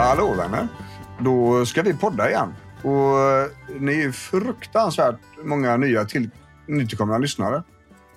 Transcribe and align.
Hallå 0.00 0.34
vänner! 0.34 0.68
Då 1.18 1.66
ska 1.66 1.82
vi 1.82 1.94
podda 1.94 2.30
igen. 2.30 2.54
Och 2.82 3.20
eh, 3.20 3.50
ni 3.80 4.00
är 4.00 4.12
fruktansvärt 4.12 5.20
många 5.44 5.76
nya 5.76 6.04
till, 6.04 6.30
nytillkomna 6.66 7.18
lyssnare. 7.18 7.62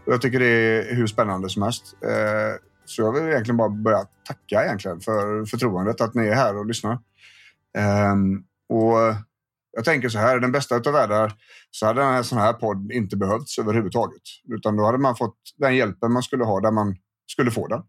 Och 0.05 0.13
jag 0.13 0.21
tycker 0.21 0.39
det 0.39 0.45
är 0.45 0.95
hur 0.95 1.07
spännande 1.07 1.49
som 1.49 1.61
helst. 1.61 1.83
Eh, 2.01 2.59
så 2.85 3.01
jag 3.01 3.13
vill 3.13 3.23
egentligen 3.23 3.57
bara 3.57 3.69
börja 3.69 4.05
tacka 4.27 4.65
egentligen 4.65 4.99
för 4.99 5.45
förtroendet 5.45 6.01
att 6.01 6.13
ni 6.13 6.27
är 6.27 6.35
här 6.35 6.57
och 6.57 6.65
lyssnar. 6.65 6.99
Ehm, 7.77 8.43
och 8.69 8.97
jag 9.71 9.85
tänker 9.85 10.09
så 10.09 10.19
här, 10.19 10.39
den 10.39 10.51
bästa 10.51 10.75
av 10.75 10.93
världar 10.93 11.33
så 11.71 11.85
hade 11.85 12.03
en 12.03 12.23
sån 12.23 12.37
här 12.37 12.53
podd 12.53 12.91
inte 12.91 13.17
behövts 13.17 13.59
överhuvudtaget. 13.59 14.21
Utan 14.49 14.77
då 14.77 14.85
hade 14.85 14.97
man 14.97 15.15
fått 15.15 15.37
den 15.57 15.75
hjälpen 15.75 16.11
man 16.11 16.23
skulle 16.23 16.43
ha 16.43 16.59
där 16.59 16.71
man 16.71 16.95
skulle 17.27 17.51
få 17.51 17.67
den. 17.67 17.81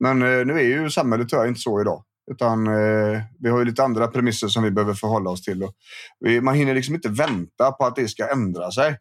Men 0.00 0.22
eh, 0.22 0.46
nu 0.46 0.58
är 0.58 0.64
ju 0.64 0.90
samhället 0.90 1.28
tyvärr 1.28 1.48
inte 1.48 1.60
så 1.60 1.80
idag. 1.80 2.04
Utan 2.30 2.66
eh, 2.66 3.22
vi 3.38 3.50
har 3.50 3.58
ju 3.58 3.64
lite 3.64 3.84
andra 3.84 4.08
premisser 4.08 4.48
som 4.48 4.62
vi 4.62 4.70
behöver 4.70 4.94
förhålla 4.94 5.30
oss 5.30 5.42
till. 5.42 5.62
Och 5.62 5.74
vi, 6.20 6.40
man 6.40 6.54
hinner 6.54 6.74
liksom 6.74 6.94
inte 6.94 7.08
vänta 7.08 7.72
på 7.72 7.84
att 7.84 7.96
det 7.96 8.08
ska 8.08 8.28
ändra 8.28 8.70
sig. 8.70 8.98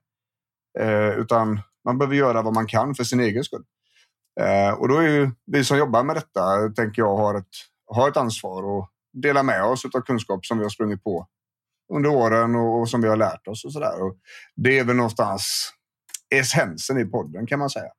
Eh, 0.80 1.10
utan 1.10 1.60
man 1.86 1.98
behöver 1.98 2.16
göra 2.16 2.42
vad 2.42 2.54
man 2.54 2.68
kan 2.68 2.96
för 2.96 3.04
sin 3.04 3.20
egen 3.20 3.44
skull. 3.44 3.64
Eh, 4.40 4.70
och 4.70 4.88
då 4.88 4.98
är 4.98 5.08
ju 5.08 5.32
vi 5.46 5.64
som 5.64 5.78
jobbar 5.78 6.04
med 6.04 6.16
detta, 6.16 6.70
tänker 6.76 7.02
jag, 7.02 7.18
har 7.18 7.36
ett, 7.36 7.56
har 7.88 8.10
ett 8.10 8.18
ansvar 8.18 8.64
och 8.64 8.90
dela 9.14 9.44
med 9.44 9.64
oss 9.64 9.86
av 9.86 10.02
kunskap 10.02 10.46
som 10.46 10.58
vi 10.58 10.64
har 10.64 10.70
sprungit 10.70 11.04
på 11.04 11.28
under 11.94 12.10
åren 12.10 12.56
och, 12.56 12.80
och 12.80 12.90
som 12.90 13.02
vi 13.02 13.08
har 13.08 13.18
lärt 13.18 13.48
oss 13.48 13.66
och 13.66 13.74
sådär. 13.74 13.94
Det 14.56 14.80
är 14.80 14.84
väl 14.84 14.96
någonstans 14.96 15.72
essensen 16.36 16.98
i 16.98 17.06
podden 17.06 17.48
kan 17.48 17.60
man 17.60 17.70
säga. 17.70 17.92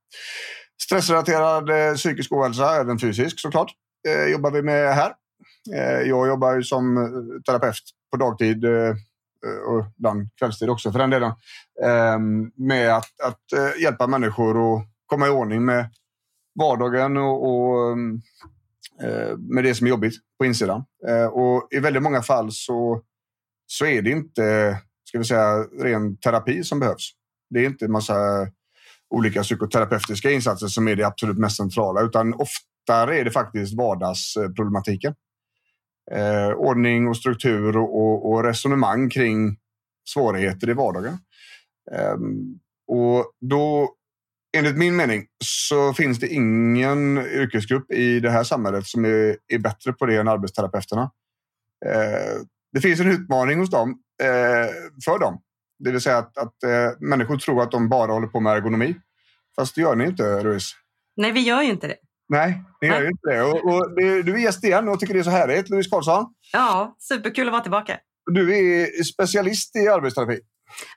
Stressrelaterad 0.82 1.70
eh, 1.70 1.94
psykisk 1.94 2.32
ohälsa, 2.32 2.80
även 2.80 2.98
fysisk 2.98 3.40
såklart, 3.40 3.72
eh, 4.06 4.26
jobbar 4.26 4.50
vi 4.50 4.62
med 4.62 4.94
här. 4.94 5.14
Eh, 5.74 6.08
jag 6.08 6.28
jobbar 6.28 6.54
ju 6.56 6.62
som 6.62 6.96
eh, 6.96 7.42
terapeut 7.46 7.82
på 8.10 8.16
dagtid 8.16 8.64
eh, 8.64 8.88
eh, 9.46 9.62
och 9.66 9.84
ibland 9.98 10.28
kvällstid 10.38 10.70
också 10.70 10.92
för 10.92 10.98
den 10.98 11.10
delen. 11.10 11.32
Ehm, 11.84 12.50
med 12.56 12.96
att, 12.96 13.20
att 13.22 13.52
eh, 13.52 13.82
hjälpa 13.82 14.06
människor 14.06 14.76
att 14.76 14.86
komma 15.06 15.26
i 15.26 15.30
ordning 15.30 15.64
med 15.64 15.90
vardagen 16.58 17.16
och, 17.16 17.48
och 17.48 17.92
ehm, 17.92 18.20
med 19.38 19.64
det 19.64 19.74
som 19.74 19.86
är 19.86 19.90
jobbigt 19.90 20.14
på 20.38 20.44
insidan. 20.44 20.84
Och 21.32 21.68
I 21.70 21.78
väldigt 21.78 22.02
många 22.02 22.22
fall 22.22 22.52
så, 22.52 23.02
så 23.66 23.86
är 23.86 24.02
det 24.02 24.10
inte 24.10 24.76
ska 25.08 25.18
vi 25.18 25.24
säga, 25.24 25.62
ren 25.62 26.16
terapi 26.16 26.64
som 26.64 26.80
behövs. 26.80 27.10
Det 27.50 27.60
är 27.60 27.66
inte 27.66 27.84
en 27.84 27.92
massa 27.92 28.14
olika 29.10 29.42
psykoterapeutiska 29.42 30.30
insatser 30.30 30.66
som 30.66 30.88
är 30.88 30.96
det 30.96 31.06
absolut 31.06 31.38
mest 31.38 31.56
centrala, 31.56 32.02
utan 32.02 32.34
ofta 32.34 32.66
där 32.86 33.12
är 33.12 33.24
det 33.24 33.30
faktiskt 33.30 33.76
vardagsproblematiken. 33.76 35.14
Eh, 36.12 36.48
ordning 36.48 37.08
och 37.08 37.16
struktur 37.16 37.76
och, 37.76 37.96
och, 37.96 38.32
och, 38.32 38.44
resonemang 38.44 39.10
kring 39.10 39.56
svårigheter 40.08 40.68
i 40.68 40.72
vardagen. 40.72 41.18
Eh, 41.92 42.16
och 42.86 43.32
då, 43.40 43.94
enligt 44.56 44.76
min 44.76 44.96
mening, 44.96 45.26
så 45.44 45.92
finns 45.92 46.20
det 46.20 46.28
ingen 46.28 47.18
yrkesgrupp 47.18 47.92
i 47.92 48.20
det 48.20 48.30
här 48.30 48.44
samhället 48.44 48.86
som 48.86 49.04
är, 49.04 49.36
är 49.48 49.58
bättre 49.58 49.92
på 49.92 50.06
det 50.06 50.16
än 50.16 50.28
arbetsterapeuterna. 50.28 51.10
Eh, 51.86 52.42
det 52.72 52.80
finns 52.80 53.00
en 53.00 53.10
utmaning 53.10 53.58
hos 53.58 53.70
dem, 53.70 53.98
eh, 54.22 54.70
för 55.04 55.18
dem 55.18 55.42
det 55.78 55.90
vill 55.90 56.00
säga 56.00 56.18
att, 56.18 56.38
att 56.38 56.62
eh, 56.62 56.90
människor 57.00 57.36
tror 57.36 57.62
att 57.62 57.70
de 57.70 57.88
bara 57.88 58.12
håller 58.12 58.26
på 58.26 58.40
med 58.40 58.56
ergonomi. 58.56 58.94
Fast 59.56 59.74
det 59.74 59.80
gör 59.80 59.96
ni 59.96 60.04
inte, 60.04 60.42
Louise. 60.42 60.74
Nej, 61.16 61.32
vi 61.32 61.40
gör 61.40 61.62
ju 61.62 61.70
inte 61.70 61.86
det. 61.86 61.96
Nej, 62.28 62.62
ni 62.80 62.88
gör 62.88 63.02
ju 63.02 63.08
inte 63.08 63.28
det. 63.28 63.42
Och, 63.42 63.64
och, 63.64 63.94
du 63.96 64.34
är 64.34 64.38
gäst 64.38 64.64
igen 64.64 64.88
och 64.88 65.00
tycker 65.00 65.14
det 65.14 65.20
är 65.20 65.24
så 65.24 65.30
härligt, 65.30 65.68
Louise 65.68 65.90
Karlsson. 65.90 66.26
Ja, 66.52 66.96
superkul 66.98 67.48
att 67.48 67.52
vara 67.52 67.62
tillbaka. 67.62 67.98
Du 68.32 68.56
är 68.56 69.02
specialist 69.02 69.76
i 69.76 69.88
arbetsterapi. 69.88 70.40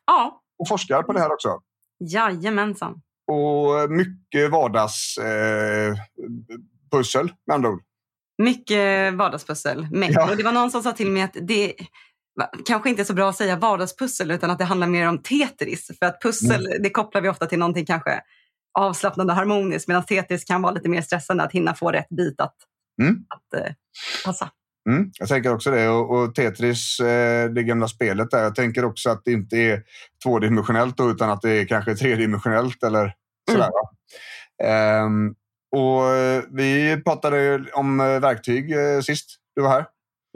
Ja. 0.06 0.41
Och 0.59 0.67
forskar 0.67 1.03
på 1.03 1.13
det 1.13 1.19
här 1.19 1.34
också. 1.34 1.59
Jajamensan. 2.00 3.01
Och 3.28 3.91
mycket 3.91 4.51
vardagspussel, 4.51 7.25
eh, 7.25 7.34
med 7.47 7.56
andra 7.56 7.69
ord. 7.69 7.81
Mycket 8.38 9.13
vardagspussel. 9.13 9.88
Ja. 9.91 10.29
Och 10.29 10.38
det 10.38 10.44
var 10.44 10.51
någon 10.51 10.72
som 10.72 10.84
sa 10.84 10.91
till 10.91 11.11
mig 11.11 11.23
att 11.23 11.38
det 11.41 11.73
kanske 12.66 12.90
inte 12.90 13.01
är 13.01 13.06
så 13.06 13.13
bra 13.13 13.29
att 13.29 13.35
säga 13.35 13.56
vardagspussel 13.56 14.31
utan 14.31 14.51
att 14.51 14.57
det 14.57 14.66
handlar 14.66 14.88
mer 14.88 15.07
om 15.07 15.17
Tetris. 15.17 15.91
För 16.00 16.06
att 16.06 16.22
pussel 16.22 16.66
mm. 16.66 16.81
det 16.81 16.90
kopplar 16.90 17.22
vi 17.22 17.29
ofta 17.29 17.46
till 17.46 17.59
någonting 17.59 17.85
kanske 17.85 18.22
avslappnande 18.79 19.34
harmoniskt 19.34 19.88
medan 19.88 20.06
Tetris 20.06 20.44
kan 20.44 20.62
vara 20.62 20.73
lite 20.73 20.90
mer 20.90 21.01
stressande 21.01 21.44
att 21.44 21.51
hinna 21.51 21.73
få 21.73 21.91
rätt 21.91 22.09
bit 22.09 22.41
att, 22.41 22.56
mm. 23.01 23.16
att 23.29 23.62
eh, 23.62 23.73
passa. 24.25 24.50
Mm, 24.90 25.12
jag 25.19 25.29
tänker 25.29 25.53
också 25.53 25.72
det. 25.72 25.90
Och, 25.90 26.12
och 26.12 26.35
Tetris, 26.35 27.00
eh, 27.00 27.50
det 27.50 27.63
gamla 27.63 27.88
spelet 27.88 28.31
där. 28.31 28.44
Jag 28.44 28.56
tänker 28.56 28.85
också 28.85 29.09
att 29.09 29.22
det 29.25 29.31
inte 29.31 29.57
är 29.57 29.84
tvådimensionellt 30.23 30.97
då, 30.97 31.09
utan 31.09 31.29
att 31.29 31.41
det 31.41 31.51
är 31.51 31.66
kanske 31.66 31.95
tredimensionellt 31.95 32.84
eller 32.84 33.13
sådär. 33.51 33.69
Mm. 34.63 35.06
Um, 35.06 35.35
och 35.72 36.01
vi 36.51 37.01
pratade 37.06 37.66
om 37.73 38.00
eh, 38.00 38.19
verktyg 38.19 38.72
eh, 38.72 39.00
sist 39.01 39.25
du 39.56 39.61
var 39.61 39.69
här. 39.69 39.85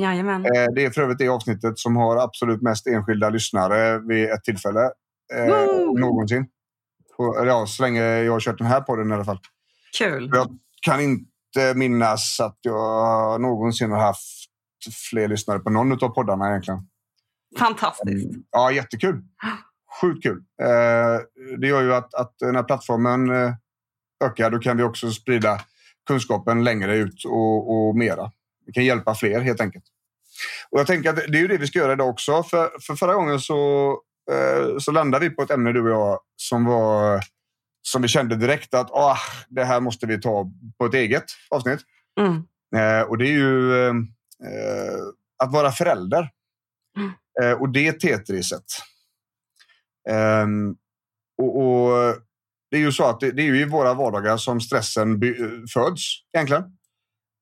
Jajamän. 0.02 0.46
Eh, 0.46 0.66
det 0.76 0.86
är 0.86 0.90
för 0.90 1.02
övrigt 1.02 1.18
det 1.18 1.28
avsnittet 1.28 1.80
som 1.80 1.96
har 1.96 2.18
absolut 2.18 2.62
mest 2.62 2.88
enskilda 2.88 3.30
lyssnare 3.30 4.00
vid 4.00 4.30
ett 4.30 4.44
tillfälle 4.44 4.92
eh, 5.34 5.48
någonsin. 6.00 6.46
Ja, 7.18 7.66
så 7.68 7.84
länge 7.84 8.02
jag 8.02 8.32
har 8.32 8.40
kört 8.40 8.58
den 8.58 8.68
här 8.68 8.82
podden 8.82 9.12
i 9.12 9.14
alla 9.14 9.26
fall. 9.26 9.40
Kul. 9.98 10.32
Jag 10.34 10.58
kan 10.82 11.02
inte 11.02 11.74
minnas 11.76 12.40
att 12.40 12.58
jag 12.62 13.42
någonsin 13.42 13.92
har 13.92 14.00
haft 14.00 14.24
fler 15.12 15.28
lyssnare 15.28 15.60
på 15.60 15.70
någon 15.70 16.04
av 16.04 16.10
poddarna 16.10 16.50
egentligen. 16.50 16.80
Fantastiskt. 17.60 18.26
Mm. 18.26 18.44
Ja, 18.52 18.72
jättekul. 18.72 19.22
Sjukt 20.02 20.24
kul. 20.24 20.44
Eh, 20.62 21.20
det 21.60 21.68
gör 21.68 21.82
ju 21.82 21.94
att, 21.94 22.14
att 22.14 22.34
när 22.42 22.64
plattformen 22.64 23.30
ökar, 24.24 24.50
då 24.50 24.60
kan 24.60 24.78
vi 24.78 24.84
också 24.84 25.12
sprida 25.12 25.60
kunskapen 26.08 26.64
längre 26.64 26.98
ut 26.98 27.26
och, 27.26 27.88
och 27.88 27.96
mera. 27.96 28.32
Vi 28.66 28.74
kan 28.74 28.86
hjälpa 28.86 29.16
fler 29.16 29.42
helt 29.42 29.62
enkelt. 29.62 29.84
Och 30.70 30.80
jag 30.80 30.88
tänker 30.88 31.10
att 31.10 31.16
det 31.16 31.38
är 31.38 31.42
ju 31.42 31.48
det 31.48 31.58
vi 31.58 31.68
ska 31.68 31.80
göra 31.80 31.94
idag 31.94 32.10
också. 32.10 32.44
För, 32.44 32.70
för 32.82 32.96
förra 32.96 33.14
gången 33.14 33.40
så, 33.40 33.90
eh, 33.90 33.96
så 34.80 34.92
landade 34.92 35.30
vi 35.30 35.36
på 35.36 35.42
ett 35.42 35.52
ämne 35.52 35.72
du 35.72 35.82
och 35.82 35.90
jag 35.90 36.20
som 36.36 36.66
var 36.66 37.24
som 37.88 38.02
vi 38.02 38.08
kände 38.08 38.36
direkt 38.36 38.74
att 38.74 38.92
oh, 38.92 39.18
det 39.50 39.64
här 39.64 39.82
måste 39.82 40.06
vi 40.06 40.22
ta 40.22 40.52
på 40.78 40.86
ett 40.86 40.94
eget 40.94 41.26
avsnitt. 41.50 41.80
Mm. 42.20 42.44
Eh, 42.76 43.02
och 43.02 43.18
det 43.18 43.28
är 43.28 43.32
ju 43.32 43.88
eh, 43.88 44.04
att 45.44 45.52
vara 45.52 45.72
förälder. 45.72 46.30
Mm. 46.98 47.12
Eh, 47.42 47.62
och 47.62 47.70
det 47.70 47.92
Tetriset. 47.92 48.64
Ehm, 50.10 50.76
och, 51.38 51.58
och, 51.62 52.16
det 52.72 52.78
är 52.78 52.82
ju 52.82 52.92
så 52.92 53.04
att 53.06 53.20
det, 53.20 53.32
det, 53.32 53.42
är 53.42 53.46
ju 53.46 53.62
i 53.62 53.66
våra 53.66 53.94
vardagar 53.94 54.38
som 54.38 54.62
stressen 54.62 55.22
föds 55.74 56.02
egentligen. 56.34 56.64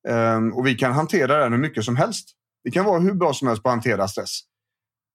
Um, 0.09 0.53
och 0.53 0.67
vi 0.67 0.75
kan 0.75 0.91
hantera 0.91 1.37
den 1.37 1.51
hur 1.51 1.59
mycket 1.59 1.85
som 1.85 1.95
helst. 1.95 2.29
Vi 2.63 2.71
kan 2.71 2.85
vara 2.85 2.99
hur 2.99 3.13
bra 3.13 3.33
som 3.33 3.47
helst 3.47 3.63
på 3.63 3.69
att 3.69 3.75
hantera 3.75 4.07
stress. 4.07 4.39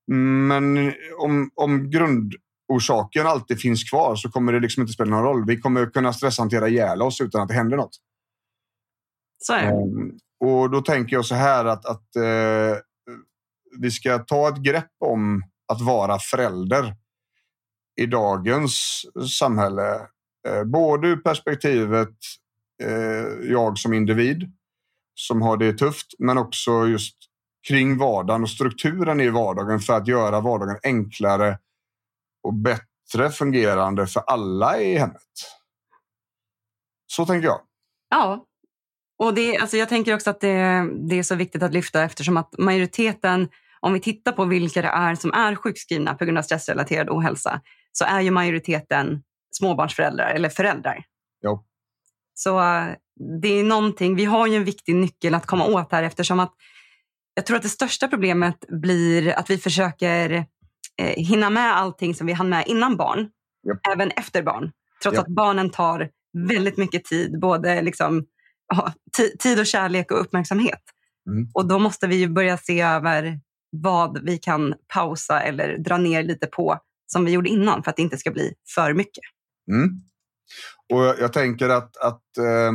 Men 0.06 0.92
om, 1.18 1.50
om 1.54 1.90
grundorsaken 1.90 3.26
alltid 3.26 3.60
finns 3.60 3.90
kvar 3.90 4.16
så 4.16 4.30
kommer 4.30 4.52
det 4.52 4.60
liksom 4.60 4.80
inte 4.80 4.92
spela 4.92 5.10
någon 5.10 5.24
roll. 5.24 5.46
Vi 5.46 5.60
kommer 5.60 5.86
kunna 5.86 6.12
stresshantera 6.12 6.68
ihjäl 6.68 7.02
oss 7.02 7.20
utan 7.20 7.42
att 7.42 7.48
det 7.48 7.54
händer 7.54 7.76
något. 7.76 7.96
Så 9.38 9.52
är 9.52 9.66
det. 9.66 9.72
Um, 9.72 10.18
och 10.40 10.70
då 10.70 10.80
tänker 10.80 11.16
jag 11.16 11.26
så 11.26 11.34
här 11.34 11.64
att, 11.64 11.86
att 11.86 12.06
uh, 12.16 12.76
vi 13.78 13.90
ska 13.90 14.18
ta 14.18 14.48
ett 14.48 14.62
grepp 14.62 14.90
om 14.98 15.42
att 15.72 15.80
vara 15.80 16.18
förälder 16.18 16.94
i 18.00 18.06
dagens 18.06 19.02
samhälle. 19.38 20.00
Uh, 20.48 20.64
både 20.64 21.08
ur 21.08 21.16
perspektivet 21.16 22.16
uh, 22.84 23.50
jag 23.50 23.78
som 23.78 23.92
individ 23.92 24.52
som 25.14 25.42
har 25.42 25.56
det 25.56 25.72
tufft, 25.72 26.06
men 26.18 26.38
också 26.38 26.86
just 26.86 27.15
kring 27.68 27.98
vardagen 27.98 28.42
och 28.42 28.50
strukturen 28.50 29.20
i 29.20 29.28
vardagen 29.28 29.80
för 29.80 29.92
att 29.92 30.08
göra 30.08 30.40
vardagen 30.40 30.78
enklare 30.82 31.58
och 32.42 32.54
bättre 32.54 33.30
fungerande 33.32 34.06
för 34.06 34.20
alla 34.20 34.80
i 34.80 34.98
hemmet. 34.98 35.22
Så 37.06 37.26
tänker 37.26 37.48
jag. 37.48 37.60
Ja, 38.10 38.46
och 39.18 39.34
det, 39.34 39.58
alltså 39.58 39.76
jag 39.76 39.88
tänker 39.88 40.14
också 40.14 40.30
att 40.30 40.40
det, 40.40 40.88
det 41.08 41.18
är 41.18 41.22
så 41.22 41.34
viktigt 41.34 41.62
att 41.62 41.72
lyfta 41.72 42.02
eftersom 42.02 42.36
att 42.36 42.58
majoriteten, 42.58 43.48
om 43.80 43.92
vi 43.92 44.00
tittar 44.00 44.32
på 44.32 44.44
vilka 44.44 44.82
det 44.82 44.88
är 44.88 45.14
som 45.14 45.32
är 45.32 45.54
sjukskrivna 45.54 46.14
på 46.14 46.24
grund 46.24 46.38
av 46.38 46.42
stressrelaterad 46.42 47.10
ohälsa, 47.10 47.60
så 47.92 48.04
är 48.04 48.20
ju 48.20 48.30
majoriteten 48.30 49.22
småbarnsföräldrar 49.50 50.34
eller 50.34 50.48
föräldrar. 50.48 51.04
Jo. 51.42 51.64
Så 52.34 52.60
eh, 52.60 52.86
det 53.42 53.48
är 53.48 53.64
någonting, 53.64 54.16
vi 54.16 54.24
har 54.24 54.46
ju 54.46 54.56
en 54.56 54.64
viktig 54.64 54.94
nyckel 54.94 55.34
att 55.34 55.46
komma 55.46 55.66
åt 55.66 55.92
här 55.92 56.02
eftersom 56.02 56.40
att 56.40 56.54
jag 57.36 57.46
tror 57.46 57.56
att 57.56 57.62
det 57.62 57.68
största 57.68 58.08
problemet 58.08 58.64
blir 58.68 59.38
att 59.38 59.50
vi 59.50 59.58
försöker 59.58 60.30
eh, 61.02 61.14
hinna 61.16 61.50
med 61.50 61.76
allting 61.76 62.14
som 62.14 62.26
vi 62.26 62.32
hann 62.32 62.48
med 62.48 62.64
innan 62.66 62.96
barn, 62.96 63.28
Japp. 63.68 63.94
även 63.94 64.10
efter 64.10 64.42
barn. 64.42 64.72
Trots 65.02 65.16
Japp. 65.16 65.26
att 65.26 65.34
barnen 65.34 65.70
tar 65.70 66.10
väldigt 66.48 66.76
mycket 66.76 67.04
tid, 67.04 67.40
både 67.40 67.82
liksom, 67.82 68.24
ja, 68.68 68.92
ti- 69.18 69.38
tid 69.38 69.60
och 69.60 69.66
kärlek 69.66 70.10
och 70.10 70.20
uppmärksamhet. 70.20 70.82
Mm. 71.30 71.48
Och 71.54 71.68
då 71.68 71.78
måste 71.78 72.06
vi 72.06 72.28
börja 72.28 72.58
se 72.58 72.80
över 72.80 73.40
vad 73.70 74.24
vi 74.24 74.38
kan 74.38 74.74
pausa 74.94 75.40
eller 75.40 75.78
dra 75.78 75.96
ner 75.98 76.22
lite 76.22 76.46
på 76.46 76.78
som 77.06 77.24
vi 77.24 77.32
gjorde 77.32 77.48
innan 77.48 77.82
för 77.82 77.90
att 77.90 77.96
det 77.96 78.02
inte 78.02 78.18
ska 78.18 78.30
bli 78.30 78.54
för 78.74 78.94
mycket. 78.94 79.24
Mm. 79.70 79.90
Och 80.92 81.04
jag, 81.04 81.20
jag 81.20 81.32
tänker 81.32 81.68
att, 81.68 81.96
att 81.96 82.38
eh, 82.38 82.74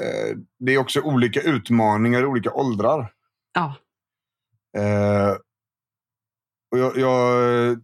eh, 0.00 0.36
det 0.58 0.74
är 0.74 0.78
också 0.78 1.00
olika 1.00 1.40
utmaningar 1.40 2.22
i 2.22 2.26
olika 2.26 2.52
åldrar. 2.52 3.12
Ja, 3.52 3.74
Eh, 4.78 5.36
och 6.70 6.78
jag, 6.78 6.96
jag, 6.96 7.78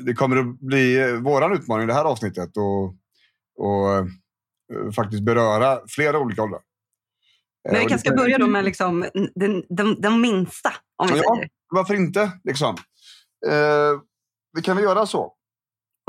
det 0.00 0.14
kommer 0.14 0.36
att 0.36 0.60
bli 0.60 1.12
våran 1.16 1.52
utmaning 1.52 1.84
i 1.84 1.86
det 1.86 1.94
här 1.94 2.04
avsnittet 2.04 2.56
och, 2.56 2.84
och 3.58 3.96
eh, 3.96 4.06
faktiskt 4.96 5.22
beröra 5.22 5.80
flera 5.88 6.18
olika 6.18 6.42
åldrar. 6.42 6.60
Eh, 7.68 7.72
men 7.72 7.80
vi 7.80 7.86
och 7.86 7.88
kanske 7.88 8.08
ska 8.08 8.16
börja 8.16 8.38
då 8.38 8.46
med 8.46 8.64
liksom 8.64 9.06
de, 9.34 9.64
de, 9.68 10.00
de 10.00 10.20
minsta, 10.20 10.72
om 10.96 11.08
vi 11.08 11.18
Ja. 11.18 11.34
säger. 11.34 11.48
Varför 11.68 11.94
inte? 11.94 12.32
Liksom. 12.44 12.76
Eh, 13.46 14.00
vi 14.56 14.62
kan 14.62 14.76
väl 14.76 14.84
göra 14.84 15.06
så. 15.06 15.32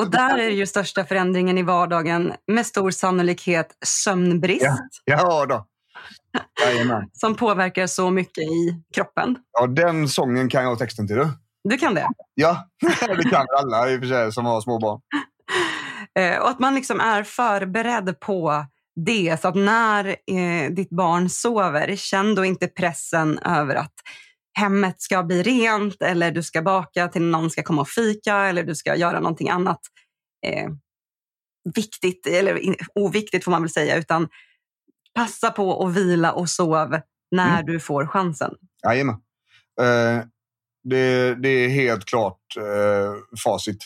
Och 0.01 0.11
där 0.11 0.37
är 0.37 0.49
ju 0.49 0.67
största 0.67 1.05
förändringen 1.05 1.57
i 1.57 1.63
vardagen 1.63 2.33
med 2.47 2.65
stor 2.65 2.91
sannolikhet 2.91 3.77
sömnbrist 3.85 5.01
Ja 5.05 5.45
då. 5.45 5.67
Som 7.13 7.35
påverkar 7.35 7.87
så 7.87 8.09
mycket 8.09 8.43
i 8.43 8.83
kroppen. 8.93 9.37
Ja, 9.51 9.67
den 9.67 10.07
sången 10.07 10.49
kan 10.49 10.63
jag 10.63 10.79
texten 10.79 11.07
till. 11.07 11.15
Du. 11.15 11.29
Du 11.63 11.77
kan 11.77 11.93
det. 11.93 12.07
Ja, 12.33 12.67
det 13.17 13.29
kan 13.29 13.45
alla 13.59 13.89
i 13.89 13.97
och 13.97 13.99
för 13.99 14.07
sig 14.07 14.31
som 14.31 14.45
har 14.45 14.61
små 14.61 14.79
barn. 14.79 15.01
Eh, 16.19 16.37
och 16.37 16.49
att 16.49 16.59
man 16.59 16.75
liksom 16.75 16.99
är 16.99 17.23
förberedd 17.23 18.19
på 18.19 18.65
det. 19.05 19.41
Så 19.41 19.47
att 19.47 19.55
när 19.55 20.07
eh, 20.07 20.71
ditt 20.71 20.89
barn 20.89 21.29
sover, 21.29 21.95
känn 21.95 22.35
då 22.35 22.45
inte 22.45 22.67
pressen 22.67 23.39
över 23.39 23.75
att 23.75 23.93
hemmet 24.57 25.01
ska 25.01 25.23
bli 25.23 25.43
rent 25.43 26.01
eller 26.01 26.31
du 26.31 26.43
ska 26.43 26.61
baka 26.61 27.07
till 27.07 27.21
någon 27.21 27.49
ska 27.49 27.63
komma 27.63 27.81
och 27.81 27.89
fika 27.89 28.35
eller 28.35 28.63
du 28.63 28.75
ska 28.75 28.95
göra 28.95 29.19
någonting 29.19 29.49
annat 29.49 29.79
eh, 30.45 30.69
viktigt, 31.75 32.27
eller 32.27 32.55
in, 32.55 32.75
oviktigt 32.95 33.43
får 33.43 33.51
man 33.51 33.61
väl 33.61 33.71
säga, 33.71 33.95
utan 33.95 34.27
passa 35.17 35.51
på 35.51 35.85
att 35.87 35.93
vila 35.93 36.31
och 36.31 36.49
sov 36.49 36.99
när 37.31 37.53
Mm. 37.59 37.65
du 37.65 37.79
får 37.79 38.07
chansen. 38.07 38.53
Jajamän. 38.83 39.15
Eh, 39.81 40.23
det, 40.83 41.35
det 41.35 41.49
är 41.49 41.69
helt 41.69 42.05
klart 42.05 42.41
eh, 42.57 43.13
facit. 43.43 43.77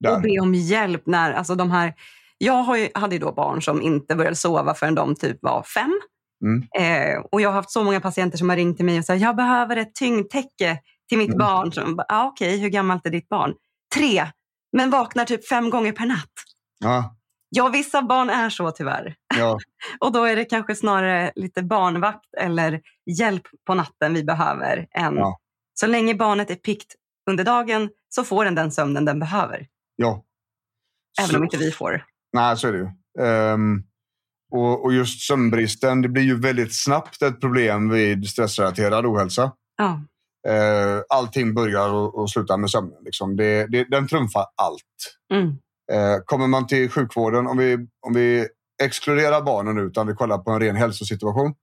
Där. 0.00 0.16
Och 0.16 0.22
be 0.22 0.40
om 0.40 0.54
hjälp 0.54 1.02
när, 1.06 1.32
alltså 1.32 1.54
de 1.54 1.70
här, 1.70 1.94
jag 2.38 2.52
har 2.62 2.76
ju, 2.76 2.88
hade 2.94 3.14
ju 3.14 3.18
då 3.18 3.32
barn 3.32 3.62
som 3.62 3.82
inte 3.82 4.14
började 4.16 4.36
sova 4.36 4.74
förrän 4.74 4.94
de 4.94 5.14
typ 5.14 5.38
var 5.42 5.62
fem. 5.62 6.00
Mm. 6.44 6.62
Eh, 6.78 7.20
och 7.32 7.40
jag 7.40 7.48
har 7.48 7.54
haft 7.54 7.70
så 7.70 7.82
många 7.84 8.00
patienter 8.00 8.38
som 8.38 8.48
har 8.48 8.56
ringt 8.56 8.76
till 8.76 8.86
mig 8.86 8.98
och 8.98 9.04
sagt 9.04 9.20
jag 9.22 9.36
behöver 9.36 9.76
ett 9.76 9.94
tyngdtäcke 9.94 10.78
till 11.08 11.18
mitt 11.18 11.28
Mm. 11.28 11.38
barn. 11.38 11.72
Så, 11.72 12.04
ah, 12.08 12.26
Okej, 12.26 12.58
hur 12.60 12.68
gammalt 12.68 13.06
är 13.06 13.10
ditt 13.10 13.28
barn? 13.28 13.54
Tre, 13.94 14.26
men 14.72 14.90
vaknar 14.90 15.24
typ 15.24 15.48
fem 15.48 15.70
gånger 15.70 15.92
per 15.92 16.06
natt. 16.06 16.32
Ja, 16.80 17.16
Ja, 17.54 17.68
vissa 17.68 18.02
barn 18.02 18.30
är 18.30 18.50
så 18.50 18.70
tyvärr. 18.70 19.14
ja, 19.38 19.58
Och 20.00 20.12
då 20.12 20.24
är 20.24 20.36
det 20.36 20.44
kanske 20.44 20.74
snarare 20.74 21.32
lite 21.34 21.62
barnvakt 21.62 22.34
eller 22.40 22.80
hjälp 23.18 23.42
på 23.66 23.74
natten 23.74 24.14
vi 24.14 24.24
behöver. 24.24 24.86
Än, 24.90 25.16
Ja. 25.16 25.38
Så 25.74 25.86
länge 25.86 26.14
barnet 26.14 26.50
är 26.50 26.54
pikt 26.54 26.94
under 27.30 27.44
dagen 27.44 27.90
så 28.08 28.24
får 28.24 28.44
den 28.44 28.54
den 28.54 28.72
sömnen 28.72 29.04
den 29.04 29.18
behöver. 29.20 29.66
ja. 29.96 30.24
Även 31.20 31.30
Så- 31.30 31.36
om 31.36 31.44
inte 31.44 31.56
vi 31.56 31.70
får. 31.70 32.04
Nej, 32.32 32.56
så 32.56 32.68
är 32.68 32.72
det 32.72 32.78
ju. 32.78 32.88
Ehm, 33.26 33.82
och, 34.52 34.84
och 34.84 34.92
just 34.92 35.20
sömnbristen, 35.26 36.02
det 36.02 36.08
blir 36.08 36.22
ju 36.22 36.40
väldigt 36.40 36.74
snabbt 36.82 37.22
ett 37.22 37.40
problem 37.40 37.88
vid 37.90 38.28
stressrelaterad 38.28 39.06
ohälsa. 39.06 39.52
Ja. 39.76 40.00
Uh, 40.48 41.02
allting 41.08 41.54
börjar 41.54 41.88
och, 41.92 42.14
och 42.18 42.30
slutar 42.30 42.56
med 42.56 42.70
sömnen. 42.70 42.98
Liksom. 43.04 43.36
Det, 43.36 43.66
det, 43.66 43.84
den 43.84 44.08
trumfar 44.08 44.46
allt. 44.56 45.16
Mm. 45.34 45.56
Eh, 45.92 46.18
kommer 46.24 46.46
man 46.46 46.66
till 46.66 46.90
sjukvården, 46.90 47.46
om 47.46 47.58
vi, 47.58 47.74
om 48.06 48.14
vi 48.14 48.48
exkluderar 48.82 49.42
barnen 49.42 49.78
utan 49.78 50.06
vi 50.06 50.14
kollar 50.14 50.38
på 50.38 50.50
en 50.50 50.60
ren 50.60 50.76
hälsosituation. 50.76 51.54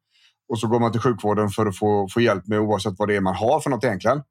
Och 0.50 0.60
så 0.60 0.68
går 0.68 0.80
man 0.80 0.92
till 0.92 1.02
sjukvården 1.02 1.50
för 1.50 1.66
att 1.66 1.78
få, 1.78 2.08
få 2.14 2.22
hjälp 2.22 2.48
med 2.48 2.60
oavsett 2.60 2.94
vad 2.98 3.08
det 3.08 3.16
är 3.16 3.22
man 3.22 3.36
har 3.36 3.60
för 3.60 3.70
något 3.70 3.84
egentligen. 3.84 4.22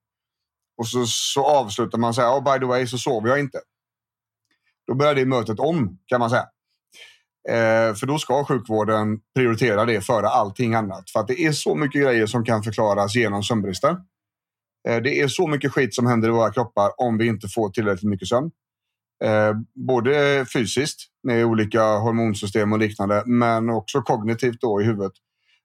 Och 0.79 0.89
så, 0.89 1.07
så 1.07 1.45
avslutar 1.45 1.99
man 1.99 2.15
säga, 2.15 2.31
oh, 2.31 2.45
by 2.45 2.59
the 2.59 2.67
way 2.67 2.87
så 2.87 2.99
sover 2.99 3.29
jag 3.29 3.41
inte. 3.41 3.61
Då 4.87 4.95
börjar 4.95 5.15
det 5.15 5.27
mötet 5.27 5.61
om 5.61 5.99
kan 6.07 6.21
man 6.21 6.31
säga. 6.31 6.47
Eh, 7.49 7.95
för 7.95 8.07
då 8.07 8.19
ska 8.19 8.45
sjukvården 8.45 9.21
prioritera 9.35 9.85
det 9.85 10.01
före 10.01 10.29
allting 10.29 10.75
annat. 10.75 11.11
För 11.11 11.21
att 11.21 11.29
det 11.29 11.41
är 11.41 11.53
så 11.53 11.75
mycket 11.75 12.03
grejer 12.03 12.27
som 12.27 12.45
kan 12.45 12.63
förklaras 12.63 13.15
genom 13.17 13.43
sömnbristen. 13.43 13.97
Eh, 14.89 14.97
det 14.97 15.21
är 15.21 15.29
så 15.29 15.47
mycket 15.47 15.73
skit 15.73 15.95
som 15.95 16.07
händer 16.07 16.29
i 16.29 16.33
våra 16.33 16.53
kroppar 16.53 16.91
om 16.97 17.19
vi 17.19 17.27
inte 17.27 17.49
får 17.49 17.71
tillräckligt 17.71 18.11
mycket 18.11 18.29
sömn. 18.29 18.51
Eh, 19.25 19.55
både 19.75 20.47
fysiskt 20.53 21.01
med 21.23 21.45
olika 21.45 21.83
hormonsystem 21.83 22.73
och 22.73 22.79
liknande, 22.79 23.23
men 23.27 23.71
också 23.71 24.03
kognitivt 24.03 24.61
då 24.61 24.81
i 24.81 24.85
huvudet. 24.85 25.13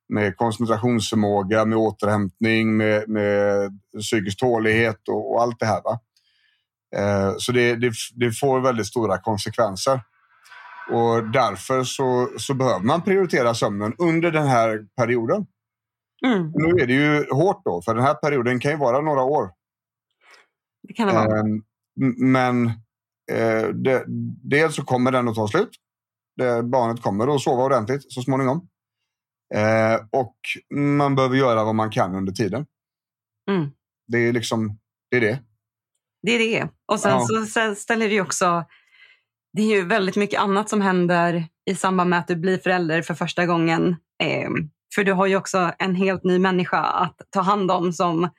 Med 0.10 0.38
koncentrationsförmåga, 0.38 1.66
med 1.66 1.78
återhämtning, 1.78 2.78
med, 2.78 3.10
med 3.10 3.72
psykisk 4.02 4.40
tålighet 4.40 5.08
och, 5.10 5.34
och 5.34 5.42
allt 5.42 5.60
det 5.60 5.66
här. 5.66 5.82
Va? 5.84 6.00
Eh, 6.96 7.34
så 7.38 7.52
det, 7.52 7.76
det, 7.76 7.94
det 8.16 8.32
får 8.32 8.62
väldigt 8.62 8.88
stora 8.88 9.18
konsekvenser. 9.18 10.02
Och 10.92 11.30
därför 11.32 11.84
så, 11.84 12.30
så 12.38 12.54
behöver 12.54 12.86
man 12.86 13.02
prioritera 13.02 13.54
sömnen 13.54 13.96
under 13.98 14.32
den 14.32 14.48
här 14.48 14.86
perioden. 14.98 15.46
Mm. 16.26 16.52
Nu 16.56 16.84
är 16.84 16.88
det 16.88 16.94
ju 16.94 17.26
hårt 17.32 17.62
då, 17.66 17.82
för 17.82 17.96
den 17.96 18.04
här 18.04 18.14
perioden 18.14 18.60
kan 18.60 18.72
ju 18.72 18.78
vara 18.78 19.02
några 19.02 19.24
år. 19.24 19.50
Det 20.88 20.94
kan 20.94 21.08
det 21.08 21.14
vara. 21.14 21.40
Eh, 21.40 21.46
men 22.18 22.72
eh, 23.32 23.68
det, 23.68 24.04
dels 24.44 24.76
så 24.76 24.84
kommer 24.84 25.12
den 25.12 25.28
att 25.28 25.36
ta 25.36 25.48
slut. 25.48 25.70
Det, 26.38 26.64
barnet 26.64 27.02
kommer 27.02 27.36
att 27.36 27.42
sova 27.42 27.64
ordentligt 27.64 28.14
så 28.14 28.22
småningom. 28.22 28.68
Eh, 29.56 29.96
och 30.12 30.36
man 30.76 31.16
behöver 31.16 31.36
göra 31.36 31.64
vad 31.64 31.76
man 31.76 31.92
kan 31.92 32.16
under 32.16 32.34
tiden. 32.34 32.66
Mm. 33.52 33.70
Det 34.08 34.18
är 34.18 34.34
liksom 34.34 34.80
det. 35.12 35.18
Är 35.18 35.22
det. 35.22 35.40
Det 36.22 36.32
är 36.32 36.40
det. 36.40 36.70
Och 36.86 37.00
sen 37.00 37.12
Ja. 37.12 37.26
så 37.28 37.46
sen 37.46 37.76
ställer 37.76 38.08
det 38.08 38.14
ju 38.14 38.22
också... 38.22 38.66
Det 39.54 39.62
är 39.62 39.76
ju 39.76 39.86
väldigt 39.86 40.16
mycket 40.16 40.40
annat 40.40 40.70
som 40.70 40.82
händer 40.82 41.48
i 41.70 41.76
samband 41.76 42.10
med 42.10 42.20
att 42.20 42.28
du 42.28 42.36
blir 42.36 42.58
förälder 42.58 43.02
för 43.02 43.14
första 43.14 43.46
gången. 43.46 43.96
Eh, 44.24 44.50
för 44.96 45.04
du 45.04 45.14
har 45.14 45.26
ju 45.26 45.36
också 45.36 45.72
en 45.80 45.96
helt 45.96 46.24
ny 46.24 46.40
människa 46.40 46.78
att 46.78 47.16
ta 47.30 47.42
hand 47.42 47.72
om 47.72 47.94
som 47.94 48.30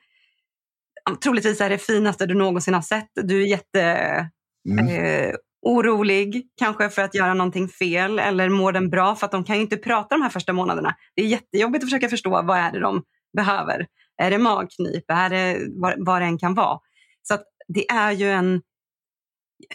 troligtvis 1.23 1.61
är 1.61 1.69
det 1.69 1.77
finaste 1.77 2.25
du 2.25 2.33
någonsin 2.33 2.73
har 2.73 2.81
sett. 2.81 3.09
Du 3.15 3.41
är 3.43 3.47
jätte 3.47 4.29
Mm. 4.69 4.87
eh, 4.87 5.35
orolig 5.61 6.47
kanske 6.57 6.89
för 6.89 7.01
att 7.01 7.15
göra 7.15 7.33
någonting 7.33 7.67
fel 7.67 8.19
eller 8.19 8.49
mår 8.49 8.71
den 8.71 8.89
bra 8.89 9.15
för 9.15 9.25
att 9.25 9.31
de 9.31 9.43
kan 9.43 9.55
ju 9.55 9.61
inte 9.61 9.77
prata 9.77 10.15
de 10.15 10.21
här 10.21 10.29
första 10.29 10.53
månaderna. 10.53 10.95
Det 11.15 11.21
är 11.21 11.27
jättejobbigt 11.27 11.83
att 11.83 11.89
försöka 11.89 12.09
förstå 12.09 12.29
vad 12.29 12.57
är 12.57 12.71
det 12.71 12.79
de 12.79 13.03
behöver. 13.37 13.87
Är 14.17 14.31
det 14.31 14.37
magknip? 14.37 15.03
Är 15.07 15.29
det 15.29 15.59
vad, 15.69 15.93
vad 15.97 16.21
det 16.21 16.25
än 16.25 16.37
kan 16.37 16.53
vara? 16.53 16.79
Så 17.27 17.33
att 17.33 17.43
det 17.67 17.91
är 17.91 18.11
ju 18.11 18.31
en... 18.31 18.61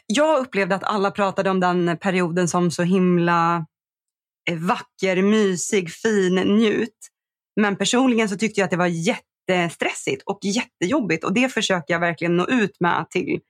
Jag 0.06 0.38
upplevde 0.38 0.74
att 0.74 0.84
alla 0.84 1.10
pratade 1.10 1.50
om 1.50 1.60
den 1.60 1.98
perioden 2.00 2.48
som 2.48 2.70
så 2.70 2.82
himla 2.82 3.66
eh, 4.50 4.58
vacker, 4.58 5.22
mysig, 5.22 5.90
fin, 5.90 6.34
njut. 6.34 7.08
Men 7.60 7.76
personligen 7.76 8.28
så 8.28 8.36
tyckte 8.36 8.60
jag 8.60 8.64
att 8.64 8.70
det 8.70 8.76
var 8.76 8.86
jättestressigt 8.86 10.22
och 10.26 10.38
jättejobbigt 10.42 11.24
och 11.24 11.34
det 11.34 11.48
försöker 11.48 11.94
jag 11.94 12.00
verkligen 12.00 12.36
nå 12.36 12.46
ut 12.46 12.80
med 12.80 13.06
till, 13.10 13.40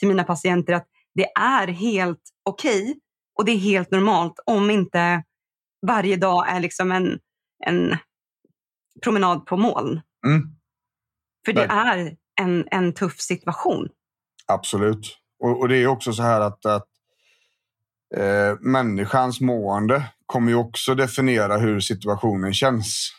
till 0.00 0.08
mina 0.08 0.24
patienter 0.24 0.72
att 0.72 0.86
det 1.14 1.26
är 1.32 1.68
helt 1.68 2.22
okej 2.42 3.00
och 3.38 3.44
det 3.44 3.52
är 3.52 3.58
helt 3.58 3.90
normalt 3.90 4.34
om 4.46 4.70
inte 4.70 5.24
varje 5.86 6.16
dag 6.16 6.48
är 6.48 6.60
liksom 6.60 6.92
en, 6.92 7.18
en 7.66 7.96
promenad 9.02 9.46
på 9.46 9.56
moln. 9.56 10.00
Mm. 10.26 10.42
För 11.44 11.52
det 11.52 11.64
är 11.64 12.16
en, 12.40 12.68
en 12.70 12.94
tuff 12.94 13.20
situation. 13.20 13.88
Absolut. 14.46 15.18
och, 15.42 15.60
och, 15.60 15.68
det 15.68 15.76
är 15.76 15.86
också 15.86 16.12
så 16.12 16.22
här 16.22 16.40
att, 16.40 16.66
att 16.66 16.86
eh, 18.16 18.58
människans 18.60 19.40
mående 19.40 20.02
kommer 20.26 20.50
ju 20.50 20.56
också 20.56 20.94
definiera 20.94 21.56
hur 21.56 21.80
situationen 21.80 22.54
känns. 22.54 23.12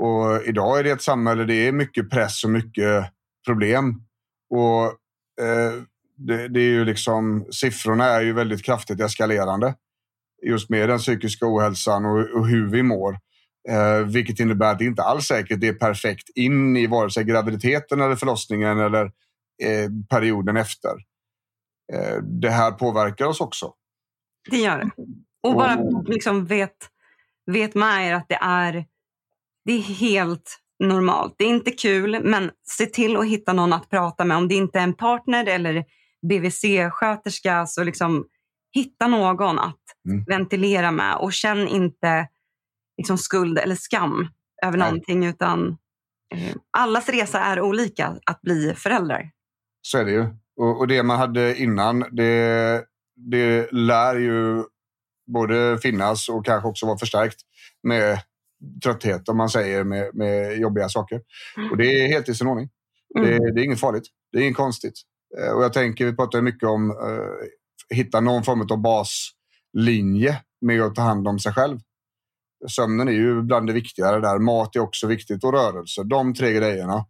Och 0.00 0.42
idag 0.42 0.78
är 0.78 0.84
det 0.84 0.90
ett 0.90 1.02
samhälle, 1.02 1.44
det 1.44 1.68
är 1.68 1.72
mycket 1.72 2.10
press 2.10 2.44
och 2.44 2.50
mycket 2.50 3.12
problem. 3.46 4.02
Och 4.50 4.98
det, 6.16 6.48
det, 6.48 6.60
är 6.60 6.70
ju 6.70 6.84
liksom, 6.84 7.46
siffrorna 7.50 8.04
är 8.04 8.20
ju 8.20 8.32
väldigt 8.32 8.64
kraftigt 8.64 9.00
eskalerande. 9.00 9.74
Just 10.42 10.70
med 10.70 10.88
den 10.88 10.98
psykiska 10.98 11.46
ohälsan 11.46 12.04
och, 12.04 12.38
och 12.38 12.48
hur 12.48 12.70
vi 12.70 12.82
mår. 12.82 13.18
Eh, 13.68 14.06
vilket 14.06 14.40
innebär 14.40 14.72
att 14.72 14.78
det 14.78 14.84
inte 14.84 15.02
alls 15.02 15.26
säkert 15.26 15.60
det 15.60 15.68
är 15.68 15.74
perfekt 15.74 16.28
in 16.34 16.76
i 16.76 16.86
vare 16.86 17.10
sig 17.10 17.24
graviditeten 17.24 18.00
eller 18.00 18.16
förlossningen 18.16 18.78
eller 18.78 19.04
eh, 19.62 19.90
perioden 20.10 20.56
efter. 20.56 20.90
Eh, 21.92 22.16
det 22.22 22.50
här 22.50 22.70
påverkar 22.70 23.26
oss 23.26 23.40
också. 23.40 23.74
Det 24.50 24.56
gör 24.56 24.78
det. 24.78 24.90
Och 25.42 25.54
bara 25.54 25.78
liksom 26.06 26.46
vet, 26.46 26.76
vet 27.46 27.74
med 27.74 28.08
er 28.08 28.14
att 28.14 28.28
det 28.28 28.38
är, 28.40 28.86
det 29.64 29.72
är 29.72 29.82
helt 29.82 30.61
normalt. 30.82 31.34
Det 31.38 31.44
är 31.44 31.48
inte 31.48 31.70
kul, 31.70 32.24
men 32.24 32.50
se 32.78 32.86
till 32.86 33.16
att 33.16 33.26
hitta 33.26 33.52
någon 33.52 33.72
att 33.72 33.90
prata 33.90 34.24
med. 34.24 34.36
Om 34.36 34.48
det 34.48 34.54
inte 34.54 34.78
är 34.78 34.82
en 34.82 34.94
partner 34.94 35.46
eller 35.46 35.84
BVC-sköterska, 36.22 37.66
så 37.66 37.84
liksom 37.84 38.26
hitta 38.72 39.06
någon 39.08 39.58
att 39.58 39.80
mm. 40.08 40.24
ventilera 40.24 40.90
med 40.90 41.16
och 41.16 41.32
känn 41.32 41.68
inte 41.68 42.28
liksom 42.96 43.18
skuld 43.18 43.58
eller 43.58 43.74
skam 43.74 44.28
över 44.62 44.78
Nej. 44.78 44.88
någonting, 44.88 45.26
utan 45.26 45.68
eh, 46.34 46.56
allas 46.70 47.08
resa 47.08 47.40
är 47.40 47.60
olika 47.60 48.16
att 48.26 48.40
bli 48.40 48.74
föräldrar. 48.76 49.30
Så 49.82 49.98
är 49.98 50.04
det 50.04 50.10
ju. 50.10 50.26
Och, 50.56 50.78
och 50.78 50.88
det 50.88 51.02
man 51.02 51.18
hade 51.18 51.56
innan, 51.56 52.04
det, 52.10 52.84
det 53.16 53.72
lär 53.72 54.16
ju 54.16 54.64
både 55.32 55.78
finnas 55.82 56.28
och 56.28 56.44
kanske 56.44 56.68
också 56.68 56.86
vara 56.86 56.98
förstärkt 56.98 57.40
med 57.82 58.18
trötthet, 58.84 59.28
om 59.28 59.36
man 59.36 59.48
säger, 59.48 59.84
med, 59.84 60.10
med 60.14 60.58
jobbiga 60.58 60.88
saker. 60.88 61.20
Mm. 61.56 61.70
Och 61.70 61.76
det 61.76 62.04
är 62.04 62.08
helt 62.08 62.28
i 62.28 62.34
sin 62.34 62.46
ordning. 62.46 62.68
Mm. 63.18 63.30
Det, 63.30 63.52
det, 63.52 63.60
är 63.60 63.64
inget 63.64 63.80
farligt. 63.80 64.04
Det 64.32 64.38
är 64.38 64.42
inget 64.42 64.56
konstigt. 64.56 64.94
Eh, 65.38 65.52
och 65.52 65.64
jag 65.64 65.72
tänker, 65.72 66.06
vi 66.06 66.16
pratar 66.16 66.42
mycket 66.42 66.68
om 66.68 66.90
att 66.90 66.96
uh, 66.96 67.96
hitta 67.96 68.20
någon 68.20 68.42
form 68.42 68.66
av 68.70 68.82
baslinje 68.82 70.42
med 70.60 70.82
att 70.82 70.94
ta 70.94 71.02
hand 71.02 71.28
om 71.28 71.38
sig 71.38 71.52
själv. 71.52 71.78
Sömnen 72.68 73.08
är 73.08 73.12
ju 73.12 73.42
bland 73.42 73.66
det 73.66 73.72
viktigare 73.72 74.20
där. 74.20 74.38
Mat 74.38 74.76
är 74.76 74.80
också 74.80 75.06
viktigt 75.06 75.44
och 75.44 75.52
rörelse. 75.52 76.02
De 76.04 76.34
tre 76.34 76.52
grejerna. 76.52 77.06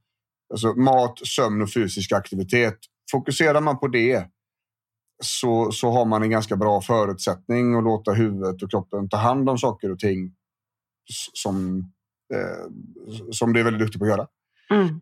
Alltså 0.52 0.74
mat, 0.74 1.18
sömn 1.26 1.62
och 1.62 1.72
fysisk 1.72 2.12
aktivitet. 2.12 2.78
Fokuserar 3.10 3.60
man 3.60 3.78
på 3.78 3.88
det 3.88 4.26
så, 5.22 5.72
så 5.72 5.90
har 5.90 6.04
man 6.04 6.22
en 6.22 6.30
ganska 6.30 6.56
bra 6.56 6.80
förutsättning 6.80 7.74
att 7.74 7.84
låta 7.84 8.12
huvudet 8.12 8.62
och 8.62 8.70
kroppen 8.70 9.08
ta 9.08 9.16
hand 9.16 9.48
om 9.48 9.58
saker 9.58 9.90
och 9.90 9.98
ting 9.98 10.32
som, 11.32 11.78
eh, 12.34 12.70
som 13.30 13.52
det 13.52 13.60
är 13.60 13.64
väldigt 13.64 13.80
duktig 13.80 13.98
på 13.98 14.04
att 14.04 14.10
göra. 14.10 14.26
Mm. 14.70 15.00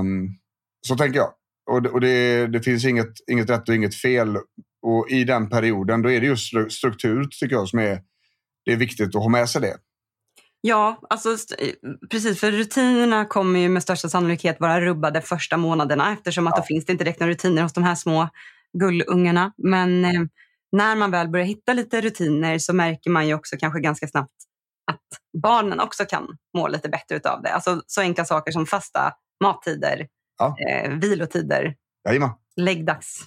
Um, 0.00 0.38
så 0.86 0.96
tänker 0.96 1.18
jag. 1.18 1.32
Och, 1.70 1.82
det, 1.82 1.88
och 1.88 2.00
det, 2.00 2.46
det, 2.46 2.60
finns 2.60 2.84
inget, 2.84 3.12
inget 3.30 3.50
rätt 3.50 3.68
och 3.68 3.74
inget 3.74 3.94
fel. 3.94 4.36
Och 4.82 5.10
i 5.10 5.24
den 5.24 5.48
perioden 5.48 6.02
då 6.02 6.10
är 6.10 6.20
det 6.20 6.26
just 6.26 6.72
struktur 6.72 7.24
tycker 7.24 7.56
jag 7.56 7.68
som 7.68 7.78
är, 7.78 8.02
det 8.64 8.72
är 8.72 8.76
viktigt 8.76 9.16
att 9.16 9.22
ha 9.22 9.28
med 9.28 9.48
sig 9.48 9.60
det. 9.60 9.76
Ja, 10.60 11.00
alltså, 11.10 11.36
precis. 12.10 12.40
För 12.40 12.52
rutinerna 12.52 13.24
kommer 13.24 13.60
ju 13.60 13.68
med 13.68 13.82
största 13.82 14.08
sannolikhet 14.08 14.60
vara 14.60 14.80
rubbade 14.80 15.20
första 15.20 15.56
månaderna 15.56 16.12
eftersom 16.12 16.46
att 16.46 16.54
ja. 16.56 16.60
då 16.60 16.66
finns 16.66 16.84
det 16.84 16.92
inte 16.92 17.04
direkt 17.04 17.20
några 17.20 17.32
rutiner 17.32 17.62
hos 17.62 17.72
de 17.72 17.84
här 17.84 17.94
små 17.94 18.28
gullungarna. 18.78 19.52
Men 19.56 20.04
eh, 20.04 20.22
när 20.72 20.96
man 20.96 21.10
väl 21.10 21.28
börjar 21.28 21.46
hitta 21.46 21.72
lite 21.72 22.00
rutiner 22.00 22.58
så 22.58 22.72
märker 22.72 23.10
man 23.10 23.28
ju 23.28 23.34
också 23.34 23.56
kanske 23.56 23.80
ganska 23.80 24.08
snabbt 24.08 24.47
att 24.90 25.40
barnen 25.42 25.80
också 25.80 26.04
kan 26.04 26.26
må 26.56 26.68
lite 26.68 26.88
bättre 26.88 27.30
av 27.30 27.42
det. 27.42 27.52
Alltså 27.52 27.82
så 27.86 28.00
enkla 28.00 28.24
saker 28.24 28.52
som 28.52 28.66
fasta 28.66 29.12
mattider, 29.44 30.08
ja. 30.38 30.56
eh, 30.68 30.90
vilotider, 30.90 31.74
Jajamän. 32.08 32.30
läggdags. 32.56 33.26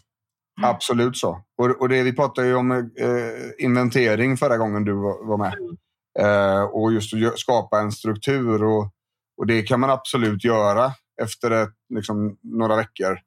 Mm. 0.60 0.70
Absolut 0.70 1.18
så. 1.18 1.44
Och, 1.58 1.82
och 1.82 1.89
det, 1.89 2.03
vi 2.03 2.13
pratade 2.13 2.48
ju 2.48 2.56
om 2.56 2.72
eh, 2.72 3.65
inventering 3.65 4.38
förra 4.38 4.58
gången 4.58 4.86
du 4.86 4.94
var, 4.94 5.27
var 5.27 5.38
med. 5.38 5.53
Mm. 5.53 5.77
Eh, 6.20 6.63
och 6.63 6.94
just 6.94 7.13
att 7.13 7.39
skapa 7.39 7.80
en 7.80 7.91
struktur. 7.91 8.63
Och, 8.63 8.94
och 9.38 9.48
det 9.48 9.62
kan 9.62 9.80
man 9.80 9.89
absolut 9.89 10.44
göra 10.44 10.91
efter 11.22 11.51
ett, 11.51 11.74
liksom, 11.94 12.38
några 12.41 12.75
veckor 12.75 13.20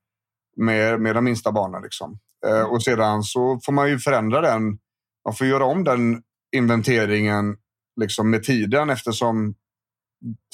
med, 0.57 1.01
med 1.01 1.15
de 1.15 1.25
minsta 1.25 1.53
barnen. 1.53 1.83
Liksom. 1.83 2.19
Eh, 2.47 2.59
mm. 2.59 2.71
och 2.71 2.83
sedan 2.83 3.23
så 3.23 3.61
får 3.65 3.73
man 3.73 3.89
ju 3.89 3.99
förändra 3.99 4.41
den. 4.41 4.79
Man 5.25 5.35
får 5.35 5.47
göra 5.47 5.65
om 5.65 5.85
den 5.85 6.23
inventeringen 6.57 7.57
liksom 8.01 8.31
med 8.31 8.43
tiden 8.43 8.91
eftersom 8.91 9.55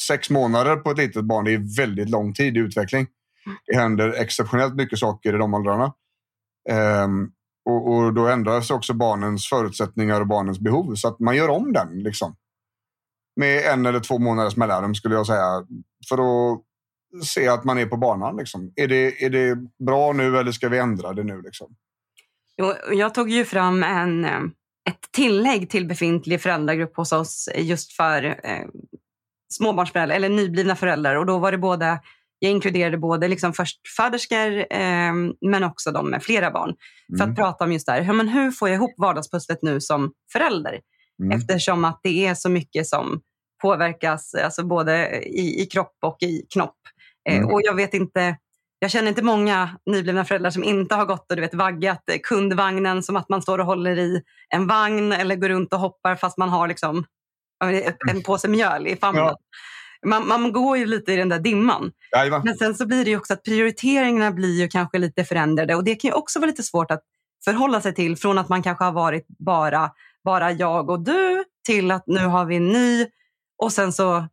sex 0.01 0.31
månader 0.31 0.77
på 0.77 0.91
ett 0.91 0.99
litet 0.99 1.25
barn 1.25 1.47
är 1.47 1.77
väldigt 1.77 2.11
lång 2.11 2.35
tid 2.35 2.57
i 2.57 2.61
utveckling. 2.61 3.07
Det 3.67 3.77
händer 3.77 4.13
exceptionellt 4.13 4.75
mycket 4.75 4.99
saker 4.99 5.35
i 5.35 5.39
de 5.39 5.55
åldrarna. 5.55 5.95
Um, 7.05 7.33
och, 7.65 7.95
och, 7.95 8.15
då 8.15 8.27
ändras 8.27 8.71
också 8.71 8.95
barnens 8.95 9.49
förutsättningar 9.49 10.21
och 10.21 10.27
barnens 10.27 10.61
behov 10.61 10.95
så 10.95 11.09
att 11.09 11.21
man 11.21 11.37
gör 11.37 11.49
om 11.49 11.73
den. 11.73 11.99
Liksom. 11.99 12.37
Med 13.37 13.65
en 13.65 13.87
eller 13.87 14.01
två 14.01 14.19
månaders 14.19 14.57
mellanrum 14.57 14.95
skulle 14.95 15.15
jag 15.15 15.27
säga. 15.27 15.67
För 16.09 16.19
att 16.19 16.61
se 17.25 17.49
att 17.49 17.65
man 17.65 17.79
är 17.79 17.87
på 17.87 17.97
banan. 17.97 18.37
Liksom. 18.37 18.73
Är, 18.77 18.89
det, 18.89 19.25
är 19.25 19.31
det 19.31 19.59
bra 19.85 20.13
nu 20.13 20.39
eller 20.39 20.53
ska 20.53 20.69
vi 20.69 20.79
ändra 20.79 21.13
det 21.13 21.25
nu? 21.25 21.43
Liksom? 21.43 21.77
Jag 22.93 23.15
tog 23.15 23.31
ju 23.31 23.45
fram 23.45 23.83
en, 23.83 24.25
eh, 24.25 24.41
ett 24.91 25.13
tillägg 25.13 25.71
till 25.71 25.87
befintlig 25.87 26.41
föräldragrupp 26.41 26.97
hos 26.97 27.13
oss 27.13 27.49
just 27.57 27.93
för 27.93 28.25
eh, 28.25 28.67
småbarnsföräldrar 29.53 30.17
eller 30.17 30.29
nyblivna 30.29 30.77
föräldrar. 30.77 31.17
Och 31.17 31.27
då 31.27 31.39
var 31.39 31.53
det 31.53 31.59
både, 31.59 32.01
jag 32.39 32.53
inkluderade 32.53 32.99
både 32.99 33.29
liksom 33.29 33.53
förstföderskor 33.53 34.59
eh, 34.71 35.13
men 35.41 35.65
också 35.65 35.93
de 35.93 36.11
med 36.11 36.23
flera 36.23 36.51
barn. 36.51 36.75
Mm. 37.09 37.19
För 37.19 37.31
att 37.31 37.37
prata 37.37 37.65
om 37.65 37.73
just 37.73 37.87
det 37.87 37.93
här, 37.93 38.13
men 38.13 38.29
hur 38.29 38.51
får 38.51 38.69
jag 38.69 38.77
ihop 38.77 38.95
vardagspusslet 38.97 39.59
nu 39.63 39.81
som 39.81 40.13
förälder? 40.33 40.81
Mm. 41.23 41.39
Eftersom 41.39 41.85
att 41.85 42.01
det 42.03 42.27
är 42.27 42.35
så 42.35 42.49
mycket 42.49 42.87
som 42.87 43.21
påverkas 43.63 44.35
alltså 44.35 44.65
både 44.65 45.23
i, 45.23 45.63
i 45.63 45.67
kropp 45.67 45.97
och 46.03 46.17
i 46.21 46.47
knopp. 46.53 46.79
Eh, 47.29 47.37
mm. 47.37 47.49
Och 47.51 47.61
jag 47.65 47.75
vet 47.75 47.95
inte, 47.95 48.37
jag 48.83 48.91
känner 48.91 49.09
inte 49.09 49.23
många 49.23 49.71
nyblivna 49.87 50.25
föräldrar 50.25 50.51
som 50.51 50.65
inte 50.65 50.95
har 50.95 51.07
gått 51.07 51.31
och 51.31 51.37
du 51.37 51.43
vet, 51.43 51.55
vaggat 51.55 52.03
kundvagnen 52.23 53.03
som 53.03 53.17
att 53.17 53.29
man 53.29 53.43
står 53.43 53.59
och 53.59 53.67
håller 53.67 53.99
i 53.99 54.23
en 54.49 54.67
vagn 54.67 55.13
eller 55.13 55.37
går 55.37 55.49
runt 55.49 55.73
och 55.73 55.81
hoppar 55.81 56.17
fast 56.17 56.39
man 56.39 56.49
har 56.49 56.69
liksom 56.69 57.05
en 58.11 58.23
påse 58.23 58.49
mjöl 58.49 58.87
i 58.87 58.97
famnen. 58.97 59.25
Ja. 59.25 59.39
Man, 60.07 60.29
man, 60.29 60.53
går 60.53 60.79
ju 60.79 60.87
lite 60.87 61.13
i 61.13 61.17
den 61.17 61.29
där 61.29 61.39
dimman. 61.39 61.93
Jajamän. 62.17 62.43
Men 62.45 62.57
sen 62.57 62.75
så 62.75 62.87
blir 62.87 63.05
det 63.05 63.17
också 63.17 63.33
att 63.33 63.43
prioriteringarna 63.43 64.31
blir 64.31 64.61
ju 64.61 64.69
kanske 64.69 64.99
lite 64.99 65.25
förändrade 65.25 65.75
och 65.75 65.85
det 65.85 65.95
kan 65.95 66.09
ju 66.09 66.15
också 66.15 66.39
vara 66.39 66.51
lite 66.51 66.63
svårt 66.63 66.91
att 66.91 67.03
förhålla 67.45 67.81
sig 67.81 67.95
till 67.95 68.17
från 68.17 68.39
att 68.39 68.49
man 68.49 68.63
kanske 68.63 68.85
har 68.85 68.93
varit 68.93 69.27
bara, 69.29 69.91
bara 70.25 70.53
jag 70.53 70.91
och 70.91 71.01
du 71.01 71.45
till 71.67 71.91
att 71.91 72.07
nu 72.07 72.27
har 72.27 72.45
vi 72.45 72.57
en 72.57 72.69
ny 72.69 73.07
och 73.63 73.73
sen 73.73 73.93
så 73.93 74.27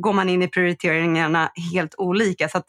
går 0.00 0.12
man 0.12 0.28
in 0.28 0.42
i 0.42 0.48
prioriteringarna 0.48 1.52
helt 1.72 1.94
olika. 1.98 2.48
Så 2.48 2.58
att, 2.58 2.66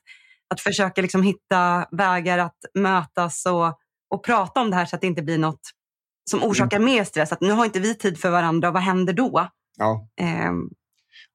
att 0.50 0.62
försöka 0.62 1.02
liksom 1.02 1.24
hitta 1.24 1.88
vägar 1.92 2.38
att 2.38 2.58
mötas 2.74 3.46
och, 3.46 3.80
och 4.10 4.24
prata 4.24 4.62
om 4.62 4.70
det 4.70 4.76
här 4.76 4.86
så 4.86 4.96
att 4.96 5.02
det 5.02 5.08
inte 5.08 5.22
blir 5.22 5.38
något 5.38 5.62
som 6.30 6.44
orsakar 6.44 6.78
mm. 6.78 6.86
mer 6.86 7.04
stress. 7.04 7.32
Att 7.32 7.42
nu 7.42 7.52
har 7.52 7.66
inte 7.66 7.80
vi 7.80 7.96
tid 7.96 8.20
för 8.20 8.30
varandra, 8.30 8.72
vad 8.72 8.82
händer 8.82 9.14
då? 9.14 9.50
Ja. 9.78 10.08
Um, 10.50 10.70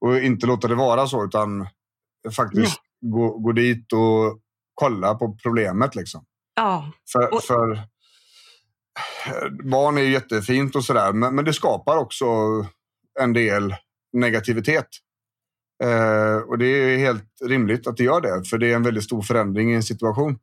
och 0.00 0.18
inte 0.18 0.46
låta 0.46 0.68
det 0.68 0.74
vara 0.74 1.06
så, 1.06 1.24
utan 1.24 1.68
faktiskt 2.36 2.80
gå, 3.00 3.38
gå 3.38 3.52
dit 3.52 3.92
och 3.92 4.40
kolla 4.74 5.14
på 5.14 5.38
problemet. 5.42 5.94
Liksom. 5.94 6.24
Ja. 6.54 6.92
För, 7.12 7.34
och... 7.34 7.42
för 7.42 7.82
barn 9.64 9.98
är 9.98 10.02
jättefint 10.02 10.76
och 10.76 10.84
sådär, 10.84 11.12
men, 11.12 11.34
men 11.34 11.44
det 11.44 11.52
skapar 11.52 11.96
också 11.96 12.26
en 13.20 13.32
del 13.32 13.74
negativitet. 14.12 14.88
Eh, 15.84 16.36
och 16.36 16.58
det 16.58 16.66
är 16.66 16.98
helt 16.98 17.42
rimligt 17.44 17.86
att 17.86 17.96
det 17.96 18.04
gör 18.04 18.20
det, 18.20 18.44
för 18.44 18.58
det 18.58 18.72
är 18.72 18.76
en 18.76 18.82
väldigt 18.82 19.04
stor 19.04 19.22
förändring 19.22 19.72
i 19.72 19.74
en 19.74 19.82
situation 19.82 20.38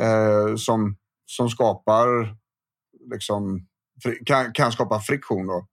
eh, 0.00 0.56
som, 0.56 0.96
som 1.26 1.48
skapar 1.48 2.36
liksom, 3.10 3.66
kan, 4.26 4.52
kan 4.52 4.72
skapa 4.72 5.00
friktion. 5.00 5.46
Då. 5.46 5.66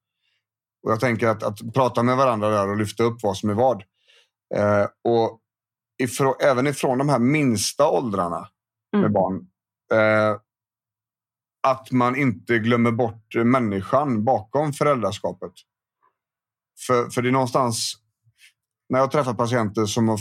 Och 0.83 0.91
jag 0.91 0.99
tänker 0.99 1.27
att, 1.27 1.43
att 1.43 1.73
prata 1.73 2.03
med 2.03 2.17
varandra 2.17 2.49
där 2.49 2.69
och 2.69 2.77
lyfta 2.77 3.03
upp 3.03 3.23
vad 3.23 3.37
som 3.37 3.49
är 3.49 3.53
vad. 3.53 3.83
Eh, 4.55 4.87
och 5.03 5.39
ifrån, 6.03 6.35
även 6.39 6.67
ifrån 6.67 6.97
de 6.97 7.09
här 7.09 7.19
minsta 7.19 7.89
åldrarna 7.89 8.49
mm. 8.93 9.01
med 9.01 9.11
barn. 9.11 9.47
Eh, 9.93 10.37
att 11.67 11.91
man 11.91 12.15
inte 12.15 12.59
glömmer 12.59 12.91
bort 12.91 13.35
människan 13.35 14.23
bakom 14.23 14.73
föräldraskapet. 14.73 15.51
För, 16.87 17.09
för 17.09 17.21
det 17.21 17.29
är 17.29 17.31
någonstans 17.31 18.02
när 18.93 18.99
jag 18.99 19.11
träffar 19.11 19.33
patienter 19.33 19.85
som 19.85 20.09
har, 20.09 20.19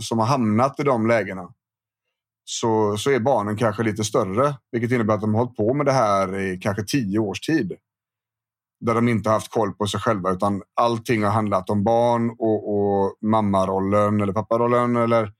som 0.00 0.18
har 0.18 0.26
hamnat 0.26 0.80
i 0.80 0.82
de 0.82 1.06
lägena 1.06 1.52
så, 2.44 2.96
så 2.96 3.10
är 3.10 3.20
barnen 3.20 3.56
kanske 3.56 3.82
lite 3.82 4.04
större. 4.04 4.54
Vilket 4.72 4.92
innebär 4.92 5.14
att 5.14 5.20
de 5.20 5.34
har 5.34 5.44
hållit 5.44 5.56
på 5.56 5.74
med 5.74 5.86
det 5.86 5.92
här 5.92 6.38
i 6.38 6.58
kanske 6.58 6.84
tio 6.84 7.18
års 7.18 7.40
tid. 7.40 7.72
Där 8.80 8.94
de 8.94 9.08
inte 9.08 9.30
haft 9.30 9.52
koll 9.52 9.72
på 9.72 9.86
sig 9.86 10.00
själva 10.00 10.30
utan 10.30 10.62
allting 10.80 11.24
har 11.24 11.30
handlat 11.30 11.70
om 11.70 11.84
barn 11.84 12.30
och, 12.30 12.74
och 12.74 13.16
mammarollen 13.22 14.20
eller 14.20 14.32
papparollen 14.32 14.96
eller 14.96 15.32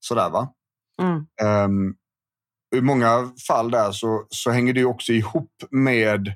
sådär. 0.00 0.30
Va? 0.30 0.52
Mm. 1.02 1.26
Um, 1.64 1.94
I 2.76 2.80
många 2.80 3.32
fall 3.46 3.70
där 3.70 3.92
så, 3.92 4.26
så 4.28 4.50
hänger 4.50 4.72
det 4.72 4.84
också 4.84 5.12
ihop 5.12 5.52
med 5.70 6.34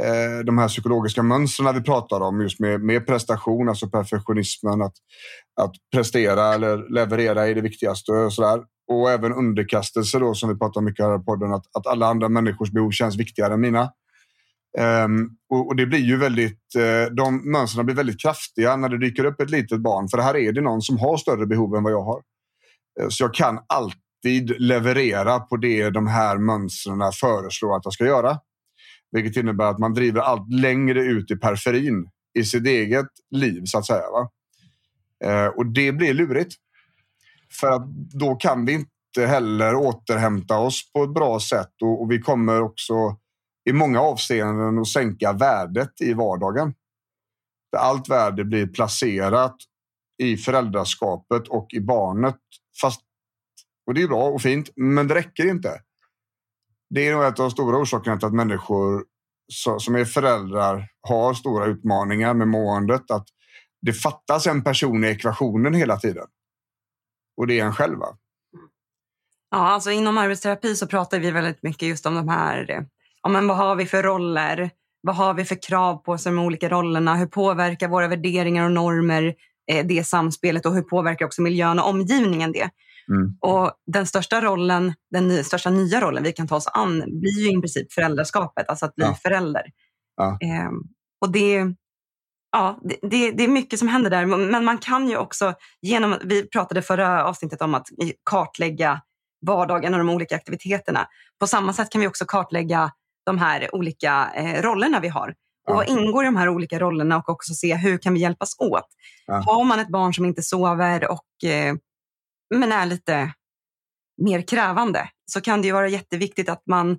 eh, 0.00 0.44
de 0.44 0.58
här 0.58 0.68
psykologiska 0.68 1.22
mönstren 1.22 1.74
vi 1.74 1.82
pratar 1.82 2.20
om 2.20 2.40
just 2.40 2.60
med, 2.60 2.80
med 2.80 3.06
prestation, 3.06 3.68
alltså 3.68 3.88
perfektionismen, 3.88 4.82
att, 4.82 4.94
att 5.60 5.72
prestera 5.92 6.54
eller 6.54 6.94
leverera 6.94 7.48
är 7.48 7.54
det 7.54 7.60
viktigaste 7.60 8.12
och 8.12 8.32
sådär. 8.32 8.62
Och 8.92 9.10
även 9.10 9.32
underkastelse 9.32 10.18
då 10.18 10.34
som 10.34 10.48
vi 10.48 10.58
pratar 10.58 10.80
mycket 10.80 11.04
här 11.04 11.20
i 11.20 11.24
podden, 11.24 11.52
att, 11.52 11.64
att 11.76 11.86
alla 11.86 12.06
andra 12.06 12.28
människors 12.28 12.70
behov 12.70 12.90
känns 12.90 13.16
viktigare 13.16 13.54
än 13.54 13.60
mina. 13.60 13.90
Um, 14.78 15.30
och, 15.50 15.66
och, 15.66 15.76
det 15.76 15.86
blir 15.86 15.98
ju 15.98 16.16
väldigt, 16.16 16.60
uh, 16.78 17.14
de 17.14 17.52
mönstren 17.52 17.86
blir 17.86 17.96
väldigt 17.96 18.20
kraftiga 18.20 18.76
när 18.76 18.88
det 18.88 18.98
dyker 18.98 19.24
upp 19.24 19.40
ett 19.40 19.50
litet 19.50 19.80
barn. 19.80 20.08
För 20.08 20.18
här 20.18 20.36
är 20.36 20.52
det 20.52 20.60
någon 20.60 20.82
som 20.82 20.98
har 20.98 21.16
större 21.16 21.46
behov 21.46 21.76
än 21.76 21.82
vad 21.82 21.92
jag 21.92 22.02
har. 22.02 22.22
Uh, 23.00 23.08
så 23.08 23.24
jag 23.24 23.34
kan 23.34 23.58
alltid 23.66 24.60
leverera 24.60 25.40
på 25.40 25.56
det 25.56 25.90
de 25.90 26.06
här 26.06 26.38
mönstren 26.38 27.12
föreslår 27.20 27.76
att 27.76 27.84
jag 27.84 27.92
ska 27.92 28.04
göra. 28.04 28.38
Vilket 29.14 29.36
innebär 29.36 29.64
att 29.64 29.78
man 29.78 29.94
driver 29.94 30.20
allt 30.20 30.52
längre 30.52 31.02
ut 31.02 31.30
i 31.30 31.36
periferin 31.36 32.08
i 32.38 32.44
sitt 32.44 32.66
eget 32.66 33.06
liv 33.30 33.62
så 33.64 33.78
att 33.78 33.86
säga. 33.86 34.10
Va? 34.10 34.30
Eh, 35.24 35.46
och 35.46 35.66
det 35.66 35.92
blir 35.92 36.14
lurigt. 36.14 36.54
För 37.60 37.70
att 37.70 37.86
då 37.94 38.34
kan 38.34 38.64
vi 38.64 38.72
inte 38.72 39.26
heller 39.26 39.74
återhämta 39.74 40.58
oss 40.58 40.92
på 40.92 41.04
ett 41.04 41.14
bra 41.14 41.40
sätt 41.40 41.72
och, 41.82 42.02
och 42.02 42.10
vi 42.10 42.18
kommer 42.18 42.62
också 42.62 42.94
i 43.70 43.72
många 43.72 44.00
avseenden 44.00 44.78
att 44.78 44.88
sänka 44.88 45.32
värdet 45.32 46.00
i 46.00 46.12
vardagen. 46.12 46.74
Allt 47.76 48.08
värde 48.08 48.44
blir 48.44 48.66
placerat 48.66 49.56
i 50.22 50.36
föräldraskapet 50.36 51.48
och 51.48 51.66
i 51.72 51.80
barnet. 51.80 52.38
Fast, 52.80 53.00
och 53.86 53.94
det 53.94 54.02
är 54.02 54.08
bra 54.08 54.24
och 54.24 54.42
fint, 54.42 54.70
men 54.76 55.08
det 55.08 55.14
räcker 55.14 55.46
inte. 55.46 55.80
Det 56.94 57.08
är 57.08 57.12
nog 57.12 57.24
ett 57.24 57.40
av 57.40 57.44
de 57.44 57.50
stora 57.50 57.78
orsakerna 57.78 58.16
till 58.16 58.26
att 58.26 58.34
människor 58.34 59.04
som 59.78 59.94
är 59.94 60.04
föräldrar 60.04 60.88
har 61.00 61.34
stora 61.34 61.66
utmaningar 61.66 62.34
med 62.34 62.48
måendet. 62.48 63.10
Att 63.10 63.26
det 63.82 63.92
fattas 63.92 64.46
en 64.46 64.64
person 64.64 65.04
i 65.04 65.08
ekvationen 65.08 65.74
hela 65.74 65.96
tiden. 65.96 66.26
Och 67.36 67.46
det 67.46 67.60
är 67.60 67.64
en 67.64 67.74
själv. 67.74 67.98
Ja, 69.50 69.58
alltså 69.58 69.90
inom 69.90 70.18
arbetsterapi 70.18 70.76
så 70.76 70.86
pratar 70.86 71.18
vi 71.18 71.30
väldigt 71.30 71.62
mycket 71.62 71.88
just 71.88 72.06
om 72.06 72.14
de 72.14 72.28
här 72.28 72.86
ja, 73.22 73.28
men 73.28 73.48
vad 73.48 73.56
har 73.56 73.76
vi 73.76 73.86
för 73.86 74.02
roller? 74.02 74.70
Vad 75.00 75.16
har 75.16 75.34
vi 75.34 75.44
för 75.44 75.62
krav 75.62 75.96
på 75.96 76.12
oss 76.12 76.26
i 76.26 76.28
de 76.28 76.38
olika 76.38 76.68
rollerna? 76.68 77.16
Hur 77.16 77.26
påverkar 77.26 77.88
våra 77.88 78.08
värderingar 78.08 78.64
och 78.64 78.72
normer 78.72 79.34
eh, 79.72 79.86
det 79.86 80.04
samspelet 80.04 80.66
och 80.66 80.74
hur 80.74 80.82
påverkar 80.82 81.26
också 81.26 81.42
miljön 81.42 81.78
och 81.78 81.88
omgivningen 81.88 82.52
det? 82.52 82.70
Mm. 83.08 83.36
Och 83.40 83.72
den 83.86 84.06
största 84.06 84.40
rollen, 84.40 84.94
den 85.10 85.28
ny, 85.28 85.42
största 85.42 85.70
nya 85.70 86.00
rollen 86.00 86.22
vi 86.22 86.32
kan 86.32 86.48
ta 86.48 86.56
oss 86.56 86.66
an 86.66 87.04
blir 87.20 87.40
ju 87.40 87.58
i 87.58 87.60
princip 87.60 87.92
föräldraskapet, 87.92 88.68
alltså 88.68 88.86
att 88.86 88.94
bli 88.94 89.04
ja. 89.04 89.14
förälder. 89.22 89.62
Ja. 90.16 90.38
Eh, 90.42 90.70
och 91.20 91.32
det, 91.32 91.66
ja, 92.52 92.80
det, 92.84 92.96
det, 93.02 93.30
det, 93.30 93.44
är 93.44 93.48
mycket 93.48 93.78
som 93.78 93.88
händer 93.88 94.10
där, 94.10 94.26
men 94.26 94.64
man 94.64 94.78
kan 94.78 95.08
ju 95.08 95.16
också 95.16 95.54
genom, 95.82 96.16
vi 96.24 96.48
pratade 96.48 96.82
förra 96.82 97.24
avsnittet 97.24 97.62
om 97.62 97.74
att 97.74 97.86
kartlägga 98.30 99.00
vardagen 99.46 99.94
och 99.94 99.98
de 99.98 100.10
olika 100.10 100.36
aktiviteterna. 100.36 101.08
På 101.40 101.46
samma 101.46 101.72
sätt 101.72 101.90
kan 101.90 102.00
vi 102.00 102.06
också 102.06 102.24
kartlägga 102.24 102.90
de 103.26 103.38
här 103.38 103.74
olika 103.74 104.30
eh, 104.34 104.62
rollerna 104.62 105.00
vi 105.00 105.08
har. 105.08 105.34
Och 105.68 105.74
vad 105.74 105.88
ingår 105.88 106.24
i 106.24 106.26
de 106.26 106.36
här 106.36 106.48
olika 106.48 106.78
rollerna 106.78 107.16
och 107.16 107.28
också 107.28 107.54
se 107.54 107.74
hur 107.74 107.98
kan 107.98 108.14
vi 108.14 108.20
hjälpas 108.20 108.56
åt. 108.58 108.88
Ja. 109.26 109.34
Har 109.46 109.64
man 109.64 109.80
ett 109.80 109.88
barn 109.88 110.14
som 110.14 110.24
inte 110.24 110.42
sover 110.42 111.10
och 111.10 111.50
eh, 111.50 111.74
men 112.54 112.72
är 112.72 112.86
lite 112.86 113.32
mer 114.22 114.42
krävande 114.42 115.08
så 115.26 115.40
kan 115.40 115.62
det 115.62 115.66
ju 115.66 115.72
vara 115.72 115.88
jätteviktigt 115.88 116.48
att 116.48 116.62
man 116.66 116.98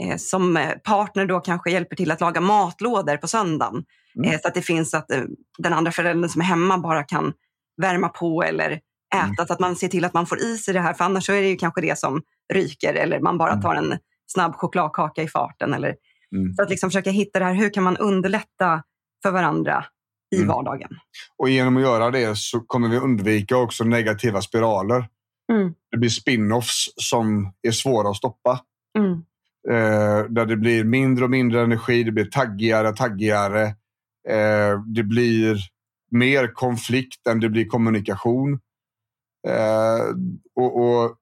eh, 0.00 0.16
som 0.16 0.72
partner 0.84 1.26
då 1.26 1.40
kanske 1.40 1.70
hjälper 1.70 1.96
till 1.96 2.10
att 2.10 2.20
laga 2.20 2.40
matlådor 2.40 3.16
på 3.16 3.28
söndagen. 3.28 3.84
Mm. 4.16 4.30
Eh, 4.30 4.40
så 4.40 4.48
att 4.48 4.54
det 4.54 4.62
finns 4.62 4.94
att 4.94 5.10
eh, 5.10 5.22
den 5.58 5.72
andra 5.72 5.92
föräldern 5.92 6.30
som 6.30 6.40
är 6.40 6.44
hemma 6.44 6.78
bara 6.78 7.02
kan 7.02 7.32
värma 7.82 8.08
på 8.08 8.42
eller 8.42 8.70
äta. 9.14 9.24
Mm. 9.24 9.46
Så 9.46 9.52
att 9.52 9.60
man 9.60 9.76
ser 9.76 9.88
till 9.88 10.04
att 10.04 10.14
man 10.14 10.26
får 10.26 10.40
i 10.42 10.58
sig 10.58 10.74
det 10.74 10.80
här. 10.80 10.94
För 10.94 11.04
annars 11.04 11.26
så 11.26 11.32
är 11.32 11.42
det 11.42 11.48
ju 11.48 11.56
kanske 11.56 11.80
det 11.80 11.98
som 11.98 12.22
ryker 12.52 12.94
eller 12.94 13.20
man 13.20 13.38
bara 13.38 13.52
mm. 13.52 13.62
tar 13.62 13.74
en 13.74 13.98
snabb 14.26 14.54
chokladkaka 14.54 15.22
i 15.22 15.28
farten. 15.28 15.74
Eller, 15.74 15.96
mm. 16.36 16.54
För 16.54 16.62
att 16.62 16.70
liksom 16.70 16.90
försöka 16.90 17.10
hitta 17.10 17.38
det 17.38 17.44
här, 17.44 17.54
hur 17.54 17.74
kan 17.74 17.82
man 17.82 17.96
underlätta 17.96 18.82
för 19.22 19.30
varandra 19.30 19.84
i 20.34 20.36
mm. 20.36 20.48
vardagen? 20.48 20.88
Och 21.36 21.48
genom 21.48 21.76
att 21.76 21.82
göra 21.82 22.10
det 22.10 22.38
så 22.38 22.60
kommer 22.60 22.88
vi 22.88 22.96
undvika 22.96 23.56
också 23.56 23.84
negativa 23.84 24.40
spiraler. 24.40 25.08
Mm. 25.52 25.74
Det 25.90 25.96
blir 25.96 26.10
spin-offs 26.10 26.88
som 26.96 27.52
är 27.62 27.70
svåra 27.70 28.10
att 28.10 28.16
stoppa. 28.16 28.60
Mm. 28.98 29.12
Eh, 29.68 30.24
där 30.28 30.46
det 30.46 30.56
blir 30.56 30.84
mindre 30.84 31.24
och 31.24 31.30
mindre 31.30 31.62
energi, 31.62 32.04
det 32.04 32.12
blir 32.12 32.24
taggigare 32.24 32.88
och 32.88 32.96
taggigare. 32.96 33.64
Eh, 34.28 34.80
det 34.86 35.02
blir 35.02 35.58
mer 36.10 36.54
konflikt 36.54 37.26
än 37.26 37.40
det 37.40 37.48
blir 37.48 37.66
kommunikation. 37.66 38.60
Eh, 39.48 40.04
och, 40.54 40.82
och, 40.84 41.16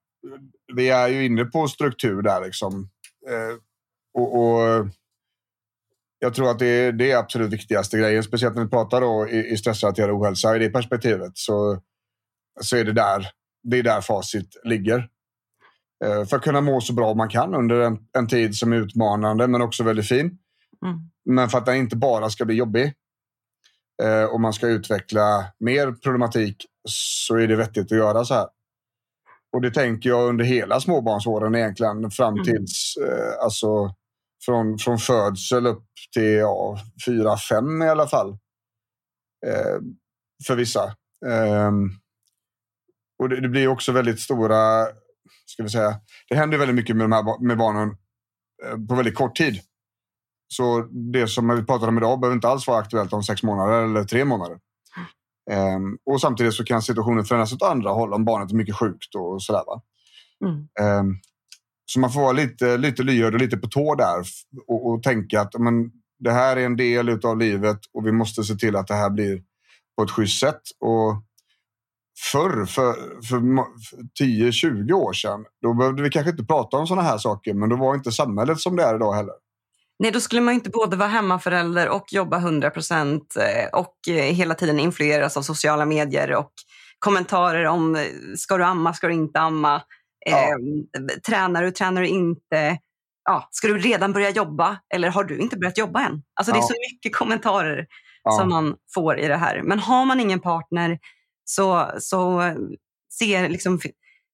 vi 0.73 0.89
är 0.89 1.07
ju 1.07 1.25
inne 1.25 1.45
på 1.45 1.67
struktur 1.67 2.21
där. 2.21 2.45
Liksom. 2.45 2.89
Eh, 3.29 3.57
och, 4.13 4.41
och, 4.41 4.87
jag 6.23 6.33
tror 6.33 6.51
att 6.51 6.59
det 6.59 6.65
är, 6.65 6.91
det 6.91 7.11
är 7.11 7.17
absolut 7.17 7.53
viktigaste 7.53 7.97
grejen, 7.97 8.23
speciellt 8.23 8.55
när 8.55 8.63
vi 8.63 8.69
pratar 8.69 9.01
då 9.01 9.27
i, 9.29 9.47
i 9.53 9.57
stressrelaterad 9.57 10.11
ohälsa. 10.11 10.55
I 10.55 10.59
det 10.59 10.69
perspektivet 10.69 11.31
så, 11.35 11.81
så 12.61 12.77
är 12.77 12.83
det 12.83 12.93
där, 12.93 13.27
det 13.63 13.77
är 13.77 13.83
där 13.83 14.01
facit 14.01 14.61
ligger. 14.63 15.09
Eh, 16.05 16.25
för 16.25 16.37
att 16.37 16.43
kunna 16.43 16.61
må 16.61 16.81
så 16.81 16.93
bra 16.93 17.13
man 17.13 17.29
kan 17.29 17.55
under 17.55 17.79
en, 17.79 17.97
en 18.17 18.27
tid 18.27 18.55
som 18.55 18.73
är 18.73 18.77
utmanande 18.77 19.47
men 19.47 19.61
också 19.61 19.83
väldigt 19.83 20.07
fin. 20.07 20.25
Mm. 20.85 20.97
Men 21.25 21.49
för 21.49 21.57
att 21.57 21.65
den 21.65 21.75
inte 21.75 21.95
bara 21.95 22.29
ska 22.29 22.45
bli 22.45 22.55
jobbig 22.55 22.93
eh, 24.03 24.23
och 24.23 24.41
man 24.41 24.53
ska 24.53 24.67
utveckla 24.67 25.45
mer 25.59 25.91
problematik 25.91 26.65
så 26.89 27.35
är 27.35 27.47
det 27.47 27.55
vettigt 27.55 27.91
att 27.91 27.97
göra 27.97 28.25
så 28.25 28.33
här. 28.33 28.47
Och 29.53 29.61
det 29.61 29.71
tänker 29.71 30.09
jag 30.09 30.29
under 30.29 30.45
hela 30.45 30.79
småbarnsåren 30.79 31.55
egentligen 31.55 32.11
fram 32.11 32.33
mm. 32.33 32.45
tills 32.45 32.97
eh, 32.97 33.43
alltså 33.43 33.95
från, 34.45 34.77
från 34.77 34.97
födsel 34.97 35.67
upp 35.67 35.85
till 36.13 36.33
ja, 36.33 36.77
fyra, 37.05 37.37
fem 37.37 37.81
i 37.81 37.89
alla 37.89 38.07
fall. 38.07 38.29
Eh, 39.45 39.79
för 40.47 40.55
vissa. 40.55 40.83
Eh, 41.25 41.71
och 43.19 43.29
det, 43.29 43.41
det, 43.41 43.49
blir 43.49 43.67
också 43.67 43.91
väldigt 43.91 44.19
stora, 44.19 44.85
ska 45.45 45.63
vi 45.63 45.69
säga, 45.69 45.99
det 46.29 46.35
händer 46.35 46.57
väldigt 46.57 46.75
mycket 46.75 46.95
med, 46.95 47.03
de 47.03 47.11
här, 47.11 47.47
med 47.47 47.57
barnen 47.57 47.89
eh, 48.65 48.77
på 48.89 48.95
väldigt 48.95 49.15
kort 49.15 49.35
tid. 49.35 49.59
Så 50.47 50.81
det 51.11 51.27
som 51.27 51.55
vi 51.55 51.63
pratar 51.63 51.87
om 51.87 51.97
idag 51.97 52.19
behöver 52.19 52.35
inte 52.35 52.47
alls 52.47 52.67
vara 52.67 52.79
aktuellt 52.79 53.13
om 53.13 53.23
sex 53.23 53.43
månader 53.43 53.83
eller 53.83 54.03
tre 54.03 54.25
månader. 54.25 54.57
Um, 55.51 55.97
och 56.05 56.21
samtidigt 56.21 56.53
så 56.53 56.63
kan 56.63 56.81
situationen 56.81 57.25
förändras 57.25 57.53
åt 57.53 57.61
andra 57.61 57.89
håll 57.89 58.13
om 58.13 58.25
barnet 58.25 58.51
är 58.51 58.55
mycket 58.55 58.75
sjukt 58.75 59.15
och 59.15 59.43
sådär. 59.43 59.63
Mm. 60.45 60.99
Um, 60.99 61.19
så 61.85 61.99
man 61.99 62.11
får 62.11 62.21
vara 62.21 62.31
lite, 62.31 62.77
lite 62.77 63.03
lyhörd 63.03 63.33
och 63.33 63.39
lite 63.39 63.57
på 63.57 63.67
tå 63.67 63.95
där 63.95 64.23
och, 64.67 64.87
och 64.87 65.03
tänka 65.03 65.41
att 65.41 65.59
men, 65.59 65.91
det 66.19 66.31
här 66.31 66.57
är 66.57 66.65
en 66.65 66.77
del 66.77 67.19
av 67.25 67.37
livet 67.37 67.79
och 67.93 68.07
vi 68.07 68.11
måste 68.11 68.43
se 68.43 68.55
till 68.55 68.75
att 68.75 68.87
det 68.87 68.95
här 68.95 69.09
blir 69.09 69.41
på 69.97 70.03
ett 70.03 70.11
schysst 70.11 70.39
sätt. 70.39 70.61
Och 70.79 71.23
förr, 72.31 72.65
för, 72.65 72.93
för 73.27 73.37
10-20 74.21 74.91
år 74.91 75.13
sedan, 75.13 75.45
då 75.61 75.73
behövde 75.73 76.03
vi 76.03 76.09
kanske 76.09 76.31
inte 76.31 76.43
prata 76.43 76.77
om 76.77 76.87
sådana 76.87 77.07
här 77.07 77.17
saker, 77.17 77.53
men 77.53 77.69
då 77.69 77.75
var 77.75 77.95
inte 77.95 78.11
samhället 78.11 78.59
som 78.59 78.75
det 78.75 78.83
är 78.83 78.95
idag 78.95 79.13
heller. 79.13 79.33
Nej, 79.99 80.11
då 80.11 80.19
skulle 80.19 80.41
man 80.41 80.53
inte 80.53 80.69
både 80.69 80.97
vara 80.97 81.09
hemmaförälder 81.09 81.89
och 81.89 82.13
jobba 82.13 82.37
100 82.37 82.69
procent 82.69 83.35
eh, 83.35 83.79
och 83.79 83.95
eh, 84.07 84.33
hela 84.35 84.55
tiden 84.55 84.79
influeras 84.79 85.37
av 85.37 85.41
sociala 85.41 85.85
medier 85.85 86.35
och 86.35 86.51
kommentarer 86.99 87.65
om 87.65 87.95
eh, 87.95 88.01
ska 88.37 88.57
du 88.57 88.63
amma, 88.63 88.93
ska 88.93 89.07
du 89.07 89.13
inte 89.13 89.39
amma, 89.39 89.81
ja. 90.25 90.37
eh, 90.37 91.19
tränar 91.25 91.63
du, 91.63 91.71
tränar 91.71 92.01
du 92.01 92.07
inte, 92.07 92.77
ja, 93.25 93.47
ska 93.51 93.67
du 93.67 93.77
redan 93.77 94.13
börja 94.13 94.29
jobba 94.29 94.79
eller 94.93 95.09
har 95.09 95.23
du 95.23 95.37
inte 95.37 95.57
börjat 95.57 95.77
jobba 95.77 96.01
än? 96.01 96.23
Alltså 96.33 96.53
det 96.53 96.59
är 96.59 96.61
så 96.61 96.73
mycket 96.91 97.15
kommentarer 97.15 97.87
som 98.39 98.49
man 98.49 98.75
får 98.93 99.19
i 99.19 99.27
det 99.27 99.37
här. 99.37 99.61
Men 99.61 99.79
har 99.79 100.05
man 100.05 100.19
ingen 100.19 100.39
partner 100.39 100.99
så, 101.45 101.91
så 101.99 102.41
se, 103.09 103.47
liksom, 103.49 103.79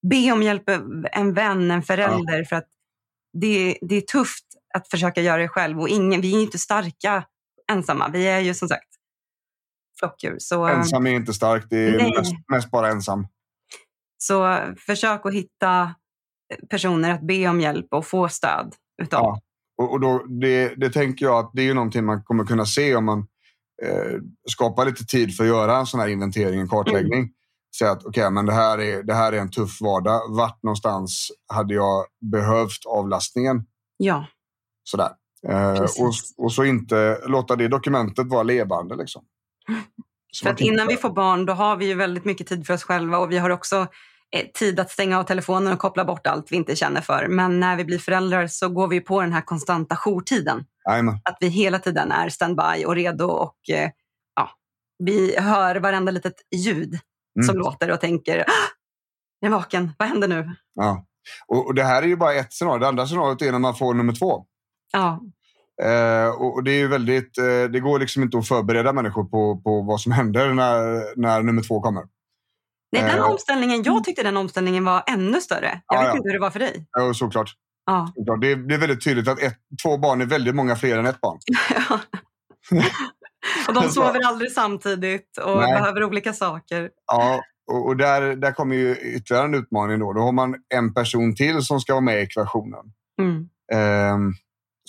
be 0.10 0.32
om 0.32 0.44
hjälp, 0.44 0.70
en 1.12 1.34
vän, 1.34 1.72
en 1.72 1.84
förälder 1.84 2.44
för 2.44 2.56
att 2.56 2.68
det, 3.34 3.78
det 3.82 3.96
är 3.96 4.02
tufft 4.02 4.46
att 4.74 4.88
försöka 4.88 5.22
göra 5.22 5.42
det 5.42 5.48
själv. 5.48 5.80
Och 5.80 5.90
ingen, 5.90 6.22
vi 6.22 6.36
är 6.36 6.42
inte 6.42 6.58
starka 6.60 7.24
ensamma. 7.72 8.10
Vi 8.10 8.28
är 8.28 8.40
ju 8.40 8.54
som 8.54 8.68
sagt 8.68 8.90
flockdjur. 10.00 10.36
Så, 10.40 10.66
ensam 10.66 11.08
är 11.08 11.12
inte 11.12 11.34
stark, 11.34 11.66
det 11.70 11.78
är 11.78 12.18
mest, 12.18 12.34
mest, 12.52 12.72
bara 12.72 12.90
ensam. 12.90 13.28
Så 14.24 14.60
försök 14.78 15.26
att 15.26 15.34
hitta 15.34 15.96
personer 16.70 17.12
att 17.12 17.22
be 17.22 17.48
om 17.48 17.62
hjälp 17.62 17.88
och 17.92 18.06
få 18.06 18.30
stöd 18.30 18.76
utav. 19.02 19.24
Ja. 19.24 19.42
Och, 19.86 20.00
då, 20.00 20.26
det, 20.42 20.76
det 20.76 20.90
tänker 20.90 21.26
jag 21.26 21.40
att 21.40 21.52
det 21.54 21.62
är 21.62 21.66
ju 21.66 21.74
någonting 21.74 22.06
man 22.06 22.24
kommer 22.24 22.46
kunna 22.46 22.66
se 22.66 22.96
om 22.96 23.06
man 23.06 23.20
eh, 23.84 24.22
skapar 24.50 24.86
lite 24.86 25.06
tid 25.06 25.38
för 25.38 25.44
att 25.44 25.50
göra 25.50 25.78
en 25.78 25.86
sån 25.86 26.00
här 26.00 26.08
inventering, 26.08 26.60
en 26.60 26.70
kartläggning. 26.70 27.20
Mm. 27.20 27.32
Säga 27.78 27.92
att 27.92 28.06
okay, 28.06 28.30
men 28.30 28.46
det, 28.46 28.54
här 28.54 28.80
är, 28.80 29.04
det 29.04 29.14
här 29.14 29.34
är 29.34 29.38
en 29.38 29.52
tuff 29.52 29.82
vardag. 29.82 30.22
Vart 30.30 30.64
någonstans 30.64 31.32
hade 31.54 31.74
jag 31.74 32.06
behövt 32.32 32.86
avlastningen? 32.88 33.66
Ja. 33.98 34.26
Sådär. 34.84 35.12
Eh, 35.48 35.82
och, 35.82 36.14
och 36.38 36.54
så 36.54 36.64
inte 36.64 37.20
låta 37.28 37.56
det 37.56 37.68
dokumentet 37.68 38.28
vara 38.28 38.44
levande. 38.44 38.96
Liksom. 38.96 39.24
För 40.44 40.50
att 40.50 40.62
innan 40.62 40.88
vi 40.88 40.98
får 40.98 41.10
barn 41.10 41.46
då 41.46 41.54
har 41.54 41.76
vi 41.76 41.86
ju 41.86 41.94
väldigt 41.94 42.26
mycket 42.26 42.48
tid 42.48 42.68
för 42.68 42.74
oss 42.74 42.84
själva 42.84 43.18
och 43.18 43.32
vi 43.32 43.38
har 43.38 43.50
också 43.50 43.88
eh, 44.36 44.46
tid 44.54 44.80
att 44.80 44.92
stänga 44.92 45.20
av 45.20 45.24
telefonen 45.24 45.74
och 45.74 45.80
koppla 45.80 46.06
bort 46.06 46.28
allt 46.28 46.52
vi 46.52 46.56
inte 46.56 46.76
känner 46.76 47.02
för. 47.02 47.28
Men 47.28 47.60
när 47.60 47.76
vi 47.76 47.86
blir 47.86 48.00
föräldrar 48.00 48.48
så 48.48 48.70
går 48.70 48.88
vi 48.88 49.02
på 49.02 49.22
den 49.22 49.34
här 49.34 49.42
konstanta 49.42 49.96
jourtiden. 49.96 50.66
Att 51.24 51.38
vi 51.40 51.48
hela 51.48 51.80
tiden 51.80 52.12
är 52.12 52.30
standby 52.30 52.86
och 52.86 52.96
redo 52.96 53.26
och 53.26 53.70
eh, 53.70 53.90
ja, 54.36 54.50
vi 55.04 55.40
hör 55.40 55.76
varenda 55.76 56.12
litet 56.12 56.36
ljud 56.56 57.00
mm. 57.36 57.48
som 57.48 57.58
låter 57.58 57.92
och 57.92 58.02
tänker 58.02 58.40
ah, 58.40 58.70
jag 59.40 59.50
är 59.50 59.54
vaken, 59.54 59.92
vad 60.00 60.08
händer 60.08 60.28
nu? 60.28 60.56
Ja. 60.74 61.06
Och, 61.48 61.68
och, 61.68 61.76
Det 61.76 61.84
här 61.84 62.04
är 62.04 62.08
ju 62.08 62.16
bara 62.16 62.34
ett 62.34 62.54
scenario. 62.54 62.80
Det 62.80 62.88
andra 62.88 63.08
scenariot 63.08 63.42
är 63.42 63.52
när 63.52 63.60
man 63.60 63.76
får 63.76 63.94
nummer 63.94 64.14
två. 64.14 64.46
Ja. 64.92 65.22
Eh, 65.84 66.30
och 66.30 66.64
det 66.64 66.72
är 66.72 66.88
väldigt, 66.88 67.38
eh, 67.38 67.64
det 67.72 67.80
går 67.80 68.00
liksom 68.00 68.24
inte 68.24 68.38
att 68.38 68.48
förbereda 68.48 68.94
människor 68.94 69.24
på, 69.24 69.62
på 69.64 69.82
vad 69.82 70.02
som 70.02 70.12
händer 70.12 70.54
när, 70.54 71.04
när 71.20 71.42
nummer 71.42 71.62
två 71.62 71.82
kommer. 71.82 72.04
Nej, 72.92 73.04
den 73.04 73.18
eh, 73.18 73.32
omställningen, 73.32 73.84
jag 73.84 74.04
tyckte 74.04 74.24
den 74.24 74.38
omställningen 74.38 74.86
var 74.86 75.04
ännu 75.08 75.42
större. 75.42 75.82
Jag 75.88 76.00
vet 76.00 76.08
ja. 76.08 76.16
inte 76.16 76.30
hur 76.30 76.34
det 76.34 76.40
var 76.40 76.50
för 76.50 76.60
dig. 76.60 76.88
Ja, 76.92 77.14
såklart. 77.14 77.54
Ja. 77.86 78.12
såklart. 78.16 78.42
Det, 78.42 78.52
är, 78.52 78.56
det 78.56 78.76
är 78.76 78.80
väldigt 78.80 79.04
tydligt 79.04 79.28
att 79.28 79.40
ett, 79.40 79.58
två 79.84 79.98
barn 79.98 80.22
är 80.22 80.26
väldigt 80.26 80.56
många 80.56 80.76
fler 80.76 80.98
än 80.98 81.06
ett 81.06 81.22
barn. 81.22 81.40
och 83.68 83.74
de 83.74 83.90
sover 83.90 84.28
aldrig 84.28 84.52
samtidigt 84.52 85.38
och 85.46 85.58
Nej. 85.58 85.74
behöver 85.74 86.04
olika 86.04 86.34
saker. 86.34 86.90
Ja, 87.06 87.42
och, 87.72 87.88
och, 87.88 87.98
där, 87.98 88.36
där 88.36 88.52
kommer 88.52 88.76
ju 88.76 88.96
ytterligare 88.96 89.46
en 89.46 89.56
utmaning. 89.56 90.00
Då. 90.00 90.14
då 90.14 90.22
har 90.22 90.32
man 90.32 90.56
en 90.76 90.94
person 90.94 91.36
till 91.36 91.62
som 91.62 91.80
ska 91.80 91.94
vara 91.94 92.02
med 92.02 92.20
i 92.20 92.24
ekvationen. 92.24 92.86
Mm. 93.22 93.50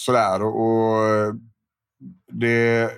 Sådär. 0.00 0.42
Och, 0.42 1.34
det... 2.32 2.90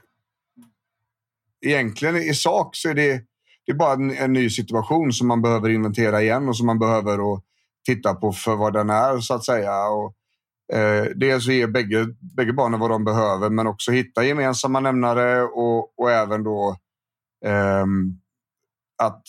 Egentligen 1.66 2.16
i 2.16 2.34
sak 2.34 2.76
så 2.76 2.88
är 2.88 2.94
det, 2.94 3.22
det 3.66 3.72
är 3.72 3.76
bara 3.76 3.92
en, 3.92 4.10
en, 4.10 4.32
ny 4.32 4.50
situation 4.50 5.12
som 5.12 5.28
man 5.28 5.42
behöver 5.42 5.68
inventera 5.68 6.22
igen 6.22 6.48
och 6.48 6.56
som 6.56 6.66
man 6.66 6.78
behöver 6.78 7.20
och 7.20 7.44
titta 7.86 8.14
på 8.14 8.32
för 8.32 8.56
vad 8.56 8.72
den 8.72 8.90
är 8.90 9.18
så 9.18 9.34
att 9.34 9.44
säga. 9.44 9.88
Och, 9.88 10.14
eh, 10.76 11.04
dels 11.16 11.46
ge 11.46 11.66
bägge, 11.66 12.06
bägge 12.36 12.52
barnen 12.52 12.80
vad 12.80 12.90
de 12.90 13.04
behöver 13.04 13.50
men 13.50 13.66
också 13.66 13.90
hitta 13.90 14.24
gemensamma 14.24 14.80
nämnare 14.80 15.42
och, 15.42 15.98
och 15.98 16.10
även 16.10 16.44
då 16.44 16.76
eh, 17.44 17.86
att 19.02 19.22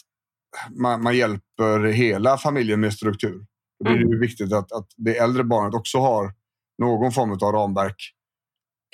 man, 0.70 1.04
man, 1.04 1.18
hjälper 1.18 1.84
hela 1.84 2.38
familjen 2.38 2.80
med 2.80 2.94
struktur. 2.94 3.46
Det 3.80 3.90
är 3.90 3.96
mm. 3.96 4.20
viktigt 4.20 4.54
att, 4.54 4.72
att 4.72 4.88
det 4.98 5.18
äldre 5.18 5.44
barnet 5.44 5.74
också 5.74 6.00
har 6.00 6.34
någon 6.82 7.12
form 7.12 7.32
av 7.32 7.52
ramverk. 7.52 7.96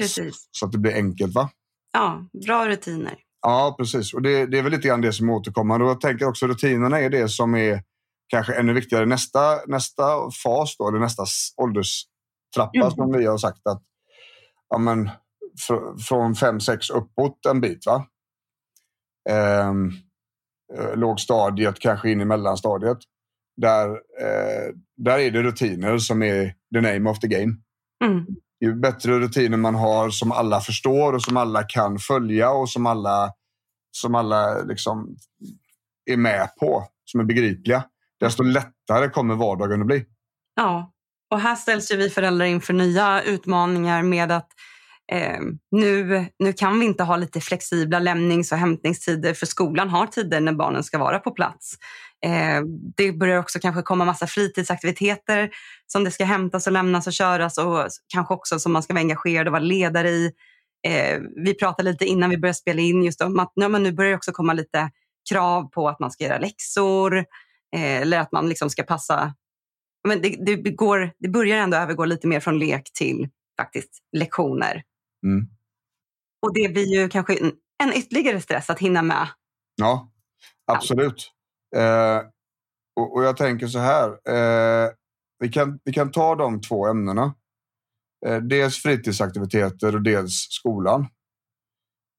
Precis. 0.01 0.49
Så 0.51 0.65
att 0.65 0.71
det 0.71 0.77
blir 0.77 0.95
enkelt. 0.95 1.35
va? 1.35 1.49
Ja, 1.93 2.25
bra 2.45 2.67
rutiner. 2.67 3.17
Ja, 3.41 3.75
precis. 3.79 4.13
Och 4.13 4.21
det, 4.21 4.45
det 4.45 4.57
är 4.57 4.63
väl 4.63 4.71
lite 4.71 4.87
grann 4.87 5.01
det 5.01 5.13
som 5.13 5.29
är 5.29 5.33
återkommande. 5.33 5.85
Och 5.85 5.91
jag 5.91 6.01
tänker 6.01 6.27
också 6.27 6.47
rutinerna 6.47 6.99
är 6.99 7.09
det 7.09 7.29
som 7.29 7.55
är 7.55 7.83
kanske 8.27 8.53
ännu 8.53 8.73
viktigare. 8.73 9.05
Nästa, 9.05 9.65
nästa 9.67 10.31
fas, 10.43 10.77
då, 10.77 10.87
eller 10.87 10.99
nästa 10.99 11.23
ålderstrappa 11.61 12.79
mm. 12.79 12.91
som 12.91 13.11
vi 13.11 13.25
har 13.25 13.37
sagt 13.37 13.67
att 13.67 13.83
ja, 14.69 14.77
men, 14.77 15.09
fr 15.67 15.97
från 16.07 16.35
fem 16.35 16.59
sex 16.59 16.89
uppåt 16.89 17.45
en 17.49 17.61
bit. 17.61 17.85
va? 17.85 18.05
Ehm, 19.29 19.91
eh, 20.77 20.95
lågstadiet, 20.95 21.79
kanske 21.79 22.11
in 22.11 22.21
i 22.21 22.25
mellanstadiet. 22.25 22.97
Där, 23.61 23.89
eh, 24.21 24.73
där 24.97 25.19
är 25.19 25.31
det 25.31 25.43
rutiner 25.43 25.97
som 25.97 26.23
är 26.23 26.53
the 26.73 26.81
name 26.81 27.09
of 27.09 27.19
the 27.19 27.27
game. 27.27 27.53
Mm. 28.03 28.25
Ju 28.61 28.75
bättre 28.75 29.19
rutiner 29.19 29.57
man 29.57 29.75
har 29.75 30.09
som 30.09 30.31
alla 30.31 30.61
förstår 30.61 31.13
och 31.13 31.21
som 31.21 31.37
alla 31.37 31.63
kan 31.63 31.99
följa 31.99 32.51
och 32.51 32.69
som 32.69 32.85
alla, 32.85 33.31
som 33.91 34.15
alla 34.15 34.61
liksom 34.61 35.15
är 36.05 36.17
med 36.17 36.49
på, 36.59 36.87
som 37.05 37.19
är 37.19 37.23
begripliga, 37.23 37.83
desto 38.19 38.43
lättare 38.43 39.09
kommer 39.09 39.35
vardagen 39.35 39.81
att 39.81 39.87
bli. 39.87 40.05
Ja, 40.55 40.91
och 41.31 41.39
här 41.39 41.55
ställs 41.55 41.91
ju 41.91 41.95
vi 41.95 42.09
föräldrar 42.09 42.45
inför 42.45 42.73
nya 42.73 43.21
utmaningar 43.21 44.03
med 44.03 44.31
att 44.31 44.47
eh, 45.11 45.39
nu, 45.71 46.25
nu 46.39 46.53
kan 46.53 46.79
vi 46.79 46.85
inte 46.85 47.03
ha 47.03 47.17
lite 47.17 47.41
flexibla 47.41 47.99
lämnings 47.99 48.51
och 48.51 48.57
hämtningstider 48.57 49.33
för 49.33 49.45
skolan 49.45 49.89
har 49.89 50.07
tider 50.07 50.41
när 50.41 50.53
barnen 50.53 50.83
ska 50.83 50.97
vara 50.97 51.19
på 51.19 51.31
plats. 51.31 51.75
Eh, 52.25 52.61
det 52.97 53.11
börjar 53.11 53.39
också 53.39 53.59
kanske 53.59 53.81
komma 53.81 54.05
massa 54.05 54.27
fritidsaktiviteter 54.27 55.49
som 55.87 56.03
det 56.03 56.11
ska 56.11 56.23
hämtas 56.25 56.67
och 56.67 56.73
lämnas 56.73 57.07
och 57.07 57.13
köras 57.13 57.57
och 57.57 57.87
kanske 58.13 58.33
också 58.33 58.59
som 58.59 58.71
man 58.71 58.83
ska 58.83 58.93
vara 58.93 59.01
engagerad 59.01 59.47
och 59.47 59.51
vara 59.51 59.63
ledare 59.63 60.09
i. 60.09 60.31
Eh, 60.87 61.19
vi 61.35 61.53
pratade 61.53 61.91
lite 61.91 62.05
innan 62.05 62.29
vi 62.29 62.37
började 62.37 62.57
spela 62.57 62.81
in 62.81 63.03
just 63.03 63.21
om 63.21 63.39
att 63.39 63.51
ja, 63.55 63.69
men 63.69 63.83
nu 63.83 63.91
börjar 63.91 64.11
det 64.11 64.17
också 64.17 64.31
komma 64.31 64.53
lite 64.53 64.91
krav 65.29 65.69
på 65.71 65.89
att 65.89 65.99
man 65.99 66.11
ska 66.11 66.23
göra 66.23 66.39
läxor 66.39 67.17
eh, 67.75 68.01
eller 68.01 68.19
att 68.19 68.31
man 68.31 68.49
liksom 68.49 68.69
ska 68.69 68.83
passa. 68.83 69.33
Men 70.07 70.21
det, 70.21 70.29
det, 70.29 70.55
går, 70.55 71.11
det 71.19 71.29
börjar 71.29 71.57
ändå 71.57 71.77
övergå 71.77 72.05
lite 72.05 72.27
mer 72.27 72.39
från 72.39 72.59
lek 72.59 72.93
till 72.93 73.29
faktiskt 73.61 74.03
lektioner. 74.17 74.83
Mm. 75.25 75.47
Och 76.41 76.53
det 76.53 76.69
blir 76.69 76.95
ju 76.95 77.09
kanske 77.09 77.35
en, 77.35 77.51
en 77.83 77.93
ytterligare 77.93 78.41
stress 78.41 78.69
att 78.69 78.79
hinna 78.79 79.01
med. 79.01 79.27
Ja, 79.75 80.11
absolut. 80.67 81.31
Eh, 81.75 82.21
och, 82.95 83.15
och, 83.15 83.23
jag 83.23 83.37
tänker 83.37 83.67
så 83.67 83.79
här. 83.79 84.09
Eh, 84.09 84.89
vi, 85.39 85.49
kan, 85.49 85.79
vi 85.83 85.93
kan 85.93 86.11
ta 86.11 86.35
de 86.35 86.61
två 86.61 86.87
ämnena. 86.87 87.35
Eh, 88.25 88.37
dels 88.37 88.77
fritidsaktiviteter 88.77 89.95
och 89.95 90.01
dels 90.01 90.47
skolan. 90.49 91.07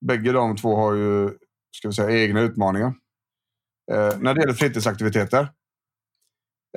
Bägge 0.06 0.32
de 0.32 0.56
två 0.56 0.76
har 0.76 0.94
ju 0.94 1.30
ska 1.76 1.88
vi 1.88 1.94
säga, 1.94 2.24
egna 2.24 2.40
utmaningar. 2.40 2.94
Eh, 3.92 4.18
när 4.18 4.34
det 4.34 4.40
gäller 4.40 4.54
fritidsaktiviteter 4.54 5.42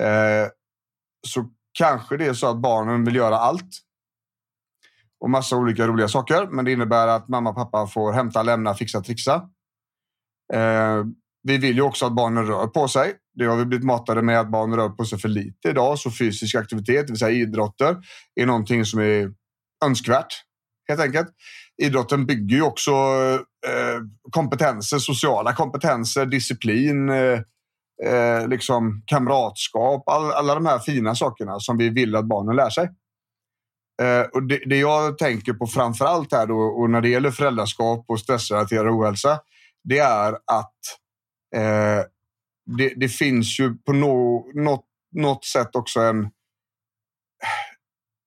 eh, 0.01 0.47
så 1.27 1.49
kanske 1.73 2.17
det 2.17 2.25
är 2.25 2.33
så 2.33 2.47
att 2.47 2.57
barnen 2.57 3.05
vill 3.05 3.15
göra 3.15 3.37
allt 3.37 3.69
och 5.19 5.29
massa 5.29 5.57
olika 5.57 5.87
roliga 5.87 6.07
saker. 6.07 6.47
Men 6.47 6.65
det 6.65 6.71
innebär 6.71 7.07
att 7.07 7.27
mamma 7.27 7.49
och 7.49 7.55
pappa 7.55 7.87
får 7.87 8.11
hämta, 8.11 8.43
lämna, 8.43 8.73
fixa, 8.73 9.01
trixa. 9.01 9.49
Eh, 10.53 11.03
vi 11.43 11.57
vill 11.57 11.75
ju 11.75 11.81
också 11.81 12.05
att 12.05 12.15
barnen 12.15 12.47
rör 12.47 12.67
på 12.67 12.87
sig. 12.87 13.13
Det 13.35 13.45
har 13.45 13.57
vi 13.57 13.65
blivit 13.65 13.85
matade 13.85 14.21
med 14.21 14.39
att 14.39 14.51
barn 14.51 14.75
rör 14.75 14.89
på 14.89 15.05
sig 15.05 15.19
för 15.19 15.29
lite 15.29 15.69
idag. 15.69 15.99
Så 15.99 16.11
fysisk 16.11 16.55
aktivitet, 16.55 17.07
det 17.07 17.13
vill 17.13 17.19
säga 17.19 17.31
idrotter, 17.31 17.97
är 18.35 18.45
någonting 18.45 18.85
som 18.85 18.99
är 18.99 19.31
önskvärt. 19.85 20.33
Helt 20.87 21.01
enkelt. 21.01 21.27
Idrotten 21.81 22.25
bygger 22.25 22.55
ju 22.55 22.61
också 22.61 22.91
eh, 23.67 23.99
kompetenser, 24.31 24.97
sociala 24.97 25.53
kompetenser, 25.53 26.25
disciplin, 26.25 27.09
eh, 27.09 27.39
eh, 28.05 28.47
liksom 28.47 29.03
kamratskap. 29.05 30.09
All, 30.09 30.31
alla 30.31 30.55
de 30.55 30.65
här 30.65 30.79
fina 30.79 31.15
sakerna 31.15 31.59
som 31.59 31.77
vi 31.77 31.89
vill 31.89 32.15
att 32.15 32.25
barnen 32.25 32.55
lär 32.55 32.69
sig. 32.69 32.89
Eh, 34.01 34.21
och 34.21 34.43
det, 34.43 34.59
det, 34.65 34.77
jag 34.77 35.17
tänker 35.17 35.53
på 35.53 35.67
framför 35.67 36.05
allt 36.05 36.31
här 36.31 36.47
då, 36.47 36.57
och 36.57 36.89
när 36.89 37.01
det 37.01 37.09
gäller 37.09 37.31
föräldraskap 37.31 38.05
och 38.07 38.19
stressrelaterad 38.19 38.87
ohälsa, 38.87 39.39
det 39.83 39.99
är 39.99 40.33
att 40.33 40.75
Eh, 41.55 42.03
det, 42.77 42.93
det, 42.95 43.09
finns 43.09 43.59
ju 43.59 43.75
på 43.75 43.93
no, 43.93 44.51
något, 44.53 44.85
något 45.11 45.45
sätt 45.45 45.75
också 45.75 45.99
en... 45.99 46.29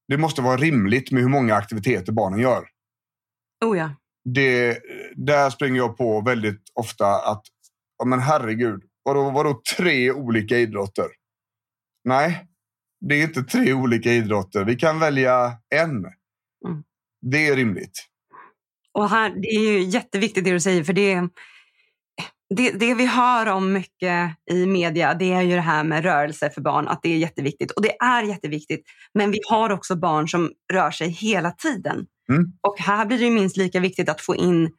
Det 0.08 0.18
måste 0.18 0.42
vara 0.42 0.56
rimligt 0.56 1.10
med 1.10 1.22
hur 1.22 1.28
många 1.28 1.54
aktiviteter 1.54 2.12
barnen 2.12 2.40
gör. 2.40 2.68
Oh 3.64 3.78
ja. 3.78 3.90
Det, 4.24 4.78
där 5.16 5.50
springer 5.50 5.76
jag 5.76 5.96
på 5.96 6.20
väldigt 6.20 6.62
ofta 6.74 7.06
att, 7.06 7.42
ja 7.98 8.04
men 8.04 8.20
herregud, 8.20 8.82
vadå, 9.02 9.30
vadå 9.30 9.62
tre 9.76 10.12
olika 10.12 10.58
idrotter? 10.58 11.06
Nej, 12.04 12.46
det 13.00 13.14
är 13.14 13.22
inte 13.22 13.42
tre 13.42 13.72
olika 13.72 14.12
idrotter. 14.12 14.64
Vi 14.64 14.76
kan 14.76 14.98
välja 14.98 15.52
en. 15.74 15.90
Mm. 15.90 16.84
Det 17.20 17.48
är 17.48 17.56
rimligt. 17.56 18.06
Och 18.92 19.10
här, 19.10 19.30
Det 19.30 19.48
är 19.48 19.60
ju 19.60 19.80
jätteviktigt 19.82 20.44
det 20.44 20.50
du 20.50 20.60
säger, 20.60 20.84
för 20.84 20.92
det 20.92 21.12
är 21.12 21.28
det, 22.54 22.70
det, 22.70 22.94
vi 22.94 23.06
hör 23.06 23.46
om 23.46 23.72
mycket 23.72 24.30
i 24.50 24.66
media 24.66 25.14
det 25.14 25.32
är 25.32 25.42
ju 25.42 25.54
det 25.54 25.60
här 25.60 25.84
med 25.84 26.04
rörelse 26.04 26.50
för 26.50 26.60
barn, 26.60 26.88
att 26.88 27.02
det 27.02 27.08
är 27.08 27.18
jätteviktigt. 27.18 27.70
Och 27.70 27.82
det 27.82 27.96
är 27.96 28.22
jätteviktigt. 28.22 28.86
Men 29.14 29.30
vi 29.30 29.38
har 29.48 29.70
också 29.70 29.96
barn 29.96 30.28
som 30.28 30.50
rör 30.72 30.90
sig 30.90 31.08
hela 31.08 31.50
tiden. 31.50 32.06
Mm. 32.28 32.52
Och 32.60 32.78
här 32.78 33.06
blir 33.06 33.18
det 33.18 33.30
minst 33.30 33.56
lika 33.56 33.80
viktigt 33.80 34.08
att 34.08 34.20
få 34.20 34.36
in 34.36 34.70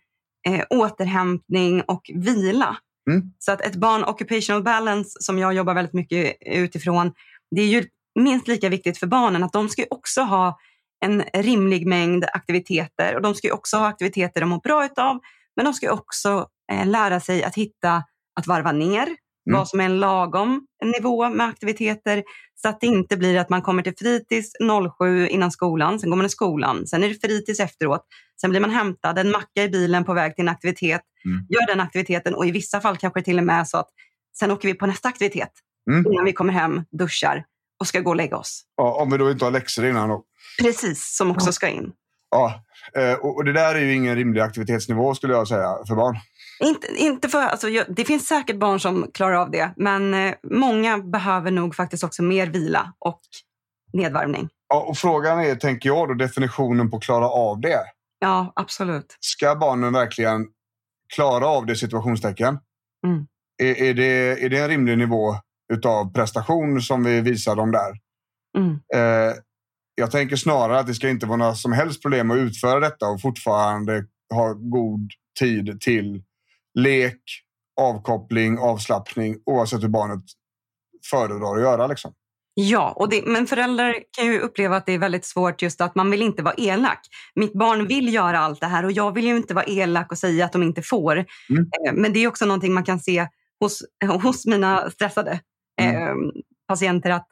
eh, 0.48 0.66
återhämtning 0.70 1.82
och 1.82 2.12
vila. 2.14 2.78
Mm. 3.10 3.32
Så 3.40 3.52
att 3.52 3.62
ett 3.62 3.76
barn, 3.76 4.04
occupational 4.04 4.64
balance, 4.64 5.18
som 5.20 5.40
jag 5.40 5.54
jobbar 5.54 5.74
väldigt 5.74 5.94
mycket 5.94 6.38
utifrån, 6.46 7.14
det 7.56 7.62
är 7.62 7.68
ju 7.68 7.86
minst 8.20 8.48
lika 8.48 8.70
viktigt 8.70 8.98
för 8.98 9.08
barnen 9.08 9.44
att 9.44 9.54
de 9.54 9.70
ska 9.70 9.84
också 9.90 10.22
ha 10.22 10.60
en 11.06 11.24
rimlig 11.34 11.88
mängd 11.88 12.26
aktiviteter 12.34 13.16
och 13.16 13.22
de 13.22 13.36
ska 13.36 13.54
också 13.54 13.78
ha 13.78 13.88
aktiviteter 13.88 14.42
de 14.42 14.50
mår 14.50 14.60
bra 14.60 14.86
utav. 14.86 15.20
Men 15.56 15.66
de 15.66 15.74
ska 15.74 15.92
också 15.92 16.48
lära 16.86 17.20
sig 17.20 17.44
att 17.44 17.56
hitta, 17.56 18.04
att 18.40 18.48
varva 18.48 18.72
ner, 18.72 19.04
mm. 19.04 19.18
vad 19.60 19.68
som 19.68 19.80
är 19.80 19.86
en 19.86 20.00
lagom 20.00 20.68
nivå 20.86 21.30
med 21.30 21.48
aktiviteter 21.48 22.24
så 22.62 22.70
att 22.70 22.82
det 22.82 22.88
inte 22.88 23.18
blir 23.18 23.38
att 23.38 23.50
man 23.50 23.62
kommer 23.62 23.84
till 23.84 23.96
fritids 23.98 24.52
07 24.98 25.28
innan 25.28 25.52
skolan, 25.52 26.00
sen 26.00 26.10
går 26.10 26.18
man 26.18 26.26
i 26.26 26.30
skolan, 26.30 26.88
sen 26.88 27.04
är 27.04 27.10
det 27.10 27.28
fritids 27.28 27.60
efteråt, 27.60 28.06
sen 28.42 28.50
blir 28.50 28.60
man 28.60 28.70
hämtad, 28.70 29.20
en 29.20 29.32
macka 29.32 29.64
i 29.64 29.70
bilen 29.70 30.04
på 30.04 30.14
väg 30.14 30.36
till 30.36 30.44
en 30.44 30.50
aktivitet, 30.50 31.02
mm. 31.26 31.46
gör 31.50 31.68
den 31.68 31.80
aktiviteten 31.80 32.36
och 32.36 32.46
i 32.46 32.52
vissa 32.52 32.82
fall 32.82 32.98
kanske 32.98 33.22
till 33.22 33.38
och 33.38 33.44
med 33.44 33.68
så 33.68 33.78
att 33.78 33.90
sen 34.40 34.52
åker 34.52 34.68
vi 34.68 34.74
på 34.74 34.86
nästa 34.86 35.10
aktivitet 35.10 35.52
mm. 35.90 36.12
innan 36.12 36.26
vi 36.26 36.34
kommer 36.34 36.54
hem, 36.54 36.84
duschar 36.92 37.46
och 37.80 37.88
ska 37.88 38.00
gå 38.00 38.10
och 38.10 38.16
lägga 38.16 38.38
oss. 38.38 38.64
Ja, 38.78 39.02
om 39.02 39.12
vi 39.12 39.18
då 39.18 39.32
inte 39.32 39.46
har 39.46 39.52
läxor 39.52 39.86
innan 39.86 40.10
då. 40.10 40.24
Precis, 40.62 41.16
som 41.18 41.32
också 41.32 41.52
ska 41.52 41.68
in. 41.68 41.92
Ja, 42.30 42.64
eh, 42.96 43.14
och 43.14 43.46
det 43.46 43.54
där 43.54 43.76
är 43.76 43.80
ju 43.80 43.94
ingen 43.94 44.16
rimlig 44.16 44.42
aktivitetsnivå 44.42 45.16
skulle 45.16 45.34
jag 45.34 45.48
säga 45.48 45.78
för 45.88 45.96
barn. 45.96 46.18
Inte, 46.60 46.88
inte 46.96 47.30
för, 47.30 47.42
alltså, 47.42 47.68
det 47.90 48.06
finns 48.06 48.28
säkert 48.28 48.60
barn 48.60 48.80
som 48.80 49.12
klarar 49.14 49.36
av 49.36 49.52
det, 49.52 49.72
men 49.78 50.14
eh, 50.14 50.34
många 50.44 50.98
behöver 50.98 51.52
nog 51.52 51.76
faktiskt 51.76 52.04
också 52.04 52.24
mer 52.24 52.48
vila 52.48 52.94
och 53.00 53.22
nedvarvning. 53.94 54.50
Ja, 54.70 54.86
och 54.90 54.98
frågan 54.98 55.40
är, 55.40 55.56
tänker 55.56 55.90
jag, 55.90 56.08
då, 56.08 56.14
definitionen 56.14 56.92
på 56.92 57.00
klara 57.00 57.30
av 57.30 57.62
det. 57.62 57.80
Ja, 58.20 58.54
absolut. 58.56 59.18
Ska 59.20 59.56
barnen 59.56 59.94
verkligen 59.94 60.48
klara 61.16 61.48
av 61.48 61.66
det 61.66 61.76
situationstecken? 61.76 62.60
Mm. 63.08 63.28
Är, 63.64 63.82
är, 63.82 63.94
det, 63.94 64.44
är 64.46 64.50
det 64.50 64.58
en 64.58 64.68
rimlig 64.68 64.98
nivå 64.98 65.36
utav 65.74 66.14
prestation 66.14 66.82
som 66.82 67.04
vi 67.04 67.22
visar 67.22 67.56
dem 67.56 67.72
där? 67.72 67.98
Mm. 68.58 68.80
Eh, 68.96 69.36
jag 69.96 70.12
tänker 70.12 70.36
snarare 70.36 70.80
att 70.80 70.88
det 70.88 70.94
ska 70.94 71.10
inte 71.10 71.26
vara 71.26 71.38
några 71.38 71.56
som 71.56 71.72
helst 71.72 72.02
problem 72.02 72.32
att 72.32 72.38
utföra 72.38 72.80
detta 72.80 73.08
och 73.08 73.22
fortfarande 73.22 74.06
ha 74.34 74.54
god 74.54 75.12
tid 75.40 75.82
till 75.82 76.24
lek, 76.78 77.22
avkoppling, 77.82 78.60
avslappning 78.60 79.38
oavsett 79.46 79.84
hur 79.84 79.88
barnet 79.88 80.24
föredrar 81.10 81.56
att 81.56 81.62
göra. 81.62 81.88
Liksom. 81.88 82.14
Ja, 82.54 82.94
och 82.96 83.10
det, 83.10 83.24
men 83.26 83.48
föräldrar 83.48 83.96
kan 84.18 84.26
ju 84.26 84.40
uppleva 84.40 84.78
att 84.78 84.86
det 84.86 84.94
är 84.94 85.00
väldigt 85.00 85.26
svårt 85.26 85.62
just 85.62 85.82
att 85.82 85.96
man 85.96 86.12
vill 86.12 86.22
inte 86.22 86.44
vara 86.44 86.56
elak. 86.58 87.00
Mitt 87.36 87.54
barn 87.54 87.88
vill 87.88 88.14
göra 88.14 88.40
allt 88.40 88.62
det 88.62 88.68
här 88.68 88.86
och 88.86 88.92
jag 88.92 89.12
vill 89.14 89.26
ju 89.26 89.38
inte 89.38 89.54
vara 89.54 89.66
elak 89.66 90.12
och 90.12 90.18
säga 90.18 90.46
att 90.46 90.52
de 90.52 90.64
inte 90.64 90.82
får. 90.82 91.26
Mm. 91.50 91.64
Eh, 91.64 91.94
men 91.94 92.14
det 92.14 92.20
är 92.20 92.28
också 92.28 92.46
någonting 92.46 92.74
man 92.74 92.84
kan 92.84 93.00
se 93.00 93.28
hos, 93.60 93.84
hos 94.24 94.46
mina 94.46 94.90
stressade 94.90 95.40
mm. 95.82 95.96
eh, 95.96 96.16
patienter 96.68 97.10
att 97.10 97.28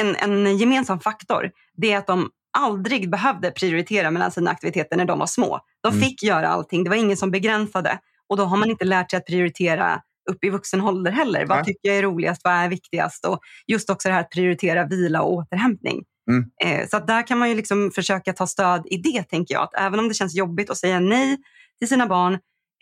en, 0.00 0.16
en 0.16 0.58
gemensam 0.58 1.00
faktor 1.00 1.50
det 1.76 1.92
är 1.92 1.98
att 1.98 2.06
de 2.06 2.30
aldrig 2.58 3.10
behövde 3.10 3.50
prioritera 3.50 4.10
mellan 4.10 4.30
sina 4.30 4.50
aktiviteter 4.50 4.96
när 4.96 5.04
de 5.04 5.18
var 5.18 5.26
små. 5.26 5.60
De 5.82 5.88
mm. 5.88 6.00
fick 6.00 6.22
göra 6.22 6.48
allting, 6.48 6.84
det 6.84 6.90
var 6.90 6.96
ingen 6.96 7.16
som 7.16 7.30
begränsade. 7.30 7.98
Och 8.30 8.36
då 8.36 8.44
har 8.44 8.56
man 8.56 8.70
inte 8.70 8.84
lärt 8.84 9.10
sig 9.10 9.16
att 9.16 9.26
prioritera 9.26 10.02
upp 10.30 10.44
i 10.44 10.50
vuxen 10.50 10.80
ålder 10.80 11.12
heller. 11.12 11.46
Vad 11.46 11.64
tycker 11.64 11.88
jag 11.88 11.96
är 11.96 12.02
roligast? 12.02 12.40
Vad 12.44 12.52
är 12.52 12.68
viktigast? 12.68 13.26
Och 13.26 13.40
just 13.66 13.90
också 13.90 14.08
det 14.08 14.14
här 14.14 14.20
att 14.20 14.30
prioritera 14.30 14.86
vila 14.86 15.22
och 15.22 15.32
återhämtning. 15.32 16.04
Mm. 16.30 16.44
Eh, 16.64 16.88
så 16.88 16.98
där 16.98 17.26
kan 17.26 17.38
man 17.38 17.48
ju 17.48 17.54
liksom 17.54 17.90
försöka 17.94 18.32
ta 18.32 18.46
stöd 18.46 18.86
i 18.86 18.96
det, 18.96 19.22
tänker 19.22 19.54
jag. 19.54 19.62
Att 19.62 19.74
även 19.74 19.98
om 19.98 20.08
det 20.08 20.14
känns 20.14 20.34
jobbigt 20.34 20.70
att 20.70 20.76
säga 20.76 21.00
nej 21.00 21.38
till 21.78 21.88
sina 21.88 22.06
barn, 22.06 22.32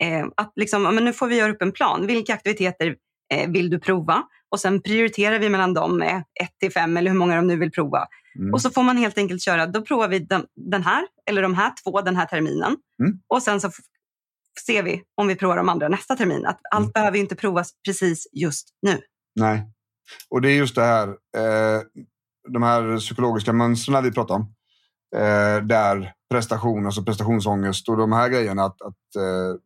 eh, 0.03 0.25
att 0.37 0.53
liksom, 0.55 0.83
men 0.83 1.05
nu 1.05 1.13
får 1.13 1.27
vi 1.27 1.37
göra 1.37 1.51
upp 1.51 1.61
en 1.61 1.71
plan. 1.71 2.07
Vilka 2.07 2.33
aktiviteter 2.33 2.95
eh, 3.33 3.49
vill 3.49 3.69
du 3.69 3.79
prova? 3.79 4.23
Och 4.49 4.59
sen 4.59 4.81
prioriterar 4.81 5.39
vi 5.39 5.49
mellan 5.49 5.73
dem 5.73 5.97
med 5.97 6.23
ett 6.41 6.59
till 6.59 6.71
fem 6.71 6.97
eller 6.97 7.11
hur 7.11 7.17
många 7.17 7.35
de 7.35 7.47
nu 7.47 7.55
vill 7.55 7.71
prova. 7.71 8.07
Mm. 8.39 8.53
Och 8.53 8.61
så 8.61 8.69
får 8.69 8.83
man 8.83 8.97
helt 8.97 9.17
enkelt 9.17 9.41
köra, 9.41 9.65
då 9.65 9.81
provar 9.81 10.07
vi 10.07 10.19
den, 10.19 10.45
den 10.55 10.83
här 10.83 11.07
eller 11.29 11.41
de 11.41 11.53
här 11.53 11.73
två 11.83 12.01
den 12.01 12.15
här 12.15 12.25
terminen. 12.25 12.77
Mm. 13.03 13.19
Och 13.27 13.43
sen 13.43 13.61
så 13.61 13.71
ser 14.65 14.83
vi 14.83 15.03
om 15.15 15.27
vi 15.27 15.35
provar 15.35 15.57
de 15.57 15.69
andra 15.69 15.87
nästa 15.87 16.15
termin. 16.15 16.45
Att 16.45 16.59
allt 16.71 16.83
mm. 16.83 16.91
behöver 16.91 17.17
inte 17.17 17.35
provas 17.35 17.71
precis 17.85 18.27
just 18.33 18.69
nu. 18.81 19.01
Nej, 19.35 19.67
och 20.29 20.41
det 20.41 20.51
är 20.51 20.55
just 20.55 20.75
det 20.75 20.83
här, 20.83 21.07
eh, 21.07 21.81
de 22.49 22.63
här 22.63 22.97
psykologiska 22.99 23.53
mönstren 23.53 24.03
vi 24.03 24.11
pratar 24.11 24.35
om. 24.35 24.55
Eh, 25.15 25.63
där 25.63 26.13
prestation, 26.31 26.85
alltså 26.85 27.03
prestationsångest 27.03 27.89
och 27.89 27.97
de 27.97 28.11
här 28.11 28.29
grejerna. 28.29 28.63
Att, 28.63 28.81
att 28.81 29.15
eh, 29.15 29.59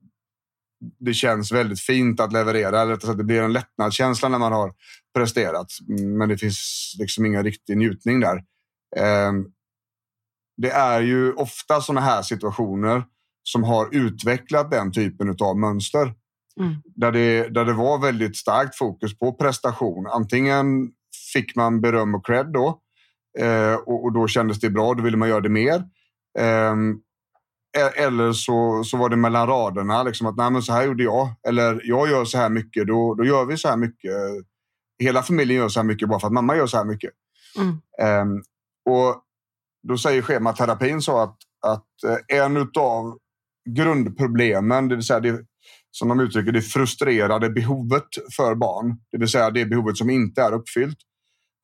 det 0.99 1.13
känns 1.13 1.51
väldigt 1.51 1.79
fint 1.79 2.19
att 2.19 2.33
leverera. 2.33 2.81
Eller 2.81 2.93
att 2.93 3.17
det 3.17 3.23
blir 3.23 3.41
en 3.41 3.53
lättnadskänsla 3.53 4.29
när 4.29 4.39
man 4.39 4.51
har 4.51 4.73
presterat. 5.15 5.67
Men 6.17 6.29
det 6.29 6.37
finns 6.37 6.93
liksom 6.99 7.25
ingen 7.25 7.43
riktig 7.43 7.77
njutning 7.77 8.19
där. 8.19 8.37
Eh, 8.95 9.31
det 10.57 10.71
är 10.71 11.01
ju 11.01 11.33
ofta 11.33 11.81
sådana 11.81 12.01
här 12.01 12.21
situationer 12.21 13.03
som 13.43 13.63
har 13.63 13.89
utvecklat 13.91 14.71
den 14.71 14.91
typen 14.91 15.35
av 15.41 15.57
mönster. 15.57 16.13
Mm. 16.59 16.75
Där, 16.95 17.11
det, 17.11 17.49
där 17.49 17.65
det 17.65 17.73
var 17.73 18.01
väldigt 18.01 18.37
starkt 18.37 18.77
fokus 18.77 19.19
på 19.19 19.33
prestation. 19.33 20.07
Antingen 20.07 20.91
fick 21.33 21.55
man 21.55 21.81
beröm 21.81 22.15
och 22.15 22.25
cred 22.25 22.47
då 22.53 22.79
eh, 23.39 23.73
och, 23.73 24.03
och, 24.03 24.13
då 24.13 24.27
kändes 24.27 24.59
det 24.59 24.69
bra, 24.69 24.93
då 24.93 25.03
ville 25.03 25.17
man 25.17 25.29
göra 25.29 25.41
det 25.41 25.49
mer. 25.49 25.83
Eh, 26.39 26.73
eller 27.95 28.33
så, 28.33 28.83
så 28.83 28.97
var 28.97 29.09
det 29.09 29.15
mellan 29.15 29.47
raderna, 29.47 30.03
liksom 30.03 30.27
att 30.27 30.51
Nej, 30.51 30.61
så 30.61 30.73
här 30.73 30.85
gjorde 30.85 31.03
jag. 31.03 31.35
Eller 31.47 31.81
jag 31.83 32.09
gör 32.09 32.25
så 32.25 32.37
här 32.37 32.49
mycket, 32.49 32.87
då, 32.87 33.15
då 33.15 33.25
gör 33.25 33.45
vi 33.45 33.57
så 33.57 33.67
här 33.67 33.77
mycket. 33.77 34.11
Hela 34.99 35.21
familjen 35.23 35.57
gör 35.57 35.69
så 35.69 35.79
här 35.79 35.87
mycket 35.87 36.09
bara 36.09 36.19
för 36.19 36.27
att 36.27 36.33
mamma 36.33 36.55
gör 36.55 36.67
så 36.67 36.77
här 36.77 36.85
mycket. 36.85 37.11
Mm. 37.59 37.79
Eh, 37.99 38.41
och 38.89 39.23
Då 39.87 39.97
säger 39.97 40.21
schematerapin 40.21 41.01
så 41.01 41.19
att, 41.19 41.37
att 41.65 42.03
eh, 42.07 42.37
en 42.37 42.57
av 42.75 43.17
grundproblemen, 43.69 44.87
det 44.87 44.95
vill 44.95 45.05
säga 45.05 45.19
det, 45.19 45.45
som 45.91 46.09
de 46.09 46.19
uttrycker 46.19 46.51
det 46.51 46.61
frustrerade 46.61 47.49
behovet 47.49 48.07
för 48.35 48.55
barn, 48.55 48.97
det 49.11 49.17
vill 49.17 49.27
säga 49.27 49.49
det 49.49 49.65
behovet 49.65 49.97
som 49.97 50.09
inte 50.09 50.41
är 50.41 50.51
uppfyllt 50.51 50.97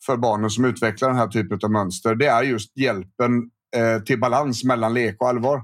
för 0.06 0.18
barnen 0.18 0.50
som 0.50 0.66
utvecklar 0.66 1.10
den 1.10 1.18
här 1.18 1.28
typen 1.28 1.60
av 1.64 1.72
mönster, 1.72 2.16
det 2.16 2.28
är 2.28 2.44
just 2.44 2.78
hjälpen 2.78 3.50
eh, 3.76 4.04
till 4.04 4.20
balans 4.20 4.64
mellan 4.64 4.94
lek 4.94 5.22
och 5.22 5.30
allvar. 5.30 5.64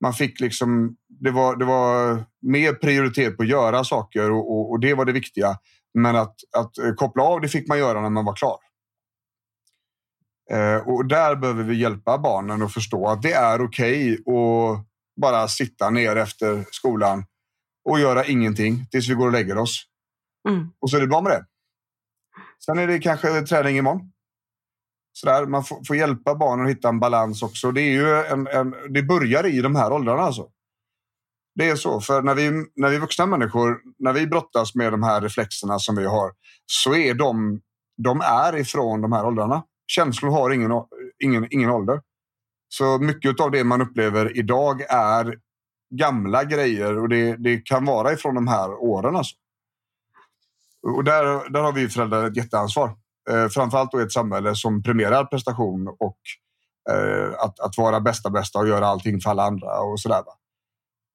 Man 0.00 0.14
fick 0.14 0.40
liksom, 0.40 0.96
det 1.08 1.30
var, 1.30 1.56
det 1.56 1.64
var 1.64 2.24
mer 2.42 2.72
prioritet 2.72 3.36
på 3.36 3.42
att 3.42 3.48
göra 3.48 3.84
saker 3.84 4.30
och, 4.30 4.52
och, 4.52 4.70
och 4.70 4.80
det 4.80 4.94
var 4.94 5.04
det 5.04 5.12
viktiga. 5.12 5.56
Men 5.94 6.16
att, 6.16 6.34
att 6.56 6.78
eh, 6.78 6.94
koppla 6.94 7.22
av 7.22 7.40
det 7.40 7.48
fick 7.48 7.68
man 7.68 7.78
göra 7.78 8.00
när 8.00 8.10
man 8.10 8.24
var 8.24 8.36
klar. 8.36 8.58
Eh, 10.50 10.88
och 10.88 11.06
där 11.06 11.36
behöver 11.36 11.64
vi 11.64 11.80
hjälpa 11.80 12.18
barnen 12.18 12.62
att 12.62 12.74
förstå 12.74 13.08
att 13.08 13.22
det 13.22 13.32
är 13.32 13.62
okej 13.62 14.18
okay 14.24 14.72
att 14.72 14.87
bara 15.20 15.48
sitta 15.48 15.90
ner 15.90 16.16
efter 16.16 16.64
skolan 16.70 17.24
och 17.88 18.00
göra 18.00 18.24
ingenting 18.24 18.86
tills 18.90 19.08
vi 19.08 19.14
går 19.14 19.26
och 19.26 19.32
lägger 19.32 19.58
oss. 19.58 19.84
Mm. 20.48 20.68
Och 20.80 20.90
så 20.90 20.96
är 20.96 21.00
det 21.00 21.06
bra 21.06 21.20
med 21.20 21.32
det. 21.32 21.46
Sen 22.64 22.78
är 22.78 22.86
det 22.86 22.98
kanske 22.98 23.42
träning 23.42 23.76
imorgon. 23.76 24.12
Sådär, 25.12 25.46
man 25.46 25.64
får, 25.64 25.84
får 25.84 25.96
hjälpa 25.96 26.34
barnen 26.34 26.66
att 26.66 26.72
hitta 26.72 26.88
en 26.88 27.00
balans 27.00 27.42
också. 27.42 27.72
Det, 27.72 27.80
är 27.80 27.92
ju 27.92 28.14
en, 28.14 28.46
en, 28.46 28.74
det 28.88 29.02
börjar 29.02 29.46
i 29.46 29.60
de 29.60 29.76
här 29.76 29.92
åldrarna. 29.92 30.22
Alltså. 30.22 30.48
Det 31.54 31.68
är 31.70 31.76
så, 31.76 32.00
för 32.00 32.22
när 32.22 32.34
vi, 32.34 32.50
när 32.76 32.90
vi 32.90 32.98
vuxna 32.98 33.26
människor, 33.26 33.80
när 33.98 34.12
vi 34.12 34.26
brottas 34.26 34.74
med 34.74 34.92
de 34.92 35.02
här 35.02 35.20
reflexerna 35.20 35.78
som 35.78 35.96
vi 35.96 36.04
har, 36.04 36.32
så 36.66 36.94
är 36.94 37.14
de, 37.14 37.60
de 38.02 38.20
är 38.20 38.56
ifrån 38.56 39.00
de 39.00 39.12
här 39.12 39.26
åldrarna. 39.26 39.62
Känslor 39.86 40.30
har 40.30 40.50
ingen, 40.50 40.70
ingen, 41.24 41.46
ingen 41.50 41.70
ålder. 41.70 42.00
Så 42.68 42.98
mycket 42.98 43.40
av 43.40 43.50
det 43.50 43.64
man 43.64 43.82
upplever 43.82 44.38
idag 44.38 44.82
är 44.90 45.38
gamla 45.90 46.44
grejer 46.44 46.98
och 46.98 47.08
det, 47.08 47.36
det 47.36 47.56
kan 47.58 47.84
vara 47.84 48.12
ifrån 48.12 48.34
de 48.34 48.48
här 48.48 48.70
åren. 48.70 49.16
Alltså. 49.16 49.36
Och 50.82 51.04
där, 51.04 51.50
där 51.50 51.60
har 51.60 51.72
vi 51.72 51.88
föräldrar 51.88 52.26
ett 52.26 52.36
jätteansvar. 52.36 52.96
Eh, 53.30 53.48
framförallt 53.48 53.92
då 53.92 54.00
i 54.00 54.04
ett 54.04 54.12
samhälle 54.12 54.54
som 54.54 54.82
premierar 54.82 55.24
prestation 55.24 55.88
och 55.88 56.18
eh, 56.90 57.32
att, 57.40 57.60
att 57.60 57.78
vara 57.78 58.00
bästa 58.00 58.30
bästa 58.30 58.58
och 58.58 58.68
göra 58.68 58.86
allting 58.86 59.20
för 59.20 59.30
alla 59.30 59.42
andra 59.42 59.80
och 59.80 60.00
sådär. 60.00 60.22
Va? 60.26 60.32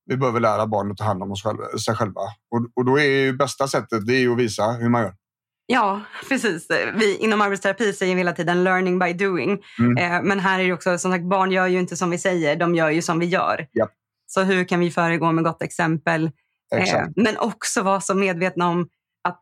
Vi 0.06 0.18
behöver 0.18 0.40
lära 0.40 0.68
barnen 0.68 0.92
att 0.92 0.98
ta 0.98 1.04
hand 1.04 1.24
om 1.24 1.32
oss 1.32 1.44
själva, 1.44 1.78
sig 1.86 1.96
själva. 1.96 2.22
Och, 2.22 2.68
och 2.76 2.86
då 2.86 3.00
är 3.00 3.04
ju 3.04 3.34
bästa 3.34 3.68
sättet 3.68 4.08
det 4.08 4.14
är 4.14 4.30
att 4.30 4.38
visa 4.38 4.72
hur 4.72 4.90
man 4.90 5.02
gör. 5.02 5.16
Ja, 5.66 6.02
precis. 6.30 6.68
Vi 6.96 7.18
inom 7.18 7.42
arbetsterapi 7.42 7.94
säger 7.94 8.16
vi 8.16 8.20
hela 8.20 8.34
tiden 8.34 8.64
learning 8.64 9.00
by 9.00 9.14
doing. 9.14 9.64
Mm. 9.80 9.98
Eh, 9.98 10.22
men 10.24 10.40
här 10.40 10.60
är 10.60 10.64
det 10.64 10.74
också, 10.74 10.98
som 10.98 11.12
sagt, 11.12 11.24
barn 11.24 11.52
gör 11.52 11.68
ju 11.68 11.80
inte 11.80 11.98
som 11.98 12.10
vi 12.10 12.18
säger, 12.18 12.56
de 12.56 12.76
gör 12.76 12.90
ju 12.90 13.02
som 13.02 13.20
vi 13.20 13.26
gör. 13.26 13.60
Yep. 13.60 13.90
Så 14.26 14.42
hur 14.42 14.64
kan 14.64 14.80
vi 14.80 14.92
föregå 14.92 15.32
med 15.32 15.44
gott 15.44 15.62
exempel? 15.62 16.32
Eh, 16.76 17.06
men 17.16 17.38
också 17.38 17.82
vara 17.82 18.02
så 18.02 18.16
medvetna 18.16 18.70
om 18.70 18.90
att 19.24 19.42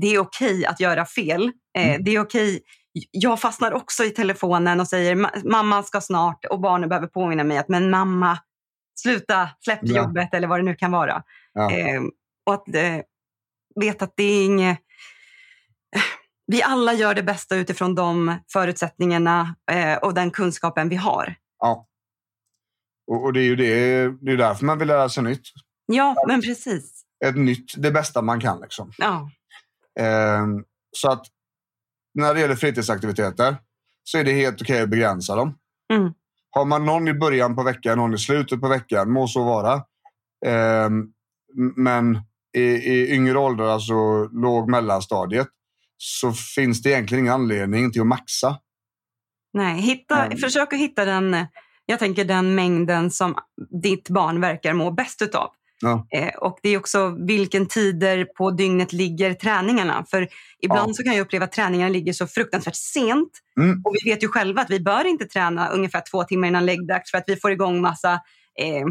det 0.00 0.14
är 0.14 0.18
okej 0.18 0.66
att 0.66 0.80
göra 0.80 1.06
fel. 1.06 1.52
Eh, 1.78 1.88
mm. 1.88 2.04
Det 2.04 2.14
är 2.14 2.20
okej. 2.20 2.60
Jag 3.10 3.40
fastnar 3.40 3.72
också 3.72 4.04
i 4.04 4.10
telefonen 4.10 4.80
och 4.80 4.88
säger 4.88 5.46
mamma 5.50 5.82
ska 5.82 6.00
snart 6.00 6.44
och 6.44 6.60
barnen 6.60 6.88
behöver 6.88 7.06
påminna 7.06 7.44
mig 7.44 7.58
att 7.58 7.68
men 7.68 7.90
mamma, 7.90 8.38
sluta, 9.00 9.48
släpp 9.60 9.78
ja. 9.82 9.96
jobbet 9.96 10.34
eller 10.34 10.48
vad 10.48 10.58
det 10.58 10.64
nu 10.64 10.74
kan 10.74 10.92
vara. 10.92 11.22
Ja. 11.52 11.70
och 12.46 12.54
att 12.54 12.64
veta 13.80 14.04
att 14.04 14.12
det 14.16 14.22
är 14.22 14.44
inget 14.44 14.78
vi 16.46 16.62
alla 16.62 16.92
gör 16.92 17.14
det 17.14 17.22
bästa 17.22 17.56
utifrån 17.56 17.94
de 17.94 18.38
förutsättningarna 18.52 19.54
eh, 19.70 19.96
och 19.96 20.14
den 20.14 20.30
kunskapen 20.30 20.88
vi 20.88 20.96
har. 20.96 21.34
Ja. 21.58 21.86
Och, 23.06 23.32
det 23.32 23.40
är 23.40 23.44
ju 23.44 23.56
det, 23.56 24.08
det 24.20 24.32
är 24.32 24.36
därför 24.36 24.64
man 24.64 24.78
vill 24.78 24.88
lära 24.88 25.08
sig 25.08 25.22
nytt. 25.22 25.42
Ja, 25.86 26.24
men 26.26 26.40
precis. 26.40 27.04
Ett 27.24 27.36
nytt, 27.36 27.74
det 27.76 27.90
bästa 27.90 28.22
man 28.22 28.40
kan. 28.40 28.60
Liksom. 28.60 28.92
Ja. 28.98 29.30
Eh, 30.00 30.46
så 30.96 31.10
att 31.10 31.26
när 32.14 32.34
det 32.34 32.40
gäller 32.40 32.56
fritidsaktiviteter 32.56 33.56
så 34.04 34.18
är 34.18 34.24
det 34.24 34.32
helt 34.32 34.62
okej 34.62 34.82
att 34.82 34.88
begränsa 34.88 35.36
dem. 35.36 35.58
Mm. 35.92 36.12
Har 36.50 36.64
man 36.64 36.86
någon 36.86 37.08
i 37.08 37.14
början 37.14 37.56
på 37.56 37.62
veckan, 37.62 37.98
någon 37.98 38.14
i 38.14 38.18
slutet 38.18 38.60
på 38.60 38.68
veckan, 38.68 39.10
må 39.10 39.28
så 39.28 39.44
vara. 39.44 39.74
Eh, 40.46 40.90
men 41.76 42.20
i, 42.56 42.62
i 42.62 43.14
yngre 43.14 43.38
åldrar, 43.38 43.68
alltså 43.68 44.24
låg 44.24 44.70
mellanstadiet, 44.70 45.48
så 45.98 46.32
finns 46.32 46.82
det 46.82 46.90
egentligen 46.90 47.24
ingen 47.24 47.34
anledning 47.34 47.92
till 47.92 48.00
att 48.00 48.06
maxa. 48.06 48.58
Nej, 49.52 49.80
hitta, 49.80 50.24
Mm. 50.24 50.38
försök 50.38 50.72
att 50.72 50.78
hitta 50.78 51.04
den, 51.04 51.46
jag 51.86 51.98
tänker 51.98 52.24
den 52.24 52.54
mängden 52.54 53.10
som 53.10 53.34
ditt 53.82 54.08
barn 54.08 54.40
verkar 54.40 54.72
må 54.74 54.90
bäst 54.90 55.22
utav. 55.22 55.50
Ja. 55.80 56.06
Eh, 56.10 56.28
och 56.34 56.58
det 56.62 56.68
är 56.68 56.78
också 56.78 57.16
vilken 57.26 57.66
tider 57.66 58.24
på 58.24 58.50
dygnet 58.50 58.92
ligger 58.92 59.34
träningarna. 59.34 60.04
För 60.10 60.28
ibland 60.62 60.90
Ja. 60.90 60.94
så 60.94 61.02
kan 61.02 61.12
jag 61.16 61.20
uppleva 61.24 61.44
att 61.44 61.52
träningarna 61.52 61.88
ligger 61.90 62.12
så 62.12 62.26
fruktansvärt 62.26 62.76
sent. 62.76 63.30
Mm. 63.60 63.82
Och 63.84 63.94
vi 64.02 64.10
vet 64.10 64.22
ju 64.22 64.28
själva 64.28 64.62
att 64.62 64.70
vi 64.70 64.80
bör 64.80 65.04
inte 65.04 65.24
träna 65.26 65.68
ungefär 65.68 66.02
två 66.10 66.24
timmar 66.24 66.48
innan 66.48 66.66
läggdags 66.66 67.10
för 67.10 67.18
att 67.18 67.24
vi 67.26 67.36
får 67.36 67.52
igång 67.52 67.80
massa 67.80 68.12
eh, 68.60 68.86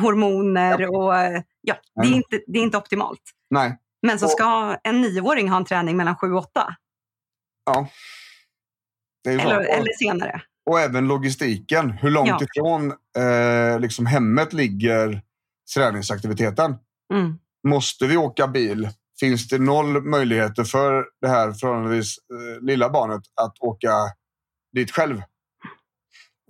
hormoner 0.00 0.88
och 0.96 1.16
eh, 1.18 1.42
ja, 1.60 1.74
det 2.02 2.08
är, 2.08 2.12
inte, 2.14 2.40
det 2.46 2.58
är 2.58 2.62
inte 2.62 2.76
optimalt. 2.78 3.22
Nej, 3.50 3.78
Men 4.02 4.18
så 4.18 4.24
Och- 4.26 4.30
ska 4.32 4.76
en 4.84 5.00
nioåring 5.00 5.48
ha 5.48 5.56
en 5.56 5.64
träning 5.64 5.96
mellan 5.96 6.16
sju 6.16 6.32
och 6.32 6.38
åtta. 6.38 6.76
ja. 7.66 7.88
Eller, 9.28 9.56
Och- 9.58 9.64
eller 9.64 9.92
senare. 9.98 10.42
Och 10.70 10.80
även 10.80 11.08
logistiken. 11.08 11.90
Hur 11.90 12.10
långt 12.10 12.28
Ja. 12.28 12.40
ifrån 12.42 12.92
eh, 13.18 13.80
liksom 13.80 14.06
hemmet 14.06 14.52
ligger 14.52 15.22
träningsaktiviteten? 15.74 16.76
Mm. 17.14 17.38
Måste 17.68 18.06
vi 18.06 18.16
åka 18.16 18.48
bil? 18.48 18.88
Finns 19.20 19.48
det 19.48 19.58
noll 19.58 20.02
möjligheter 20.02 20.64
för 20.64 21.04
det 21.20 21.28
här 21.28 21.52
förhållandevis 21.52 22.16
eh, 22.18 22.64
lilla 22.64 22.90
barnet 22.90 23.22
att 23.42 23.58
åka 23.60 23.90
dit 24.72 24.90
själv? 24.90 25.16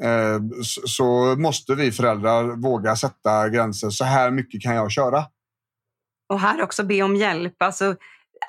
Eh, 0.03 0.41
så, 0.65 0.89
så 0.89 1.37
måste 1.37 1.75
vi 1.75 1.93
föräldrar 1.93 2.45
våga 2.45 2.97
sätta 2.97 3.49
gränser. 3.49 3.91
Så 3.91 4.05
här 4.05 4.31
mycket 4.31 4.63
kan 4.63 4.75
jag 4.75 4.91
köra. 4.93 5.25
Och 6.29 6.41
här 6.41 6.63
också 6.63 6.85
be 6.85 7.03
om 7.03 7.17
hjälp. 7.17 7.63
Alltså, 7.63 7.97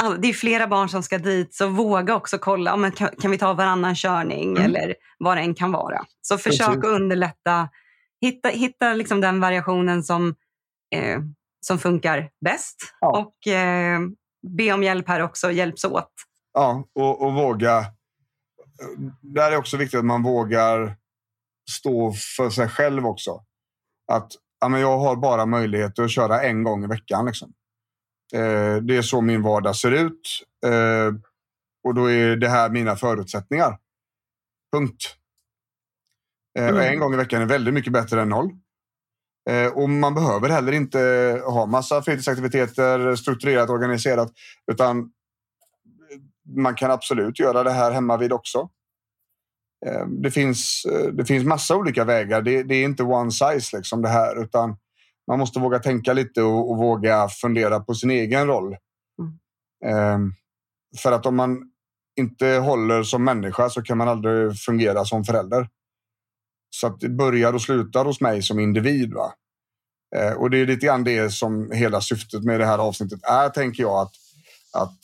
all- 0.04 0.22
det 0.22 0.28
är 0.30 0.34
flera 0.34 0.68
barn 0.68 0.90
som 0.90 1.04
ska 1.04 1.18
dit, 1.18 1.56
så 1.56 1.68
våga 1.68 2.16
också 2.16 2.38
kolla. 2.38 2.76
Men 2.78 2.92
kan, 2.92 3.10
kan 3.22 3.32
vi 3.32 3.38
ta 3.38 3.54
varannan 3.54 3.96
körning 3.96 4.50
Mm. 4.58 4.64
eller 4.64 4.96
vad 5.18 5.38
det 5.38 5.42
än 5.42 5.56
kan 5.56 5.72
vara. 5.72 6.06
Så 6.22 6.38
försök 6.38 6.68
Precis. 6.68 6.78
att 6.84 6.90
underlätta. 6.90 7.70
Hitta, 8.22 8.50
hitta 8.50 8.94
liksom 8.94 9.22
den 9.22 9.40
variationen 9.40 10.04
som, 10.04 10.36
eh, 10.96 11.20
som 11.66 11.80
funkar 11.80 12.30
bäst. 12.46 12.76
Ja. 13.00 13.20
Och 13.20 13.48
eh, 13.54 14.00
be 14.58 14.74
om 14.74 14.84
hjälp 14.84 15.08
här 15.08 15.20
också. 15.22 15.52
Hjälps 15.52 15.86
åt. 15.86 16.12
Ja, 16.54 16.86
och, 16.96 17.22
och 17.26 17.34
våga. 17.34 17.86
Där 19.22 19.52
är 19.52 19.58
också 19.58 19.78
viktigt 19.78 20.00
att 20.00 20.06
man 20.06 20.24
vågar 20.24 20.96
stå 21.72 22.14
för 22.38 22.50
sig 22.50 22.70
själv 22.70 23.06
också. 23.06 23.32
Att 24.12 24.32
ja, 24.60 24.68
men 24.70 24.82
jag 24.82 24.98
har 25.00 25.16
bara 25.16 25.46
möjlighet 25.46 26.00
att 26.00 26.12
köra 26.12 26.42
en 26.42 26.64
gång 26.64 26.84
i 26.84 26.88
veckan. 26.88 27.26
Liksom. 27.26 27.54
Eh, 28.34 28.76
det 28.76 28.98
är 28.98 29.02
så 29.02 29.22
min 29.22 29.42
vardag 29.42 29.76
ser 29.76 29.92
ut. 29.92 30.44
Eh, 30.66 31.14
och 31.84 31.94
då 31.96 32.12
är 32.12 32.36
det 32.36 32.50
här 32.50 32.70
mina 32.70 32.96
förutsättningar. 32.96 33.78
Punkt. 34.74 35.16
Eh, 36.60 36.68
Mm. 36.68 36.94
En 36.94 37.00
gång 37.00 37.14
i 37.14 37.18
veckan 37.18 37.42
är 37.42 37.46
väldigt 37.46 37.74
mycket 37.74 37.94
bättre 37.94 38.22
än 38.22 38.30
noll. 38.30 38.50
Och 39.74 39.90
man 39.90 40.14
behöver 40.14 40.50
heller 40.50 40.72
inte 40.72 41.00
ha 41.46 41.66
massa 41.66 42.02
fritidsaktiviteter 42.02 43.16
strukturerat 43.16 43.70
och 43.70 43.76
organiserat. 43.76 44.32
Utan 44.72 45.12
man 46.56 46.76
kan 46.76 46.92
absolut 46.92 47.40
göra 47.40 47.64
det 47.64 47.72
här 47.72 47.92
hemma 47.92 48.18
vid 48.18 48.34
också. 48.34 48.70
Det 50.08 50.32
finns, 50.32 50.86
det 51.14 51.26
finns 51.26 51.46
massa 51.46 51.76
olika 51.76 52.04
vägar. 52.04 52.42
Det, 52.42 52.64
det 52.64 52.76
är 52.76 52.84
inte 52.84 53.04
one 53.04 53.32
size 53.32 53.78
liksom 53.78 54.02
det 54.02 54.10
här, 54.10 54.44
utan 54.44 54.78
man 55.28 55.40
måste 55.40 55.60
våga 55.60 55.80
tänka 55.80 56.14
lite 56.14 56.42
och, 56.42 56.72
och 56.72 56.78
våga 56.78 57.30
fundera 57.30 57.80
på 57.80 57.94
sin 57.94 58.12
egen 58.12 58.48
roll. 58.48 58.74
Eh, 59.86 60.20
För 60.98 61.12
att 61.12 61.26
om 61.26 61.36
man 61.36 61.72
inte 62.20 62.48
håller 62.48 63.04
som 63.04 63.24
människa 63.24 63.70
så 63.70 63.82
kan 63.82 63.98
man 63.98 64.08
aldrig 64.10 64.58
fungera 64.60 65.06
som 65.06 65.24
förälder. 65.24 65.70
Så 66.70 66.88
att 66.88 67.00
det 67.00 67.10
börjar 67.10 67.54
och 67.54 67.62
slutar 67.62 68.06
hos 68.06 68.22
mig 68.22 68.42
som 68.42 68.60
individ. 68.60 69.14
Va? 69.14 69.34
Eh, 70.16 70.34
Och 70.34 70.50
det 70.50 70.58
är 70.58 70.66
lite 70.66 70.86
grann 70.86 71.04
det 71.04 71.30
som 71.34 71.72
hela 71.72 72.02
syftet 72.02 72.44
med 72.44 72.60
det 72.60 72.66
här 72.66 72.78
avsnittet 72.80 73.20
är, 73.24 73.50
tänker 73.50 73.84
jag. 73.84 74.02
Att, 74.02 74.14
att 74.78 75.00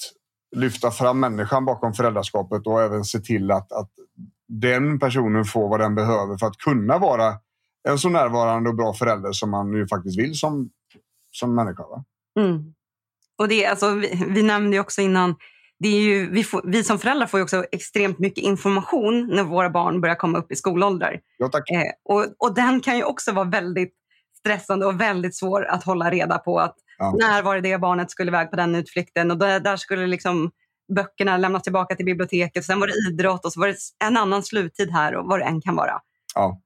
lyfta 0.56 0.92
fram 0.92 1.20
människan 1.20 1.66
bakom 1.66 1.94
föräldraskapet 1.94 2.68
och 2.68 2.82
även 2.82 3.04
se 3.06 3.20
till 3.20 3.52
att, 3.52 3.72
att 3.72 3.92
den 4.48 5.00
personen 5.00 5.46
får 5.46 5.70
vad 5.70 5.80
den 5.80 5.96
behöver 5.96 6.38
för 6.38 6.48
att 6.48 6.58
kunna 6.58 6.98
vara 6.98 7.34
en 7.88 8.00
så 8.00 8.10
närvarande 8.10 8.70
och 8.70 8.76
bra 8.76 8.94
förälder 8.94 9.32
som 9.32 9.52
man 9.52 9.74
ju 9.74 9.88
faktiskt 9.88 10.20
vill 10.20 10.36
som, 10.36 10.70
som 11.32 11.56
människa. 11.56 11.84
Mm. 12.40 12.74
Och 13.38 13.48
det, 13.48 13.66
alltså, 13.66 13.92
vi, 13.92 14.26
vi 14.28 14.44
nämnde 14.44 14.80
också 14.80 15.02
innan, 15.02 15.36
det 15.80 15.88
är 15.88 16.02
ju, 16.02 16.30
vi, 16.32 16.44
får, 16.44 16.62
vi 16.66 16.84
som 16.84 17.00
föräldrar 17.00 17.28
får 17.28 17.42
också 17.42 17.66
extremt 17.72 18.20
mycket 18.20 18.44
information 18.44 19.28
när 19.28 19.44
våra 19.44 19.70
barn 19.70 20.02
börjar 20.02 20.16
komma 20.16 20.38
upp 20.38 20.52
i 20.52 20.56
skolåldrar. 20.56 21.20
Ja, 21.38 21.48
tack. 21.48 21.70
Eh, 21.70 21.92
och, 22.04 22.26
och 22.38 22.56
den 22.56 22.82
kan 22.82 22.98
ju 22.98 23.04
också 23.04 23.32
vara 23.32 23.46
väldigt 23.46 23.94
stressande 24.40 24.86
och 24.86 25.02
väldigt 25.02 25.36
svår 25.36 25.66
att 25.66 25.84
hålla 25.84 26.12
reda 26.12 26.38
på. 26.38 26.60
Att 26.60 26.76
Ja. 27.00 27.16
När 27.20 27.42
var 27.42 27.56
det 27.56 27.62
det 27.62 27.78
barnet 27.78 28.12
skulle 28.12 28.30
iväg 28.30 28.50
på 28.50 28.56
den 28.56 28.76
utflykten 28.76 29.32
och 29.32 29.38
där, 29.38 29.60
där 29.60 29.78
skulle 29.78 30.08
liksom 30.08 30.52
böckerna 30.96 31.38
lämnas 31.38 31.64
tillbaka 31.64 31.96
till 31.96 32.06
biblioteket. 32.06 32.66
Sen 32.66 32.80
var 32.80 32.88
det 32.88 33.10
idrott 33.10 33.46
och 33.46 33.54
så 33.54 33.60
var 33.60 33.68
det 33.68 33.78
en 34.04 34.18
annan 34.18 34.44
sluttid 34.44 34.92
här 34.92 35.16
och 35.16 35.26
vad 35.26 35.40
det 35.40 35.44
än 35.44 35.62
kan 35.62 35.76
vara. 35.76 36.02
Ja. 36.36 36.62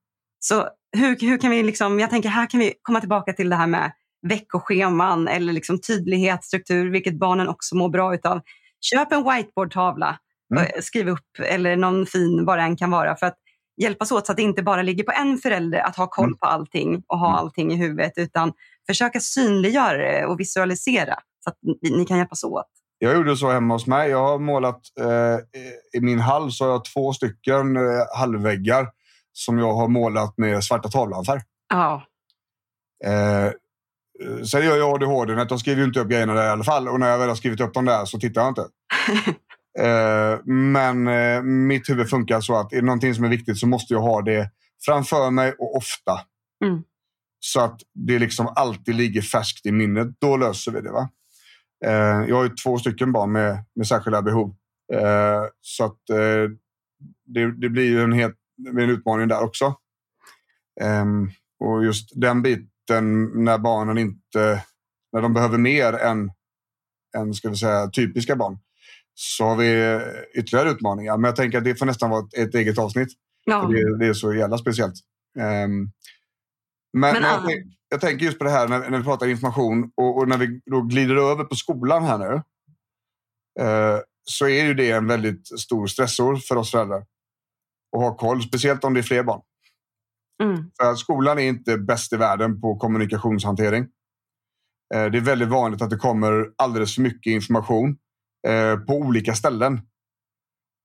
Så 0.45 0.67
hur, 0.97 1.17
hur 1.21 1.37
kan 1.37 1.51
vi, 1.51 1.63
liksom, 1.63 1.99
jag 1.99 2.09
tänker 2.09 2.29
här 2.29 2.49
kan 2.49 2.59
vi 2.59 2.73
komma 2.81 2.99
tillbaka 2.99 3.33
till 3.33 3.49
det 3.49 3.55
här 3.55 3.67
med 3.67 3.91
veckoscheman 4.27 5.27
eller 5.27 5.53
liksom 5.53 5.79
tydlighet, 5.81 6.43
struktur, 6.43 6.91
vilket 6.91 7.19
barnen 7.19 7.47
också 7.47 7.75
mår 7.75 7.89
bra 7.89 8.13
utav. 8.15 8.41
Köp 8.81 9.11
en 9.11 9.23
whiteboardtavla, 9.23 10.19
Mm. 10.55 10.67
skriv 10.81 11.09
upp 11.09 11.39
eller 11.45 11.75
någon 11.75 12.05
fin, 12.05 12.45
vad 12.45 12.57
det 12.57 12.61
än 12.63 12.77
kan 12.77 12.91
vara. 12.91 13.15
För 13.15 13.25
att 13.25 13.35
hjälpas 13.81 14.11
åt 14.11 14.25
så 14.25 14.31
att 14.31 14.35
det 14.37 14.43
inte 14.43 14.63
bara 14.63 14.81
ligger 14.81 15.03
på 15.03 15.11
en 15.11 15.37
förälder 15.37 15.79
att 15.79 15.95
ha 15.95 16.07
koll 16.07 16.25
Mm. 16.25 16.37
på 16.37 16.45
allting 16.45 17.03
och 17.07 17.19
ha 17.19 17.27
Mm. 17.27 17.39
allting 17.39 17.71
i 17.73 17.75
huvudet, 17.75 18.13
utan 18.15 18.53
försöka 18.87 19.19
synliggöra 19.19 19.97
det 19.97 20.25
och 20.25 20.39
visualisera 20.39 21.15
så 21.43 21.49
att 21.49 21.57
ni, 21.81 21.97
ni 21.97 22.05
kan 22.05 22.17
hjälpas 22.17 22.43
åt. 22.43 22.65
Jag 22.99 23.15
gjorde 23.15 23.37
så 23.37 23.49
hemma 23.51 23.73
hos 23.73 23.87
mig. 23.87 24.09
Jag 24.09 24.27
har 24.27 24.39
målat 24.39 24.81
eh, 24.99 25.99
i 25.99 26.01
min 26.01 26.19
hall 26.19 26.51
så 26.51 26.63
har 26.65 26.71
jag 26.71 26.85
två 26.85 27.13
stycken 27.13 27.75
eh, 27.77 27.81
hallväggar 28.17 28.87
som 29.33 29.57
jag 29.57 29.73
har 29.73 29.87
målat 29.87 30.37
med 30.37 30.63
svarta 30.63 30.89
tavlan-färg. 30.89 31.41
Ja, 31.69 32.03
Eh, 33.05 33.51
sen 34.45 34.65
gör 34.65 34.77
jag 34.77 34.95
ADHD, 34.95 35.33
att 35.33 35.51
jag 35.51 35.59
skriver 35.59 35.83
inte 35.83 35.99
upp 35.99 36.09
grejerna 36.09 36.33
där 36.33 36.45
i 36.45 36.49
alla 36.49 36.63
fall. 36.63 36.87
Och 36.87 36.99
när 36.99 37.09
jag 37.09 37.17
väl 37.17 37.27
har 37.27 37.35
skrivit 37.35 37.61
upp 37.61 37.73
dem 37.73 37.85
där 37.85 38.05
så 38.05 38.19
tittar 38.19 38.41
jag 38.41 38.51
inte. 38.51 38.61
eh, 39.79 40.39
men 40.45 41.07
eh, 41.07 41.41
mitt 41.43 41.89
huvud 41.89 42.09
funkar 42.09 42.41
så 42.41 42.55
att 42.55 42.73
är 42.73 42.75
det 42.75 42.85
någonting 42.85 43.15
som 43.15 43.23
är 43.23 43.29
viktigt 43.29 43.57
så 43.59 43.67
måste 43.67 43.93
jag 43.93 44.01
ha 44.01 44.21
det 44.21 44.49
framför 44.85 45.31
mig 45.31 45.53
och 45.59 45.77
ofta. 45.77 46.21
Mm. 46.65 46.83
Så 47.39 47.61
att 47.61 47.81
det 47.93 48.19
liksom 48.19 48.53
alltid 48.55 48.95
ligger 48.95 49.21
färskt 49.21 49.65
i 49.65 49.71
minnet. 49.71 50.07
Då 50.19 50.37
löser 50.37 50.71
vi 50.71 50.81
det. 50.81 50.91
va? 50.91 51.09
Eh, 51.85 52.29
jag 52.29 52.35
har 52.35 52.43
ju 52.43 52.49
två 52.49 52.77
stycken 52.77 53.11
barn 53.11 53.31
med, 53.31 53.65
med 53.75 53.87
särskilda 53.87 54.21
behov. 54.21 54.55
Eh, 54.93 55.43
så 55.61 55.85
att 55.85 55.97
det, 57.25 57.61
det 57.61 57.69
blir 57.69 57.85
ju 57.85 58.01
en, 58.01 58.13
helt, 58.13 58.35
en 58.67 58.89
utmaning 58.89 59.27
där 59.27 59.43
också. 59.43 59.75
Ehm, 60.81 61.29
och 61.59 61.85
just 61.85 62.09
den 62.21 62.41
biten 62.41 63.31
när 63.43 63.57
barnen 63.57 63.97
inte, 63.97 64.63
när 65.11 65.21
de 65.21 65.33
behöver 65.33 65.57
mer 65.57 65.93
än, 65.93 66.31
än 67.17 67.33
ska 67.33 67.49
vi 67.49 67.55
säga, 67.55 67.89
typiska 67.89 68.35
barn, 68.35 68.57
så 69.13 69.45
har 69.45 69.55
vi 69.55 69.99
ytterligare 70.39 70.69
utmaningar. 70.69 71.17
Men 71.17 71.27
jag 71.27 71.35
tänker 71.35 71.57
att 71.57 71.63
det 71.63 71.75
får 71.75 71.85
nästan 71.85 72.09
vara 72.09 72.27
ett, 72.37 72.55
eget 72.55 72.77
avsnitt. 72.77 73.09
ja. 73.45 73.61
För 73.61 73.73
det, 73.73 73.97
det 73.97 74.07
är 74.07 74.13
så 74.13 74.33
jävla 74.33 74.57
speciellt. 74.57 74.95
Ehm, 75.39 75.89
men 76.97 77.13
Men 77.13 77.23
jag, 77.23 77.41
jag 77.89 78.01
tänker 78.01 78.25
just 78.25 78.37
på 78.37 78.43
det 78.43 78.49
här 78.49 78.67
när, 78.67 78.89
när 78.89 78.97
vi 78.97 79.03
pratar 79.03 79.27
information 79.27 79.91
och, 79.95 80.17
och 80.17 80.27
när 80.27 80.37
vi 80.37 80.61
då 80.65 80.81
glider 80.81 81.15
över 81.15 81.43
på 81.43 81.55
skolan 81.55 82.03
här 82.03 82.17
nu. 82.17 82.41
eh, 83.63 83.99
så 84.23 84.47
är 84.47 84.65
ju 84.65 84.73
det 84.73 84.91
en 84.91 85.07
väldigt 85.07 85.59
stor 85.59 85.87
stressor 85.87 86.35
för 86.35 86.55
oss 86.55 86.71
föräldrar. 86.71 87.05
Att 87.95 88.01
ha 88.01 88.17
koll, 88.17 88.41
speciellt 88.43 88.83
om 88.83 88.93
det 88.93 88.99
är 88.99 89.03
fler 89.03 89.23
barn. 89.23 89.41
Mm. 90.43 90.71
För 90.81 90.95
skolan 90.95 91.39
är 91.39 91.43
inte 91.43 91.77
bäst 91.77 92.13
i 92.13 92.17
världen 92.17 92.61
på 92.61 92.75
kommunikationshantering. 92.75 93.83
Eh, 94.93 95.05
Det 95.05 95.17
är 95.17 95.21
väldigt 95.21 95.49
vanligt 95.49 95.81
att 95.81 95.89
det 95.89 95.97
kommer 95.97 96.49
alldeles 96.57 96.95
för 96.95 97.01
mycket 97.01 97.31
information 97.31 97.97
eh, 98.47 98.75
på 98.77 98.93
olika 98.93 99.33
ställen. 99.33 99.81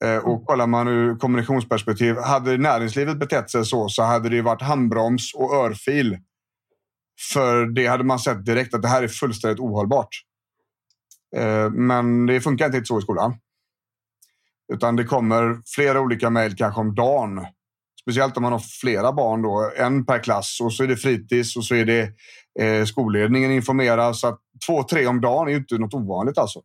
Eh, 0.05 0.17
och 0.17 0.47
kollar 0.47 0.67
man 0.67 0.89
ur 0.89 1.17
kommunikationsperspektiv, 1.17 2.17
hade 2.17 2.57
näringslivet 2.57 3.19
betett 3.19 3.51
sig 3.51 3.65
så 3.65 3.89
så 3.89 4.03
hade 4.03 4.29
det 4.29 4.43
varit 4.43 4.63
handbroms 4.63 5.35
och 5.35 5.55
örfil. 5.55 6.19
För 7.33 7.67
det 7.67 7.87
hade 7.87 8.05
man 8.05 8.19
sett 8.19 8.45
direkt 8.45 8.75
att 8.75 8.83
det 8.83 8.89
här 8.89 9.03
är 9.03 9.09
fullständigt 9.09 9.61
ohållbart. 9.61 10.09
Men 11.73 12.27
det 12.27 12.41
funkar 12.41 12.67
inte 12.67 12.85
så 12.85 12.99
i 12.99 13.03
skolan. 13.03 13.35
Utan 14.73 14.97
det 14.97 15.05
kommer 15.05 15.61
flera 15.75 16.01
olika 16.01 16.31
mejl 16.31 16.57
kanske 16.57 16.81
om 16.81 16.95
dagen. 16.95 17.47
Speciellt 18.03 18.37
om 18.37 18.43
man 18.43 18.53
har 18.53 18.62
flera 18.81 19.12
barn, 19.12 19.43
då, 19.43 19.71
en 19.77 20.07
per 20.07 20.19
klass 20.19 20.59
och 20.62 20.73
så 20.73 20.83
är 20.83 20.87
det 20.87 20.97
fritids 20.97 21.57
och 21.57 21.64
så 21.64 21.75
är 21.75 21.85
det 21.85 22.11
eh, 22.61 22.85
skolledningen 22.85 23.51
informerar. 23.51 24.12
Så 24.12 24.29
att 24.29 24.41
två, 24.66 24.83
tre 24.83 25.07
om 25.07 25.21
dagen 25.21 25.49
är 25.49 25.53
ju 25.53 25.59
inte 25.59 25.79
något 25.79 25.95
ovanligt 25.95 26.39
alltså. 26.39 26.61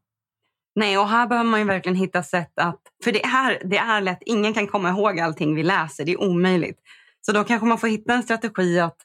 Nej, 0.75 0.97
och 0.97 1.07
här 1.07 1.27
behöver 1.27 1.49
man 1.49 1.59
ju 1.59 1.65
verkligen 1.65 1.95
hitta 1.95 2.23
sätt 2.23 2.51
att... 2.61 2.81
För 3.03 3.11
det 3.11 3.25
är, 3.25 3.61
det 3.65 3.77
är 3.77 4.01
lätt, 4.01 4.19
ingen 4.25 4.53
kan 4.53 4.67
komma 4.67 4.89
ihåg 4.89 5.19
allting 5.19 5.55
vi 5.55 5.63
läser, 5.63 6.05
det 6.05 6.11
är 6.11 6.21
omöjligt. 6.21 6.79
Så 7.25 7.31
då 7.31 7.43
kanske 7.43 7.67
man 7.67 7.77
får 7.77 7.87
hitta 7.87 8.13
en 8.13 8.23
strategi 8.23 8.79
att 8.79 8.97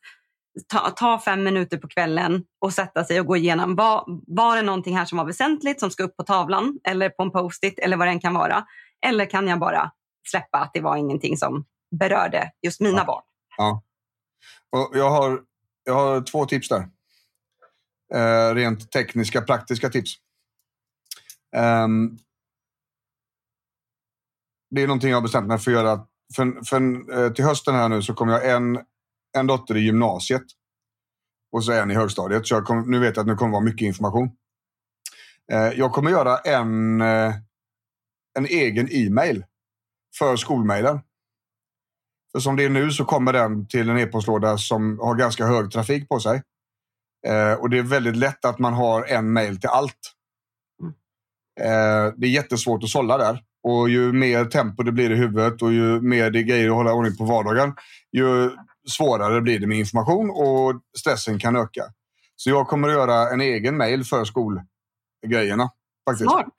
ta, 0.67 0.91
ta 0.91 1.21
fem 1.21 1.45
minuter 1.45 1.79
på 1.79 1.89
kvällen 1.89 2.43
och 2.61 2.73
sätta 2.73 3.05
sig 3.05 3.21
och 3.21 3.27
gå 3.27 3.37
igenom. 3.37 3.77
Var, 3.77 4.05
var 4.27 4.57
det 4.57 4.63
någonting 4.63 4.97
här 4.97 5.05
som 5.05 5.19
var 5.19 5.25
väsentligt 5.25 5.81
som 5.81 5.91
ska 5.91 6.03
upp 6.03 6.17
på 6.17 6.23
tavlan 6.23 6.79
eller 6.89 7.09
på 7.09 7.23
en 7.23 7.31
post-it 7.31 7.79
eller 7.79 7.97
vad 7.97 8.07
det 8.07 8.11
än 8.11 8.21
kan 8.21 8.35
vara? 8.35 8.65
Eller 9.07 9.27
kan 9.31 9.49
jag 9.49 9.59
bara 9.59 9.93
släppa 10.31 10.59
att 10.59 10.71
det 10.75 10.81
var 10.81 10.97
ingenting 10.97 11.37
som 11.37 11.65
berörde 12.01 12.53
just 12.63 12.81
mina 12.81 12.99
ja. 12.99 13.05
barn? 13.05 13.23
Ja. 13.57 13.83
Och 14.71 14.91
jag, 14.95 15.11
har, 15.11 15.41
jag 15.85 15.95
har 15.95 16.21
två 16.21 16.47
tips 16.47 16.69
där. 16.69 16.89
Eh, 18.15 18.55
rent 18.55 18.91
tekniska, 18.91 19.43
praktiska 19.43 19.89
tips. 19.89 20.15
Um, 21.57 22.19
det 24.71 24.83
är 24.83 24.87
någonting 24.87 25.11
jag 25.11 25.17
har 25.17 25.23
bestämt 25.23 25.47
mig 25.47 25.59
för 25.59 25.71
att 25.71 25.77
göra. 25.77 26.07
För, 26.37 26.65
för, 26.65 27.13
eh, 27.19 27.33
till 27.33 27.45
hösten 27.45 27.75
här 27.75 27.89
nu 27.89 28.03
så 28.03 28.15
kommer 28.15 28.33
jag 28.33 28.51
en, 28.51 28.79
en 29.37 29.47
dotter 29.47 29.77
i 29.77 29.81
gymnasiet 29.81 30.43
och 31.53 31.65
så 31.65 31.73
en 31.73 31.91
i 31.91 31.95
högstadiet. 31.95 32.47
Så 32.47 32.55
jag 32.55 32.65
kom, 32.65 32.91
nu 32.91 32.99
vet 32.99 33.17
jag 33.17 33.23
att 33.23 33.29
det 33.29 33.35
kommer 33.35 33.53
vara 33.53 33.65
mycket 33.65 33.87
information. 33.87 34.31
Eh, 35.53 35.69
jag 35.79 35.93
kommer 35.93 36.11
göra 36.11 36.39
en, 36.39 37.01
eh, 37.01 37.35
en 38.39 38.47
egen 38.47 38.89
e-mail 38.91 39.45
för 40.19 40.37
skolmejlen. 40.37 41.01
För 42.33 42.41
som 42.41 42.57
det 42.57 42.65
är 42.65 42.69
nu 42.69 42.91
så 42.91 43.05
kommer 43.05 43.33
den 43.33 43.69
till 43.69 43.89
en 43.89 43.99
e-postlåda 43.99 44.59
som 44.59 44.99
har 44.99 45.15
ganska 45.15 45.47
hög 45.47 45.71
trafik 45.71 46.09
på 46.09 46.21
sig. 46.21 46.43
Eh, 47.27 47.53
och 47.53 47.71
det 47.71 47.79
är 47.79 47.83
väldigt 47.83 48.17
lätt 48.17 48.45
att 48.45 48.59
man 48.59 48.73
har 48.73 49.05
en 49.05 49.33
mail 49.33 49.61
till 49.61 49.69
allt. 49.69 50.15
Eh, 51.61 52.15
det 52.17 52.27
är 52.27 52.31
jättesvårt 52.31 52.85
att 52.85 52.91
sålla 52.91 53.19
där. 53.19 53.43
Och 53.63 53.89
ju 53.89 54.13
mer 54.13 54.45
tempo 54.45 54.83
det 54.83 54.93
blir 54.93 55.11
i 55.11 55.15
huvudet 55.15 55.63
och 55.63 55.73
ju 55.73 56.01
mer 56.01 56.31
det 56.31 56.39
är 56.39 56.43
grejer 56.43 56.69
att 56.69 56.75
hålla 56.75 56.93
ordning 56.93 57.17
på 57.17 57.25
vardagen, 57.25 57.75
ju 58.13 58.51
svårare 58.89 59.41
blir 59.41 59.59
det 59.59 59.67
med 59.67 59.79
information 59.79 60.31
och 60.31 60.81
stressen 60.99 61.39
kan 61.39 61.57
öka. 61.57 61.85
Så 62.37 62.51
jag 62.51 62.69
kommer 62.69 62.89
att 62.89 62.95
göra 62.95 63.31
en 63.31 63.41
egen 63.41 63.77
mail 63.77 64.05
för 64.05 64.25
skolgrejerna. 64.25 65.71
Faktiskt. 66.11 66.31
Smart. 66.31 66.55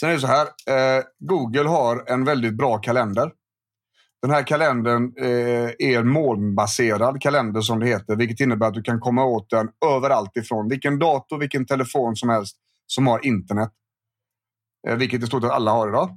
Sen 0.00 0.08
är 0.08 0.12
det 0.12 0.20
så 0.20 0.26
här. 0.26 0.46
Eh, 0.46 1.04
Google 1.18 1.68
har 1.68 2.04
en 2.06 2.24
väldigt 2.24 2.54
bra 2.54 2.78
kalender. 2.78 3.32
Den 4.22 4.30
här 4.30 4.42
kalendern 4.42 5.12
eh, 5.18 5.70
är 5.78 5.98
en 5.98 6.08
molnbaserad 6.08 7.20
kalender 7.22 7.60
som 7.60 7.80
det 7.80 7.86
heter, 7.86 8.16
vilket 8.16 8.40
innebär 8.40 8.66
att 8.66 8.74
du 8.74 8.82
kan 8.82 9.00
komma 9.00 9.24
åt 9.24 9.50
den 9.50 9.68
överallt 9.86 10.36
ifrån. 10.36 10.68
Vilken 10.68 10.98
dator, 10.98 11.38
vilken 11.38 11.66
telefon 11.66 12.16
som 12.16 12.28
helst 12.28 12.56
som 12.86 13.06
har 13.06 13.26
internet. 13.26 13.72
Eh, 14.88 14.96
vilket 14.96 15.22
i 15.22 15.26
stort 15.26 15.42
sett 15.42 15.50
alla 15.50 15.70
har 15.70 15.88
idag. 15.88 16.10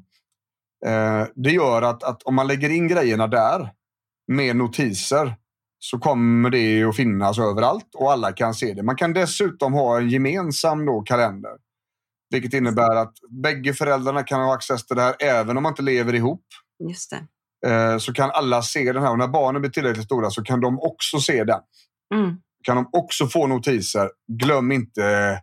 Eh, 0.86 1.28
det 1.36 1.52
gör 1.52 1.82
att, 1.82 2.04
att 2.04 2.24
om 2.24 2.36
man 2.36 2.48
lägger 2.48 2.70
in 2.70 2.88
grejerna 2.88 3.28
där 3.28 3.72
med 4.28 4.56
notiser 4.56 5.36
så 5.80 6.00
kommer 6.00 6.50
det 6.50 6.84
att 6.84 6.96
finnas 6.96 7.40
överallt 7.40 7.96
och 7.96 8.12
alla 8.12 8.32
kan 8.32 8.54
se 8.54 8.74
det. 8.74 8.84
Man 8.84 8.96
kan 8.96 9.14
dessutom 9.14 9.74
ha 9.74 9.98
en 9.98 10.10
gemensam 10.10 10.86
då 10.86 11.02
kalender. 11.02 11.52
Vilket 12.32 12.54
innebär 12.54 12.96
att 12.96 13.14
bägge 13.44 13.74
föräldrarna 13.74 14.24
kan 14.24 14.42
ha 14.42 14.54
access 14.54 14.86
till 14.86 14.96
det 14.96 15.02
här 15.02 15.16
även 15.20 15.58
om 15.58 15.64
man 15.64 15.72
inte 15.72 15.82
lever 15.82 16.16
ihop. 16.16 16.46
Just 16.90 17.10
det. 17.10 17.28
Eh, 17.70 17.98
så 17.98 18.14
kan 18.14 18.32
alla 18.32 18.62
se 18.62 18.94
den 18.94 19.04
här 19.04 19.12
och 19.12 19.18
när 19.18 19.28
barnen 19.28 19.62
blir 19.62 19.72
tillräckligt 19.72 20.06
stora 20.06 20.30
så 20.30 20.44
kan 20.44 20.62
de 20.62 20.80
också 20.80 21.20
se 21.20 21.44
den. 21.44 21.60
Mm. 22.16 22.36
Kan 22.64 22.76
de 22.76 22.90
också 22.92 23.28
få 23.28 23.48
notiser. 23.48 24.10
Glöm 24.28 24.72
inte 24.72 25.42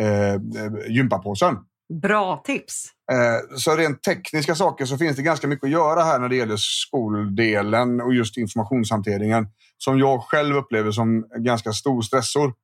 eh, 0.00 0.40
gympapåsen. 0.88 1.56
Bra 2.02 2.42
tips. 2.44 2.86
Eh, 3.12 3.56
så 3.56 3.76
rent 3.76 4.02
tekniska 4.02 4.54
saker 4.54 4.84
så 4.84 4.98
finns 4.98 5.16
det 5.16 5.22
ganska 5.22 5.48
mycket 5.48 5.64
att 5.64 5.70
göra 5.70 6.02
här 6.02 6.18
när 6.18 6.28
det 6.28 6.36
gäller 6.36 6.56
skoldelen 6.56 8.00
och 8.00 8.14
just 8.14 8.36
informationshanteringen 8.36 9.48
som 9.78 9.98
jag 9.98 10.22
själv 10.22 10.56
upplever 10.56 10.90
som 10.90 11.26
ganska 11.36 11.72
stor 11.72 12.02
stressor. 12.02 12.54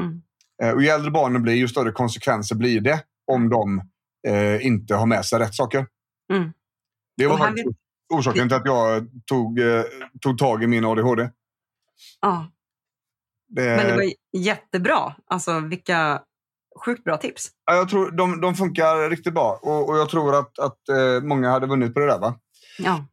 Mm. 0.00 0.22
Eh, 0.62 0.70
och 0.70 0.82
ju 0.82 0.88
äldre 0.88 1.10
barnen 1.10 1.42
blir, 1.42 1.54
ju 1.54 1.68
större 1.68 1.92
konsekvenser 1.92 2.56
blir 2.56 2.80
det 2.80 3.00
om 3.32 3.48
de 3.48 3.82
eh, 4.28 4.66
inte 4.66 4.94
har 4.94 5.06
med 5.06 5.24
sig 5.24 5.38
rätt 5.38 5.54
saker. 5.54 5.86
Mm. 6.32 6.52
Det 7.16 7.26
var 7.26 7.38
faktiskt 7.38 7.66
orsaken 8.14 8.48
till 8.48 8.56
att 8.56 8.66
jag 8.66 9.06
tog, 9.26 9.58
eh, 9.60 9.82
tog 10.20 10.38
tag 10.38 10.62
i 10.62 10.66
min 10.66 10.84
ADHD. 10.84 11.30
Ja, 12.20 12.46
Det, 13.48 13.76
men 13.76 13.86
det 13.86 13.94
var 13.94 14.12
jättebra. 14.36 15.14
Alltså 15.26 15.60
vilka 15.60 16.22
sjukt 16.84 17.04
bra 17.04 17.16
tips. 17.16 17.50
ja, 17.66 17.74
jag 17.74 17.88
tror 17.88 18.10
de, 18.10 18.40
de 18.40 18.54
funkar 18.54 19.10
riktigt 19.10 19.34
bra 19.34 19.58
och, 19.62 19.88
och 19.88 19.98
jag 19.98 20.08
tror 20.08 20.34
att, 20.38 20.58
att 20.58 20.88
eh, 20.88 21.20
många 21.22 21.50
hade 21.50 21.66
vunnit 21.66 21.94
på 21.94 22.00
det 22.00 22.06
där. 22.06 22.18
Va? 22.18 22.38
Ja. 22.78 23.06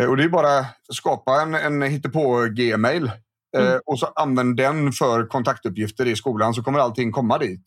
Eh, 0.00 0.08
Och 0.08 0.16
det 0.16 0.24
är 0.24 0.28
bara 0.28 0.58
att 0.58 0.94
skapa 0.94 1.42
en, 1.42 1.54
en 1.54 1.82
hittepå-gmail 1.82 3.04
eh, 3.06 3.12
Mm. 3.66 3.80
och 3.86 3.98
så 3.98 4.06
använd 4.06 4.56
den 4.56 4.92
för 4.92 5.26
kontaktuppgifter 5.26 6.06
i 6.06 6.16
skolan 6.16 6.54
så 6.54 6.62
kommer 6.62 6.78
allting 6.78 7.12
komma 7.12 7.38
dit. 7.38 7.64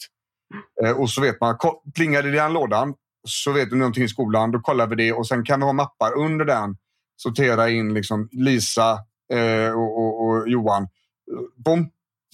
Eh, 0.83 0.91
och 0.91 1.09
så 1.09 1.21
vet 1.21 1.41
man, 1.41 1.57
plingar 1.95 2.23
det 2.23 2.29
i 2.29 2.31
den 2.31 2.53
lådan 2.53 2.93
så 3.27 3.51
vet 3.51 3.69
du 3.69 3.75
någonting 3.75 4.03
i 4.03 4.07
skolan, 4.07 4.51
då 4.51 4.59
kollar 4.59 4.87
vi 4.87 4.95
det 4.95 5.13
och 5.13 5.27
sen 5.27 5.45
kan 5.45 5.59
vi 5.59 5.65
ha 5.65 5.73
mappar 5.73 6.17
under 6.17 6.45
den. 6.45 6.77
Sortera 7.15 7.69
in 7.69 7.93
liksom 7.93 8.29
Lisa 8.31 8.99
eh, 9.33 9.71
och, 9.71 9.99
och, 9.99 10.27
och 10.27 10.49
Johan. 10.49 10.87
Bom, 11.55 11.89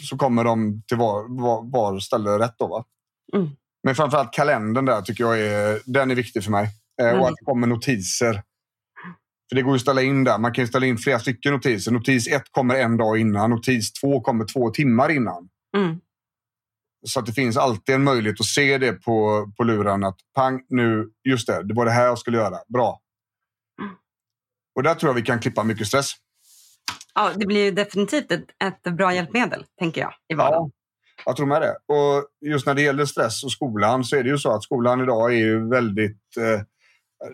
så 0.10 0.18
kommer 0.18 0.44
de 0.44 0.84
till 0.88 0.98
var, 0.98 1.42
var, 1.42 1.72
var 1.72 2.00
ställe 2.00 2.40
rätt. 2.40 2.56
Då, 2.58 2.68
va? 2.68 2.86
Mm. 3.34 3.50
Men 3.84 3.96
framförallt 3.96 4.34
kalendern 4.34 4.86
där 4.86 5.02
tycker 5.02 5.24
jag 5.24 5.40
är, 5.40 5.80
den 5.86 6.12
är 6.12 6.16
viktig 6.16 6.44
för 6.44 6.52
mig. 6.52 6.70
Eh, 7.02 7.08
Mm. 7.08 7.20
och 7.22 7.28
att 7.28 7.36
det 7.40 7.46
kommer 7.46 7.68
notiser. 7.68 8.34
För 9.50 9.56
det 9.56 9.62
går 9.62 9.72
ju 9.72 9.76
att 9.76 9.82
ställa 9.82 10.02
in 10.02 10.24
där. 10.24 10.38
Man 10.38 10.54
kan 10.54 10.68
ställa 10.68 10.86
in 10.86 10.98
flera 10.98 11.20
stycken 11.20 11.54
notiser. 11.54 11.92
Notis 11.92 12.28
ett 12.28 12.52
kommer 12.52 12.76
en 12.76 12.98
dag 12.98 13.18
innan. 13.18 13.50
Notis 13.50 13.94
två 13.94 14.22
kommer 14.22 14.46
två 14.46 14.70
timmar 14.70 15.10
innan. 15.10 15.50
Mm. 15.78 16.00
Så 17.08 17.20
att 17.20 17.26
det 17.26 17.34
finns 17.34 17.58
alltid 17.58 17.96
en 17.96 18.04
möjlighet 18.04 18.40
att 18.40 18.46
se 18.46 18.78
det 18.78 18.94
på, 18.94 19.48
på 19.58 19.64
luren. 19.64 20.04
Att 20.04 20.18
pang, 20.36 20.62
nu, 20.70 21.10
just 21.24 21.48
det, 21.48 21.64
det 21.64 21.74
var 21.74 21.86
det 21.86 21.92
här 21.92 22.06
jag 22.06 22.20
skulle 22.20 22.38
göra. 22.38 22.58
Bra. 22.68 23.02
Mm. 23.82 23.96
Och 24.76 24.84
där 24.84 24.96
tror 24.96 25.10
jag 25.10 25.16
vi 25.16 25.22
kan 25.22 25.40
klippa 25.40 25.64
mycket 25.64 25.88
stress. 25.88 26.12
Ja, 27.16 27.32
det 27.36 27.46
blir 27.46 27.64
ju 27.64 27.72
definitivt 27.72 28.32
ett, 28.32 28.46
ett 28.64 28.94
bra 28.94 29.14
hjälpmedel, 29.14 29.66
tänker 29.80 30.02
jag, 30.02 30.14
i 30.28 30.34
vardagen. 30.34 30.72
Jag 31.26 31.36
tror 31.36 31.46
med 31.46 31.62
det. 31.62 31.78
Och 31.88 32.28
just 32.46 32.66
när 32.66 32.74
det 32.74 32.82
gäller 32.82 33.06
stress 33.06 33.44
och 33.44 33.52
skolan 33.52 34.04
så 34.04 34.16
är 34.16 34.24
det 34.24 34.30
ju 34.30 34.38
så 34.38 34.52
att 34.52 34.64
skolan 34.64 35.02
idag 35.02 35.34
är 35.34 35.38
ju 35.38 35.70
väldigt... 35.70 36.38
Eh, 36.38 36.62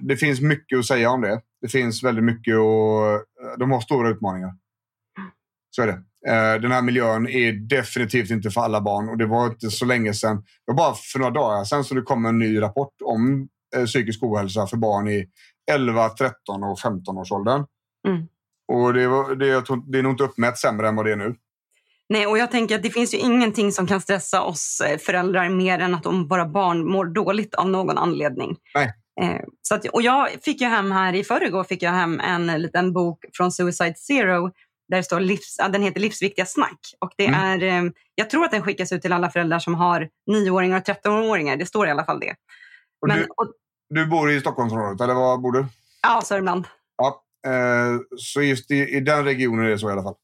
det 0.02 0.18
finns 0.18 0.42
mycket 0.42 0.80
att 0.80 0.86
säga 0.86 1.10
om 1.10 1.22
det. 1.22 1.42
Det 1.62 1.68
finns 1.68 2.04
väldigt 2.04 2.24
mycket 2.24 2.56
och 2.56 3.26
de 3.60 3.72
har 3.72 3.82
stora 3.82 4.10
utmaningar. 4.10 4.52
Så 5.70 5.82
är 5.82 5.88
det. 5.88 6.04
Eh, 6.28 6.62
den 6.62 6.72
här 6.72 6.82
miljön 6.82 7.28
är 7.28 7.52
definitivt 7.52 8.30
inte 8.30 8.50
för 8.50 8.62
alla 8.62 8.82
barn 8.82 9.10
och 9.10 9.18
det 9.18 9.26
var 9.26 9.48
inte 9.48 9.72
så 9.72 9.86
länge 9.86 10.14
sedan. 10.14 10.36
Det 10.36 10.72
var 10.72 10.76
bara 10.76 10.94
för 10.94 11.20
några 11.20 11.32
dagar 11.32 11.64
sedan 11.64 11.84
så 11.84 11.96
det 11.96 12.02
kom 12.02 12.26
en 12.26 12.40
ny 12.40 12.62
rapport 12.62 12.94
om 13.04 13.48
eh, 13.76 13.86
psykisk 13.86 14.24
ohälsa 14.24 14.68
för 14.68 14.78
barn 14.78 15.08
i 15.08 15.26
11, 15.72 16.10
13 16.10 16.64
och 16.64 16.80
15 16.80 17.18
års 17.18 17.32
åldern. 17.32 17.66
Mm. 18.08 18.28
Och 18.68 18.94
det, 18.94 19.08
var, 19.08 19.36
det, 19.36 19.48
jag 19.48 19.64
det 19.88 20.00
är 20.00 20.04
nog 20.04 20.14
inte 20.14 20.24
uppmätt 20.24 20.58
sämre 20.58 20.88
än 20.88 20.96
vad 20.96 21.06
det 21.06 21.12
är 21.12 21.16
nu. 21.16 21.36
Nej, 22.10 22.28
och 22.28 22.38
jag 22.38 22.52
tänker 22.52 22.76
att 22.76 22.84
det 22.84 22.90
finns 22.90 23.14
ju 23.14 23.18
ingenting 23.18 23.72
som 23.72 23.88
kan 23.88 24.02
stressa 24.02 24.42
oss 24.42 24.82
eh, 24.82 24.98
föräldrar 24.98 25.50
mer 25.50 25.80
än 25.80 25.96
att 25.96 26.06
om 26.06 26.28
våra 26.28 26.46
barn 26.46 26.92
mår 26.92 27.06
dåligt 27.06 27.56
av 27.56 27.70
någon 27.70 27.98
anledning. 27.98 28.58
Nej. 28.76 28.94
Så 29.62 29.76
att, 29.76 29.86
och 29.86 30.02
jag 30.02 30.30
fick 30.42 30.62
ju 30.62 30.68
hem 30.68 30.92
här 30.92 31.14
i 31.14 31.24
förrgår 31.24 31.64
fick 31.64 31.84
jag 31.84 31.92
hem 31.92 32.20
en 32.20 32.48
liten 32.48 32.94
bok 32.94 33.26
från 33.34 33.52
Suicide 33.52 33.96
Zero 33.96 34.52
där 34.94 34.98
det 34.98 35.04
står 35.04 35.20
livs, 35.20 35.58
den 35.72 35.82
heter 35.84 36.00
Livsviktiga 36.00 36.46
snack. 36.46 36.80
Och 37.00 37.12
det 37.18 37.26
Mm. 37.28 37.40
är, 37.40 37.64
eh, 37.86 37.92
jag 38.16 38.30
tror 38.30 38.46
att 38.46 38.52
den 38.52 38.62
skickas 38.62 38.92
ut 38.92 39.02
till 39.02 39.14
alla 39.14 39.30
föräldrar 39.30 39.60
som 39.60 39.76
har 39.76 40.10
nioåringar 40.32 40.78
och 40.78 40.84
13-åringar. 40.86 41.56
Det 41.58 41.66
står 41.66 41.88
i 41.88 41.92
alla 41.92 42.06
fall 42.06 42.20
det. 42.20 42.36
Och 43.02 43.08
Men, 43.08 43.18
du, 43.18 43.24
och, 43.38 43.52
du 43.90 44.06
bor 44.06 44.32
i 44.32 44.40
Stockholmsområdet, 44.40 45.02
eller 45.02 45.14
var 45.14 45.38
bor 45.38 45.52
du? 45.52 45.66
ja, 46.04 46.22
Sörmland. 46.22 46.68
Ja, 46.98 47.24
eh, 47.50 47.98
så 48.18 48.42
just 48.42 48.72
i, 48.72 48.76
i 48.76 49.00
den 49.00 49.26
regionen 49.26 49.66
är 49.66 49.70
det 49.70 49.80
så 49.80 49.90
i 49.90 49.92
alla 49.92 50.04
fall. 50.04 50.16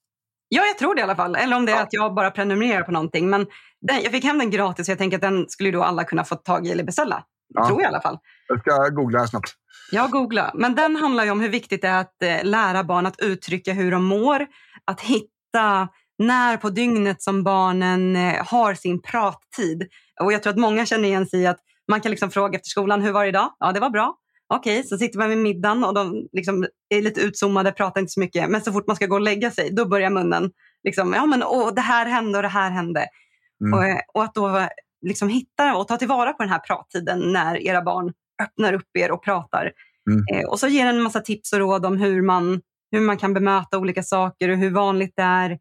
Ja, 0.49 0.65
jag 0.65 0.78
tror 0.78 0.95
det 0.95 0.99
i 0.99 1.03
alla 1.03 1.15
fall. 1.15 1.36
Eller 1.36 1.55
om 1.55 1.65
det 1.65 1.72
är 1.72 1.76
Ja. 1.76 1.82
att 1.84 1.93
jag 1.93 2.13
bara 2.15 2.32
prenumererar 2.32 2.84
på 2.84 2.91
någonting. 2.91 3.30
Men 3.30 3.45
den, 3.82 4.01
jag 4.03 4.11
fick 4.11 4.24
hem 4.24 4.39
den 4.39 4.49
gratis 4.51 4.88
och 4.88 4.91
jag 4.91 4.97
tänker 4.97 5.17
att 5.17 5.22
den 5.22 5.45
skulle 5.49 5.72
då 5.72 5.84
alla 5.84 6.03
kunna 6.03 6.24
få 6.24 6.36
tag 6.36 6.67
i 6.67 6.72
eller 6.72 6.84
beställa. 6.84 7.24
Ja. 7.53 7.67
Tror 7.67 7.82
jag 7.82 7.88
i 7.91 7.93
alla 7.93 8.01
fall. 8.01 8.17
Jag 8.47 8.59
ska 8.59 8.89
googla 8.89 9.20
här 9.20 9.28
snabbt. 9.28 9.53
Ja, 9.91 10.07
googla. 10.07 10.51
Men 10.53 10.75
den 10.75 10.95
handlar 10.95 11.23
ju 11.25 11.31
om 11.31 11.39
hur 11.39 11.49
viktigt 11.49 11.81
det 11.81 11.87
är 11.87 12.01
att 12.01 12.21
eh, 12.23 12.43
lära 12.43 12.83
barn 12.83 13.05
att 13.05 13.19
uttrycka 13.19 13.73
hur 13.73 13.91
de 13.91 14.05
mår. 14.05 14.47
Att 14.85 15.01
hitta 15.01 15.87
när 16.17 16.57
på 16.57 16.69
dygnet 16.69 17.21
som 17.21 17.43
barnen 17.43 18.15
eh, 18.15 18.45
har 18.45 18.73
sin 18.73 19.01
prattid. 19.01 19.87
Och 20.21 20.33
jag 20.33 20.43
tror 20.43 20.53
att 20.53 20.59
många 20.59 20.85
känner 20.85 21.09
igen 21.09 21.27
sig 21.27 21.39
i 21.39 21.47
att 21.47 21.59
man 21.87 22.01
kan 22.01 22.09
liksom 22.11 22.31
fråga 22.31 22.55
efter 22.57 22.69
skolan, 22.69 23.01
hur 23.01 23.11
var 23.11 23.23
det 23.23 23.29
idag? 23.29 23.55
Ja, 23.59 23.71
det 23.71 23.79
var 23.79 23.89
bra. 23.89 24.15
Okej, 24.53 24.83
så 24.83 24.97
sitter 24.97 25.19
man 25.19 25.29
vid 25.29 25.37
middagen 25.37 25.83
och 25.83 25.93
de 25.93 26.27
liksom 26.31 26.67
är 26.89 27.01
lite 27.01 27.21
utzoomade, 27.21 27.71
pratar 27.71 28.01
inte 28.01 28.11
så 28.11 28.19
mycket. 28.19 28.49
Men 28.49 28.61
så 28.61 28.71
fort 28.71 28.87
man 28.87 28.95
ska 28.95 29.05
gå 29.05 29.15
och 29.15 29.21
lägga 29.21 29.51
sig, 29.51 29.69
då 29.71 29.85
börjar 29.85 30.09
munnen 30.09 30.51
liksom, 30.83 31.13
ja 31.13 31.25
men 31.25 31.43
åh, 31.43 31.73
det 31.73 31.81
här 31.81 32.05
hände 32.05 32.37
och 32.37 32.41
det 32.41 32.49
här 32.49 32.71
hände. 32.71 33.05
Mm. 33.61 33.73
Och, 33.73 33.85
eh, 33.85 33.99
och, 34.13 34.23
att 34.23 34.33
då 34.33 34.67
liksom 35.01 35.29
hitta 35.29 35.75
och 35.75 35.87
ta 35.87 35.97
tillvara 35.97 36.33
på 36.33 36.43
den 36.43 36.51
här 36.51 36.59
prattiden 36.59 37.19
när 37.19 37.67
era 37.67 37.81
barn 37.81 38.13
öppnar 38.43 38.73
upp 38.73 38.97
er 38.99 39.11
och 39.11 39.23
pratar. 39.23 39.71
Mm. 40.09 40.25
Eh, 40.33 40.49
och 40.49 40.59
så 40.59 40.67
ger 40.67 40.85
den 40.85 40.95
en 40.95 41.01
massa 41.01 41.19
tips 41.19 41.53
och 41.53 41.59
råd 41.59 41.85
om 41.85 41.97
hur 41.97 42.21
man, 42.21 42.61
hur 42.91 43.01
man 43.01 43.17
kan 43.17 43.33
bemöta 43.33 43.77
olika 43.77 44.03
saker 44.03 44.49
och 44.49 44.57
hur 44.57 44.69
vanligt 44.69 45.13
det 45.15 45.23
är 45.23 45.51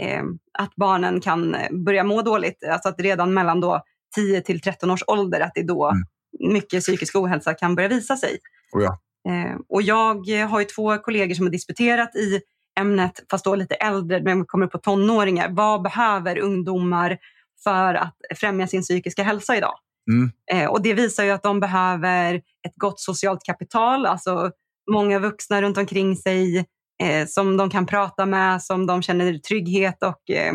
eh, 0.00 0.22
att 0.58 0.74
barnen 0.76 1.20
kan 1.20 1.56
börja 1.70 2.04
må 2.04 2.22
dåligt. 2.22 2.64
Alltså 2.64 2.88
att 2.88 3.00
redan 3.00 3.34
mellan 3.34 3.60
då 3.60 3.82
10 4.14 4.40
till 4.40 4.60
13 4.60 4.90
års 4.90 5.02
ålder, 5.06 5.40
att 5.40 5.52
det 5.54 5.60
är 5.60 5.66
då 5.66 5.90
mm. 5.90 6.04
mycket 6.52 6.82
psykisk 6.82 7.16
ohälsa 7.16 7.54
kan 7.54 7.74
börja 7.74 7.88
visa 7.88 8.16
sig. 8.16 8.38
Oh 8.72 8.82
ja. 8.82 8.98
eh, 9.32 9.56
och 9.68 9.82
jag 9.82 10.28
har 10.48 10.74
två 10.74 10.98
kollegor 10.98 11.34
som 11.34 11.46
har 11.46 11.52
disputerat 11.52 12.16
i 12.16 12.40
ämnet, 12.80 13.24
fast 13.30 13.44
då 13.44 13.54
lite 13.54 13.74
äldre, 13.74 14.22
men 14.22 14.46
kommer 14.46 14.66
upp 14.66 14.72
på 14.72 14.78
tonåringar. 14.78 15.48
Vad 15.50 15.82
behöver 15.82 16.38
ungdomar 16.38 17.18
för 17.64 17.94
att 17.94 18.16
främja 18.34 18.66
sin 18.66 18.82
psykiska 18.82 19.22
hälsa 19.22 19.56
idag? 19.56 19.74
Mm. 20.10 20.30
Eh, 20.52 20.70
och 20.70 20.82
det 20.82 20.94
visar 20.94 21.24
ju 21.24 21.30
att 21.30 21.42
de 21.42 21.60
behöver 21.60 22.34
ett 22.34 22.74
gott 22.76 23.00
socialt 23.00 23.44
kapital, 23.44 24.06
alltså 24.06 24.50
många 24.90 25.18
vuxna 25.18 25.62
runt 25.62 25.78
omkring 25.78 26.16
sig 26.16 26.66
eh, 27.02 27.26
som 27.26 27.56
de 27.56 27.70
kan 27.70 27.86
prata 27.86 28.26
med, 28.26 28.62
som 28.62 28.86
de 28.86 29.02
känner 29.02 29.38
trygghet 29.38 30.02
och 30.02 30.30
eh, 30.30 30.54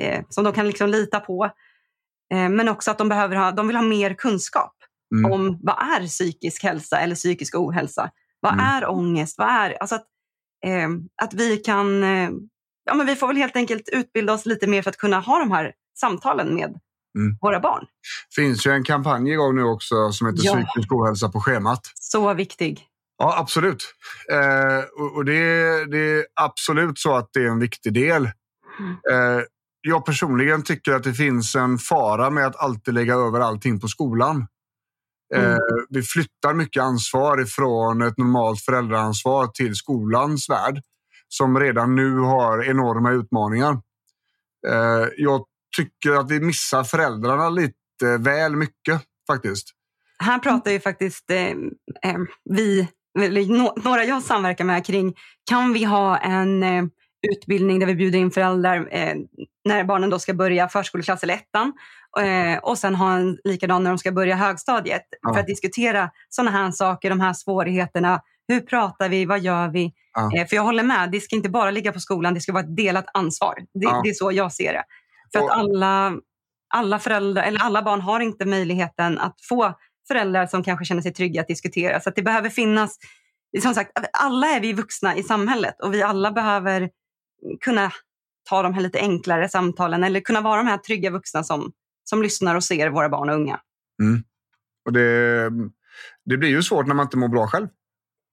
eh 0.00 0.24
som 0.28 0.44
de 0.44 0.52
kan 0.52 0.66
liksom 0.66 0.88
lita 0.88 1.20
på. 1.20 1.44
Eh, 2.34 2.48
men 2.48 2.68
också 2.68 2.90
att 2.90 2.98
de, 2.98 3.08
behöver 3.08 3.36
ha, 3.36 3.52
de 3.52 3.66
vill 3.66 3.76
ha 3.76 3.82
mer 3.82 4.14
kunskap 4.14 4.74
mm. 5.14 5.32
om 5.32 5.58
vad 5.62 5.76
är 5.78 6.06
psykisk 6.06 6.62
hälsa 6.62 7.00
eller 7.00 7.14
psykisk 7.14 7.54
ohälsa? 7.54 8.10
Vad 8.40 8.52
mm. 8.52 8.64
är 8.64 8.88
ångest? 8.88 9.38
Vad 9.38 9.48
är, 9.48 9.70
alltså 9.80 9.94
att, 9.94 10.06
eh, 10.66 10.88
att 11.22 11.34
vi 11.34 11.56
kan, 11.56 12.02
ja 12.84 12.94
men 12.94 13.06
vi 13.06 13.16
får 13.16 13.26
väl 13.26 13.36
helt 13.36 13.56
enkelt 13.56 13.88
utbilda 13.92 14.32
oss 14.32 14.46
lite 14.46 14.66
mer 14.66 14.82
för 14.82 14.90
att 14.90 14.96
kunna 14.96 15.20
ha 15.20 15.38
de 15.38 15.50
här 15.50 15.72
samtalen 16.00 16.54
med 16.54 16.80
mm. 17.18 17.36
våra 17.40 17.60
barn. 17.60 17.86
Det 18.28 18.42
finns 18.42 18.66
ju 18.66 18.70
en 18.70 18.84
kampanj 18.84 19.32
igång 19.32 19.56
nu 19.56 19.62
också 19.62 20.12
som 20.12 20.26
heter 20.26 20.40
ja. 20.44 20.52
Psykisk 20.52 20.92
ohälsa 20.92 21.28
på 21.28 21.40
schemat. 21.40 21.80
Så 21.94 22.34
viktig. 22.34 22.86
Ja, 23.18 23.38
absolut. 23.38 23.94
Eh, 24.32 25.04
och, 25.16 25.24
det, 25.24 25.40
det, 25.86 25.98
är 25.98 26.26
absolut 26.34 26.98
så 26.98 27.16
att 27.16 27.30
det 27.32 27.40
är 27.40 27.48
en 27.48 27.58
viktig 27.58 27.92
del. 27.92 28.30
Mm. 28.78 28.92
Eh, 29.10 29.44
jag 29.80 30.04
personligen 30.04 30.62
tycker 30.62 30.92
att 30.92 31.04
det 31.04 31.14
finns 31.14 31.54
en 31.54 31.78
fara 31.78 32.30
med 32.30 32.46
att 32.46 32.56
alltid 32.56 32.94
lägga 32.94 33.14
över 33.14 33.40
allting 33.40 33.80
på 33.80 33.88
skolan. 33.88 34.46
Eh, 35.34 35.44
mm. 35.44 35.60
vi 35.88 36.02
flyttar 36.02 36.54
mycket 36.54 36.82
ansvar 36.82 37.42
ifrån 37.42 38.02
ett 38.02 38.18
normalt 38.18 38.60
föräldraansvar 38.60 39.46
till 39.46 39.74
skolans 39.74 40.50
värld 40.50 40.82
som 41.28 41.60
redan 41.60 41.94
nu 41.94 42.18
har 42.18 42.64
enorma 42.64 43.12
utmaningar. 43.12 43.72
Eh, 44.68 45.08
jag 45.16 45.44
tycker 45.80 46.20
att 46.20 46.30
vi 46.30 46.40
missar 46.40 46.84
föräldrarna 46.84 47.48
lite 47.48 48.18
väl 48.18 48.56
mycket 48.56 49.00
faktiskt. 49.26 49.66
Här 50.18 50.38
pratar 50.38 50.70
ju 50.70 50.80
faktiskt 50.80 51.30
eh, 51.30 51.46
eh, 52.10 52.18
vi, 52.44 52.88
några 53.84 54.04
jag 54.04 54.22
samverkar 54.22 54.64
med 54.64 54.86
kring, 54.86 55.14
kan 55.50 55.72
vi 55.72 55.84
ha 55.84 56.18
en 56.18 56.62
eh, 56.62 56.84
utbildning 57.32 57.78
där 57.78 57.86
vi 57.86 57.94
bjuder 57.94 58.18
in 58.18 58.30
föräldrar 58.30 58.88
eh, 58.90 59.14
när 59.64 59.84
barnen 59.84 60.10
då 60.10 60.18
ska 60.18 60.34
börja 60.34 60.68
förskoleklass 60.68 61.22
eller 61.22 61.34
ettan 61.34 61.72
eh, 62.20 62.58
och 62.58 62.78
sen 62.78 62.94
ha 62.94 63.16
en 63.16 63.38
likadan 63.44 63.82
när 63.84 63.90
de 63.90 63.98
ska 63.98 64.12
börja 64.12 64.36
högstadiet 64.36 65.02
ja. 65.22 65.34
för 65.34 65.40
att 65.40 65.46
diskutera 65.46 66.10
sådana 66.28 66.50
här 66.50 66.70
saker, 66.70 67.10
de 67.10 67.20
här 67.20 67.32
svårigheterna. 67.32 68.20
Hur 68.48 68.60
pratar 68.60 69.08
vi? 69.08 69.24
Vad 69.24 69.40
gör 69.40 69.68
vi? 69.68 69.92
Ja. 70.14 70.36
Eh, 70.36 70.46
för 70.46 70.56
jag 70.56 70.62
håller 70.62 70.82
med, 70.82 71.10
det 71.10 71.20
ska 71.20 71.36
inte 71.36 71.48
bara 71.48 71.70
ligga 71.70 71.92
på 71.92 72.00
skolan, 72.00 72.34
det 72.34 72.40
ska 72.40 72.52
vara 72.52 72.64
ett 72.64 72.76
delat 72.76 73.06
ansvar. 73.14 73.54
Det, 73.58 73.86
ja. 73.86 74.00
det 74.04 74.10
är 74.10 74.14
så 74.14 74.32
jag 74.32 74.52
ser 74.52 74.72
det. 74.72 74.84
För 75.32 75.44
att 75.44 75.50
alla, 75.50 76.14
alla 76.74 76.98
föräldrar, 76.98 77.42
eller 77.42 77.60
alla 77.60 77.82
barn 77.82 78.00
har 78.00 78.20
inte 78.20 78.46
möjligheten 78.46 79.18
att 79.18 79.40
få 79.48 79.74
föräldrar 80.08 80.46
som 80.46 80.64
kanske 80.64 80.84
känner 80.84 81.02
sig 81.02 81.12
trygga 81.12 81.40
att 81.40 81.48
diskutera. 81.48 82.00
Så 82.00 82.08
att 82.08 82.16
det 82.16 82.22
behöver 82.22 82.48
finnas, 82.48 82.98
som 83.62 83.74
sagt, 83.74 83.92
alla 84.12 84.46
är 84.46 84.60
vi 84.60 84.72
vuxna 84.72 85.16
i 85.16 85.22
samhället 85.22 85.80
och 85.82 85.94
vi 85.94 86.02
alla 86.02 86.32
behöver 86.32 86.90
kunna 87.60 87.92
ta 88.48 88.62
de 88.62 88.74
här 88.74 88.82
lite 88.82 88.98
enklare 88.98 89.48
samtalen 89.48 90.04
eller 90.04 90.20
kunna 90.20 90.40
vara 90.40 90.56
de 90.56 90.66
här 90.66 90.78
trygga 90.78 91.10
vuxna 91.10 91.44
som, 91.44 91.72
som 92.04 92.22
lyssnar 92.22 92.54
och 92.54 92.64
ser 92.64 92.90
våra 92.90 93.08
barn 93.08 93.28
och 93.28 93.34
unga. 93.34 93.60
Mm. 94.02 94.22
Och 94.84 94.92
det, 94.92 95.50
det 96.24 96.36
blir 96.36 96.48
ju 96.48 96.62
svårt 96.62 96.86
när 96.86 96.94
man 96.94 97.06
inte 97.06 97.16
mår 97.16 97.28
bra 97.28 97.46
själv. 97.46 97.68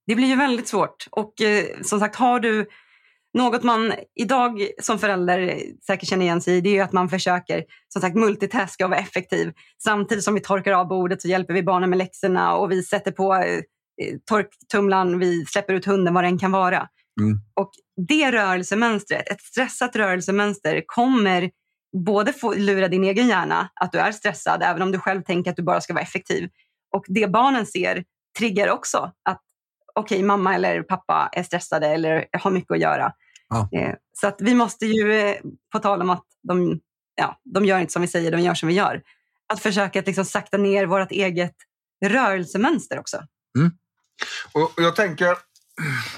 Det 0.07 0.15
blir 0.15 0.27
ju 0.27 0.35
väldigt 0.35 0.67
svårt. 0.67 1.07
Och 1.11 1.41
eh, 1.41 1.65
som 1.81 1.99
sagt, 1.99 2.15
har 2.15 2.39
du 2.39 2.69
något 3.37 3.63
man 3.63 3.93
idag 4.15 4.67
som 4.81 4.99
förälder 4.99 5.61
säkert 5.87 6.09
känner 6.09 6.25
igen 6.25 6.41
sig 6.41 6.57
i, 6.57 6.61
det 6.61 6.77
är 6.77 6.83
att 6.83 6.93
man 6.93 7.09
försöker 7.09 7.63
som 7.87 8.01
sagt 8.01 8.15
multitaska 8.15 8.85
och 8.85 8.89
vara 8.89 8.99
effektiv. 8.99 9.53
Samtidigt 9.83 10.23
som 10.23 10.33
vi 10.33 10.39
torkar 10.39 10.71
av 10.71 10.87
bordet 10.87 11.21
så 11.21 11.27
hjälper 11.27 11.53
vi 11.53 11.63
barnen 11.63 11.89
med 11.89 11.97
läxorna 11.97 12.55
och 12.55 12.71
vi 12.71 12.83
sätter 12.83 13.11
på 13.11 13.35
eh, 13.35 13.61
torktumlaren, 14.29 15.19
vi 15.19 15.45
släpper 15.45 15.73
ut 15.73 15.85
hunden, 15.85 16.13
vad 16.13 16.23
det 16.23 16.27
än 16.27 16.39
kan 16.39 16.51
vara. 16.51 16.87
Mm. 17.21 17.39
Och 17.53 17.71
det 18.07 18.31
rörelsemönstret, 18.31 19.29
ett 19.29 19.41
stressat 19.41 19.95
rörelsemönster 19.95 20.83
kommer 20.85 21.49
både 22.05 22.33
få 22.33 22.53
lura 22.53 22.87
din 22.87 23.03
egen 23.03 23.27
hjärna 23.27 23.69
att 23.81 23.91
du 23.91 23.97
är 23.97 24.11
stressad, 24.11 24.63
även 24.63 24.81
om 24.81 24.91
du 24.91 24.99
själv 24.99 25.21
tänker 25.21 25.51
att 25.51 25.57
du 25.57 25.63
bara 25.63 25.81
ska 25.81 25.93
vara 25.93 26.03
effektiv. 26.03 26.49
Och 26.95 27.05
det 27.07 27.27
barnen 27.31 27.65
ser 27.65 28.03
triggar 28.39 28.69
också 28.69 29.11
att 29.29 29.41
okej, 29.95 30.15
okay, 30.15 30.25
mamma 30.25 30.55
eller 30.55 30.81
pappa 30.81 31.29
är 31.31 31.43
stressade 31.43 31.87
eller 31.87 32.25
har 32.33 32.51
mycket 32.51 32.71
att 32.71 32.79
göra. 32.79 33.13
Ja. 33.49 33.69
Eh, 33.71 33.95
så 34.13 34.27
att 34.27 34.41
vi 34.41 34.55
måste 34.55 34.85
ju, 34.85 35.13
eh, 35.13 35.35
på 35.71 35.79
tal 35.79 36.01
om 36.01 36.09
att 36.09 36.25
de, 36.43 36.79
ja, 37.15 37.41
de 37.43 37.65
gör 37.65 37.79
inte 37.79 37.93
som 37.93 38.01
vi 38.01 38.07
säger, 38.07 38.31
de 38.31 38.41
gör 38.41 38.53
som 38.53 38.67
vi 38.67 38.73
gör, 38.73 39.03
att 39.47 39.59
försöka 39.59 39.99
att 39.99 40.07
liksom 40.07 40.25
sakta 40.25 40.57
ner 40.57 40.85
vårt 40.85 41.11
eget 41.11 41.55
rörelsemönster 42.05 42.99
också. 42.99 43.17
Mm. 43.57 43.71
Och 44.53 44.71
jag, 44.77 44.95
tänker, 44.95 45.37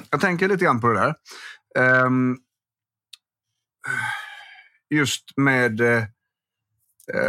jag 0.10 0.22
tänker 0.22 0.48
lite 0.48 0.66
grann 0.66 0.82
på 0.82 0.88
det 0.88 1.00
där. 1.00 1.16
Um, 2.06 2.38
just 4.90 5.38
med 5.38 5.82
uh, 5.82 6.04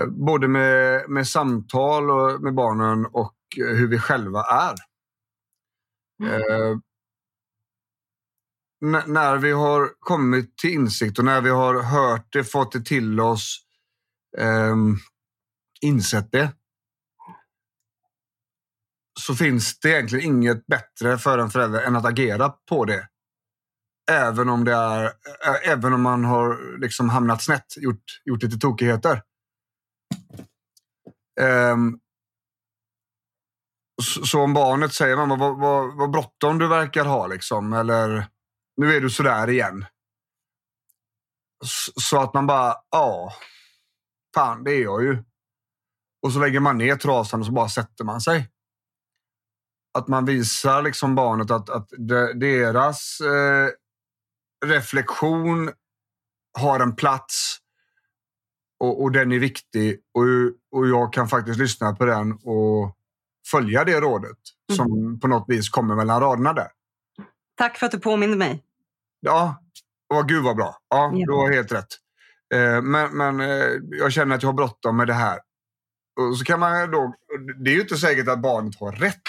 både 0.09 0.49
med, 0.49 1.11
med 1.11 1.29
samtal 1.29 2.11
och 2.11 2.43
med 2.43 2.55
barnen 2.55 3.07
och 3.07 3.37
hur 3.57 3.89
vi 3.89 3.99
själva 3.99 4.43
är. 4.43 4.75
Uh, 6.23 6.79
när 8.81 9.37
vi 9.37 9.53
har 9.53 9.91
kommit 10.01 10.59
till 10.59 10.71
insikt 10.71 11.19
och 11.19 11.25
när 11.25 11.41
vi 11.41 11.51
har 11.51 11.83
hört 11.83 12.33
det, 12.33 12.45
fått 12.45 12.73
det 12.73 12.81
till 12.81 13.21
oss, 13.21 13.59
eh, 14.39 14.77
insett 15.81 16.33
det, 16.33 16.53
så 19.21 19.35
finns 19.35 19.81
det 19.81 19.89
egentligen 19.89 20.27
inget 20.27 20.67
bättre 20.67 21.19
för 21.19 21.39
en 21.39 21.51
förälder 21.51 21.83
än 21.83 21.97
att 21.97 22.05
agera 22.05 22.49
på 22.69 22.85
det. 22.85 23.09
Även 24.11 24.49
om, 24.49 24.65
det 24.65 24.75
är, 24.75 25.13
även 25.65 25.93
om 25.93 26.03
man 26.03 26.25
har 26.25 26.79
liksom 26.79 27.09
hamnat 27.09 27.43
snett, 27.43 27.77
gjort, 27.77 28.05
gjort 28.25 28.43
lite 28.43 28.59
tokigheter. 28.59 29.23
Ehm, 31.41 31.73
um, 31.73 32.01
så, 34.03 34.27
så 34.27 34.41
om 34.41 34.55
barnet 34.55 34.95
säger 34.95 35.17
mamma 35.17 35.37
vad, 35.37 35.59
vad, 35.59 35.97
vad 35.97 36.11
bråttom 36.11 36.59
du 36.59 36.69
verkar 36.69 37.05
ha, 37.05 37.27
liksom, 37.27 37.73
eller 37.73 38.27
nu 38.81 38.97
är 38.97 39.01
du 39.01 39.11
sådär 39.11 39.51
igen. 39.51 39.85
Så, 41.97 42.21
att 42.21 42.35
man 42.35 42.47
bara, 42.47 42.75
ja, 42.91 43.33
fan 44.35 44.65
det 44.65 44.73
är 44.73 44.83
jag 44.83 45.03
ju. 45.03 45.25
Och 46.23 46.33
så 46.33 46.39
lägger 46.39 46.61
man 46.61 46.79
ner 46.79 46.97
trasan 46.97 47.41
och 47.41 47.47
så 47.47 47.53
bara 47.53 47.69
sätter 47.69 48.05
man 48.05 48.21
sig 48.21 48.51
att 49.99 50.09
man 50.09 50.25
visar 50.25 50.83
liksom 50.83 51.15
barnet 51.15 51.51
att, 51.51 51.71
att 51.71 51.89
deras 52.35 53.21
eh, 53.21 53.69
reflektion 54.67 55.71
har 56.59 56.81
en 56.81 56.97
plats 56.97 57.59
och, 58.79 59.03
och, 59.03 59.13
den 59.13 59.33
är 59.33 59.39
viktig 59.39 60.01
och, 60.15 60.25
och 60.79 60.89
jag 60.89 61.13
kan 61.13 61.29
faktiskt 61.29 61.59
lyssna 61.59 61.93
på 61.93 62.05
den 62.05 62.33
och 62.33 62.97
följa 63.51 63.85
det 63.85 64.01
rådet 64.01 64.39
mm. 64.69 64.77
som 64.77 65.21
på 65.21 65.29
något 65.29 65.45
vis 65.49 65.69
kommer 65.69 65.95
mellan 65.95 66.21
raderna 66.21 66.53
där. 66.53 66.69
Tack 67.55 67.79
för 67.79 67.87
att 67.87 67.93
du 67.93 68.01
påminner 68.01 68.37
mig. 68.37 68.65
Ja, 69.21 69.63
och 70.15 70.29
gud 70.29 70.45
vad 70.45 70.57
bra. 70.57 70.77
Ja, 70.89 71.13
ja. 71.15 71.27
du 71.27 71.33
har 71.33 71.53
helt 71.53 71.73
rätt. 71.73 71.87
Eh, 72.55 72.83
men 72.83 73.17
men 73.17 73.41
eh, 73.41 73.69
jag 73.91 74.13
känner 74.13 74.35
att 74.35 74.43
jag 74.43 74.49
har 74.49 74.55
bråttom 74.55 74.97
med 74.97 75.07
det 75.07 75.15
här. 75.15 75.39
Och 76.21 76.39
så 76.39 76.45
kan 76.45 76.61
man 76.61 76.91
då, 76.91 77.15
det 77.65 77.71
är 77.71 77.75
ju 77.75 77.81
inte 77.81 77.97
säkert 77.97 78.29
att 78.29 78.43
barnet 78.43 78.81
har 78.81 78.93
rätt. 78.93 79.23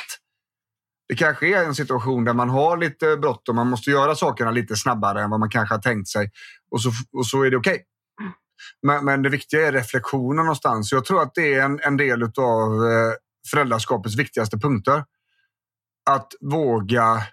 Det 1.07 1.15
kanske 1.15 1.47
är 1.47 1.65
en 1.65 1.75
situation 1.75 2.23
där 2.23 2.33
man 2.33 2.49
har 2.49 2.77
lite 2.77 3.17
bråttom, 3.17 3.55
man 3.55 3.69
måste 3.69 3.91
göra 3.91 4.15
sakerna 4.15 4.51
lite 4.51 4.75
snabbare 4.75 5.21
än 5.21 5.29
vad 5.29 5.39
man 5.39 5.49
kanske 5.49 5.75
har 5.75 5.81
tänkt 5.81 6.09
sig. 6.09 6.31
Och 6.71 6.81
så, 6.81 6.91
och 7.17 7.25
så 7.27 7.43
är 7.43 7.51
det 7.51 7.57
okej. 7.57 7.73
Okay. 7.73 7.85
Men, 8.81 9.05
men, 9.05 9.21
det 9.21 9.29
viktiga 9.29 9.67
är 9.67 9.71
reflektionen 9.71 10.45
någonstans. 10.45 10.91
Jag 10.91 11.05
tror 11.05 11.21
att 11.21 11.35
det 11.35 11.53
är 11.53 11.61
en, 11.61 11.79
en 11.79 11.97
del 11.97 12.23
av 12.23 12.85
eh, 12.85 13.13
föräldraskapets 13.51 14.15
viktigaste 14.15 14.57
punkter. 14.57 15.03
Att 16.09 16.27
våga 16.41 17.23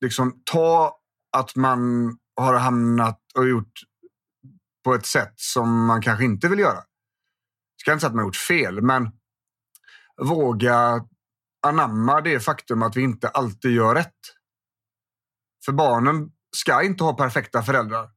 liksom 0.00 0.42
ta 0.44 0.98
att 1.36 1.56
man 1.56 2.12
har 2.36 2.54
hamnat 2.54 3.20
och 3.34 3.48
gjort 3.48 3.72
på 4.84 4.94
ett 4.94 5.06
sätt 5.06 5.32
som 5.36 5.86
man 5.86 6.02
kanske 6.02 6.24
inte 6.24 6.48
vill 6.48 6.58
göra. 6.58 6.74
Jag 6.74 7.80
ska 7.80 7.92
inte 7.92 8.00
säga 8.00 8.08
att 8.08 8.16
man 8.16 8.24
gjort 8.24 8.36
fel, 8.36 8.82
men 8.82 9.10
våga 10.22 11.04
anamma 11.66 12.20
det 12.20 12.40
faktum 12.40 12.82
att 12.82 12.96
vi 12.96 13.02
inte 13.02 13.28
alltid 13.28 13.72
gör 13.72 13.94
rätt. 13.94 14.14
För 15.64 15.72
barnen 15.72 16.30
ska 16.56 16.82
inte 16.82 17.04
ha 17.04 17.16
perfekta 17.16 17.62
föräldrar. 17.62 18.10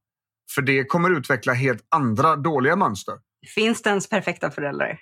För 0.54 0.62
det 0.62 0.84
kommer 0.84 1.10
utveckla 1.10 1.52
helt 1.52 1.86
andra 1.88 2.36
dåliga 2.36 2.76
mönster. 2.76 3.14
Finns 3.54 3.82
det 3.82 3.90
ens 3.90 4.08
perfekta 4.08 4.50
föräldrar? 4.50 5.00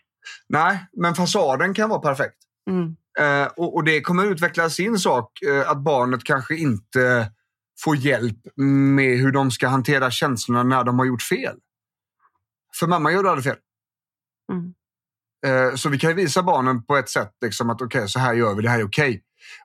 Nej, 0.48 0.86
men 0.92 1.14
fasaden 1.14 1.74
kan 1.74 1.88
vara 1.88 2.00
perfekt. 2.00 2.36
Mm. 2.70 2.96
Eh, 3.18 3.46
och, 3.56 3.74
och, 3.74 3.84
det 3.84 4.00
kommer 4.00 4.26
utveckla 4.26 4.70
sin 4.70 4.98
sak, 4.98 5.42
eh, 5.42 5.70
att 5.70 5.78
barnet 5.78 6.24
kanske 6.24 6.56
inte 6.56 7.32
får 7.84 7.96
hjälp 7.96 8.38
med 8.94 9.18
hur 9.18 9.32
de 9.32 9.50
ska 9.50 9.68
hantera 9.68 10.10
känslorna 10.10 10.62
när 10.62 10.84
de 10.84 10.98
har 10.98 11.06
gjort 11.06 11.22
fel. 11.22 11.56
För 12.74 12.86
mamma 12.86 13.12
gör 13.12 13.24
aldrig 13.24 13.44
fel. 13.44 13.56
Mm. 14.52 14.74
Eh, 15.46 15.74
så 15.74 15.88
vi 15.88 15.98
kan 15.98 16.16
visa 16.16 16.42
barnen 16.42 16.82
på 16.84 16.96
ett 16.96 17.08
sätt 17.08 17.32
liksom 17.40 17.70
att 17.70 17.82
okej, 17.82 17.98
okay, 17.98 18.08
så 18.08 18.18
här 18.18 18.34
gör 18.34 18.54
vi, 18.54 18.62
det 18.62 18.68
här 18.68 18.80
är 18.80 18.86
okej. 18.86 19.08
Okay. 19.08 19.20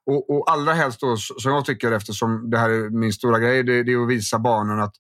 Och, 0.06 0.30
och 0.30 0.52
allra 0.52 0.74
helst 0.74 1.00
då, 1.00 1.18
som 1.18 1.52
jag 1.52 1.66
tycker 1.66 1.92
eftersom 1.92 2.50
det 2.50 2.58
här 2.58 2.70
är 2.70 2.90
min 2.90 3.14
stora 3.14 3.40
grej, 3.40 3.64
det, 3.64 3.84
det 3.84 3.94
är 3.94 4.04
att 4.04 4.10
visa 4.10 4.40
barnen 4.40 4.80
att 4.80 4.94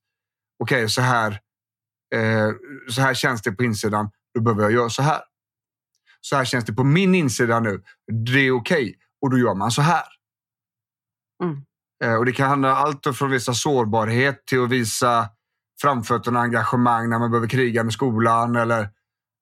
okej, 0.59 0.77
okay, 0.77 0.89
så, 0.89 1.01
här, 1.01 1.31
eh, 2.15 2.51
så 2.89 3.01
här 3.01 3.13
känns 3.13 3.41
det 3.41 3.51
på 3.51 3.63
insidan, 3.63 4.09
då 4.33 4.41
behöver 4.41 4.63
jag 4.63 4.71
göra 4.71 4.89
så 4.89 5.01
här. 5.01 5.21
Så 6.26 6.36
här 6.36 6.45
känns 6.45 6.65
det 6.65 6.73
på 6.73 6.84
min 6.84 7.15
insida 7.15 7.59
nu, 7.59 7.84
det 8.26 8.39
är 8.39 8.51
okej 8.51 8.82
okay, 8.82 8.93
och 9.21 9.30
då 9.30 9.38
gör 9.38 9.53
man 9.55 9.71
så 9.71 9.82
här. 9.82 10.03
Mm. 11.43 11.61
Eh, 12.03 12.19
och 12.19 12.26
Det 12.26 12.32
kan 12.32 12.49
handla 12.49 12.76
allt 12.76 13.17
från 13.17 13.30
att 13.30 13.36
visa 13.36 13.53
sårbarhet 13.53 14.45
till 14.45 14.63
att 14.63 14.69
visa 14.69 15.30
framfötterna 15.82 16.39
engagemang 16.39 17.09
när 17.09 17.19
man 17.19 17.32
behöver 17.32 17.47
kriga 17.47 17.84
med 17.84 17.93
skolan 17.93 18.55
eller 18.55 18.82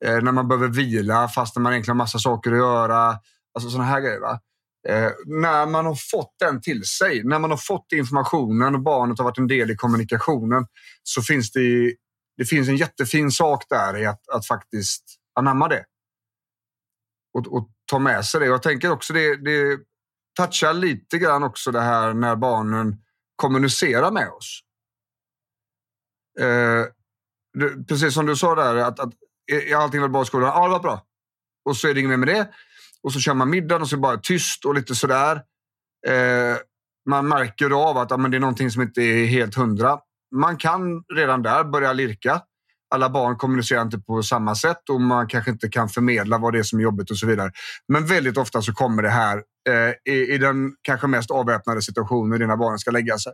eh, 0.06 0.22
när 0.22 0.32
man 0.32 0.48
behöver 0.48 0.68
vila 0.68 1.28
fast 1.28 1.58
man 1.58 1.74
egentligen 1.74 1.98
har 1.98 2.04
massa 2.04 2.20
saker 2.20 2.52
att 2.52 2.58
göra. 2.58 3.20
Alltså 3.54 3.70
sådana 3.70 3.90
här 3.90 4.02
grejer. 4.02 4.20
Va? 4.20 4.40
Eh, 4.88 5.12
när 5.26 5.66
man 5.66 5.86
har 5.86 5.96
fått 5.96 6.36
den 6.40 6.62
till 6.62 6.84
sig, 6.84 7.24
när 7.24 7.40
man 7.40 7.50
har 7.50 7.58
fått 7.58 7.92
informationen 7.92 8.76
och 8.76 8.82
barnet 8.82 9.18
har 9.18 9.26
varit 9.26 9.38
en 9.38 9.48
del 9.48 9.72
i 9.72 9.76
kommunikationen 9.76 10.68
så 11.04 11.22
finns 11.22 11.52
det, 11.52 11.94
det 12.38 12.46
finns 12.46 12.70
en 12.70 12.78
jättefin 12.78 13.32
sak 13.32 13.64
där 13.70 13.98
i 13.98 14.06
att, 14.06 14.30
att 14.30 14.48
faktiskt 14.48 15.04
anamma 15.40 15.68
det. 15.68 15.86
Och, 17.34 17.54
och 17.54 17.70
ta 17.86 18.00
med 18.00 18.26
sig 18.26 18.40
det. 18.40 18.46
Jag 18.46 18.64
tänker 18.64 18.92
också 18.92 19.14
det, 19.14 19.36
det 19.36 19.80
touchar 20.38 20.74
lite 20.74 21.18
grann 21.18 21.44
också 21.44 21.72
det 21.72 21.82
här 21.82 22.14
när 22.14 22.36
barnen 22.36 22.96
kommunicerar 23.36 24.12
med 24.12 24.30
oss. 24.30 24.60
Eh, 26.40 26.86
det, 27.60 27.88
precis 27.88 28.14
som 28.14 28.26
du 28.26 28.36
sa 28.36 28.56
där, 28.56 28.76
att, 28.76 29.00
att 29.00 29.14
är 29.52 29.76
allting 29.76 30.02
var 30.02 30.08
bra 30.08 30.22
i 30.22 30.26
skolan? 30.26 30.52
Ja, 30.56 30.64
det 30.64 30.72
var 30.72 30.80
bra. 30.80 31.06
Och 31.66 31.78
så 31.78 31.88
är 31.88 31.94
det 31.94 32.00
inget 32.00 32.10
mer 32.10 32.18
med 32.18 32.28
det. 32.28 32.50
Och 33.04 33.14
så 33.14 33.20
kör 33.20 33.34
man 33.34 33.50
middagen 33.50 33.82
och 33.82 33.90
så 33.90 33.96
är 33.96 33.98
det 33.98 34.02
bara 34.02 34.18
tyst 34.18 34.66
och 34.66 34.76
lite 34.76 34.96
sådär. 34.96 35.36
Eh, 36.08 36.58
man 37.10 37.28
märker 37.28 37.90
av 37.90 37.98
att 37.98 38.12
ja, 38.12 38.18
men 38.18 38.32
det 38.32 38.38
är 38.38 38.40
någonting 38.40 38.72
som 38.72 38.82
inte 38.82 39.02
är 39.02 39.26
helt 39.26 39.56
hundra. 39.56 40.00
Man 40.36 40.58
kan 40.58 41.04
redan 41.16 41.44
där 41.44 41.64
börja 41.64 41.94
lirka. 41.94 42.42
Alla 42.94 43.10
barn 43.10 43.38
kommunicerar 43.38 43.82
inte 43.82 44.00
på 44.00 44.24
samma 44.24 44.56
sätt 44.56 44.90
och 44.90 45.02
man 45.02 45.28
kanske 45.28 45.52
inte 45.52 45.70
kan 45.70 45.90
förmedla 45.90 46.38
vad 46.38 46.54
det 46.54 46.60
är 46.60 46.64
som 46.64 46.80
är 46.80 46.84
jobbigt 46.84 47.12
och 47.12 47.18
så 47.18 47.28
vidare. 47.28 47.52
Men 47.88 48.06
väldigt 48.06 48.38
ofta 48.38 48.62
så 48.62 48.74
kommer 48.74 49.04
det 49.04 49.10
här 49.10 49.44
eh, 49.70 50.14
i, 50.14 50.34
i, 50.34 50.38
den 50.38 50.76
kanske 50.82 51.08
mest 51.08 51.32
avväpnade 51.32 51.82
situationen 51.82 52.48
när 52.48 52.58
barnen 52.58 52.80
ska 52.80 52.92
lägga 52.92 53.18
sig. 53.18 53.34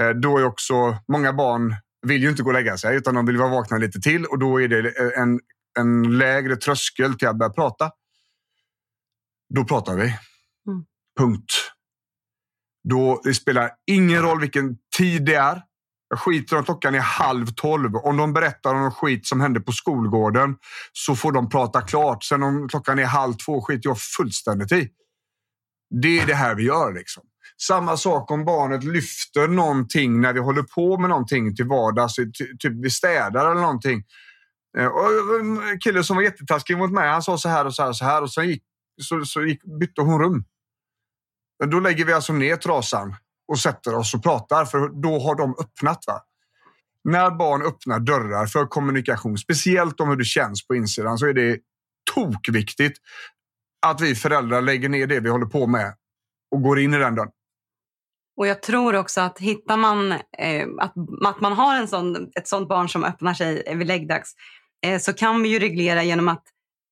Eh, 0.00 0.10
då 0.10 0.38
är 0.38 0.44
också 0.44 0.96
många 1.12 1.32
barn 1.32 1.74
vill 2.06 2.22
ju 2.22 2.30
inte 2.30 2.42
gå 2.42 2.48
och 2.48 2.54
lägga 2.54 2.76
sig 2.76 2.96
utan 2.96 3.14
de 3.14 3.26
vill 3.26 3.36
vara 3.36 3.50
vakna 3.50 3.78
lite 3.78 4.00
till 4.00 4.24
och 4.24 4.38
då 4.38 4.60
är 4.60 4.68
det 4.68 4.90
en, 5.16 5.40
en 5.78 6.18
lägre 6.18 6.56
tröskel 6.56 7.14
till 7.14 7.28
att 7.28 7.36
börja 7.36 7.52
prata. 7.52 7.90
Då 9.54 9.64
pratar 9.64 9.96
vi. 9.96 10.04
Mm. 10.04 10.84
Punkt. 11.18 11.52
Då, 12.88 13.20
det 13.24 13.34
spelar 13.34 13.70
ingen 13.86 14.22
roll 14.22 14.40
vilken 14.40 14.76
tid 14.96 15.24
det 15.24 15.34
är. 15.34 15.62
Jag 16.08 16.18
skiter 16.18 16.56
om 16.56 16.64
klockan 16.64 16.94
är 16.94 17.00
halv 17.00 17.46
tolv. 17.46 17.96
Om 17.96 18.16
de 18.16 18.32
berättar 18.32 18.74
om 18.74 18.80
någon 18.80 18.92
skit 18.92 19.26
som 19.26 19.40
hände 19.40 19.60
på 19.60 19.72
skolgården 19.72 20.56
så 20.92 21.16
får 21.16 21.32
de 21.32 21.48
prata 21.48 21.80
klart. 21.80 22.24
Sen 22.24 22.42
om 22.42 22.68
klockan 22.68 22.98
är 22.98 23.04
halv 23.04 23.34
två 23.34 23.62
skiter 23.62 23.88
jag 23.88 24.00
fullständigt 24.00 24.72
i. 24.72 24.88
Det 26.02 26.20
är 26.20 26.26
det 26.26 26.34
här 26.34 26.54
vi 26.54 26.62
gör. 26.62 26.92
liksom. 26.92 27.22
Samma 27.62 27.96
sak 27.96 28.30
om 28.30 28.44
barnet 28.44 28.84
lyfter 28.84 29.48
någonting 29.48 30.20
när 30.20 30.32
vi 30.32 30.40
håller 30.40 30.62
på 30.62 30.98
med 30.98 31.10
någonting 31.10 31.56
till 31.56 31.66
vardags. 31.66 32.16
Typ 32.58 32.72
vi 32.82 32.90
städar 32.90 33.50
eller 33.50 33.60
någonting. 33.60 34.02
Eh, 34.78 34.86
och 34.86 35.40
en 35.40 35.80
kille 35.80 36.04
som 36.04 36.16
var 36.16 36.22
jättetaskig 36.22 36.78
mot 36.78 36.92
mig, 36.92 37.08
han 37.08 37.22
sa 37.22 37.38
så 37.38 37.48
här 37.48 37.64
och 37.64 37.74
så 37.74 37.82
här 37.82 37.88
och 37.88 37.96
så 37.96 38.04
här 38.04 38.22
och 38.22 38.32
sen 38.32 38.48
gick, 38.48 38.62
så, 39.02 39.24
så 39.24 39.42
gick, 39.42 39.62
bytte 39.80 40.00
hon 40.00 40.20
rum. 40.20 40.44
Då 41.66 41.80
lägger 41.80 42.04
vi 42.04 42.12
alltså 42.12 42.32
ner 42.32 42.56
trasan 42.56 43.14
och 43.48 43.58
sätter 43.58 43.94
oss 43.94 44.14
och 44.14 44.22
pratar 44.22 44.64
för 44.64 44.88
då 45.02 45.18
har 45.18 45.34
de 45.34 45.54
öppnat. 45.60 46.04
Va? 46.06 46.22
När 47.04 47.30
barn 47.30 47.62
öppnar 47.62 47.98
dörrar 47.98 48.46
för 48.46 48.66
kommunikation, 48.66 49.38
speciellt 49.38 50.00
om 50.00 50.08
hur 50.08 50.16
det 50.16 50.24
känns 50.24 50.66
på 50.66 50.74
insidan, 50.74 51.18
så 51.18 51.26
är 51.26 51.34
det 51.34 51.58
tokviktigt 52.14 52.98
att 53.86 54.00
vi 54.00 54.14
föräldrar 54.14 54.62
lägger 54.62 54.88
ner 54.88 55.06
det 55.06 55.20
vi 55.20 55.28
håller 55.28 55.46
på 55.46 55.66
med 55.66 55.94
och 56.50 56.62
går 56.62 56.80
in 56.80 56.94
i 56.94 56.98
den 56.98 57.14
dörren. 57.14 57.30
Och 58.36 58.46
jag 58.46 58.62
tror 58.62 58.96
också 58.96 59.20
att 59.20 59.38
hittar 59.38 59.76
man 59.76 60.12
eh, 60.12 60.66
att, 60.78 60.92
att 61.26 61.40
man 61.40 61.52
har 61.52 61.76
en 61.76 61.88
sån, 61.88 62.30
ett 62.38 62.48
sånt 62.48 62.68
barn 62.68 62.88
som 62.88 63.04
öppnar 63.04 63.34
sig 63.34 63.76
vid 63.76 63.86
läggdags 63.86 64.34
eh, 64.86 64.98
så 64.98 65.12
kan 65.12 65.42
vi 65.42 65.48
ju 65.48 65.58
reglera 65.58 66.02
genom 66.02 66.28
att 66.28 66.42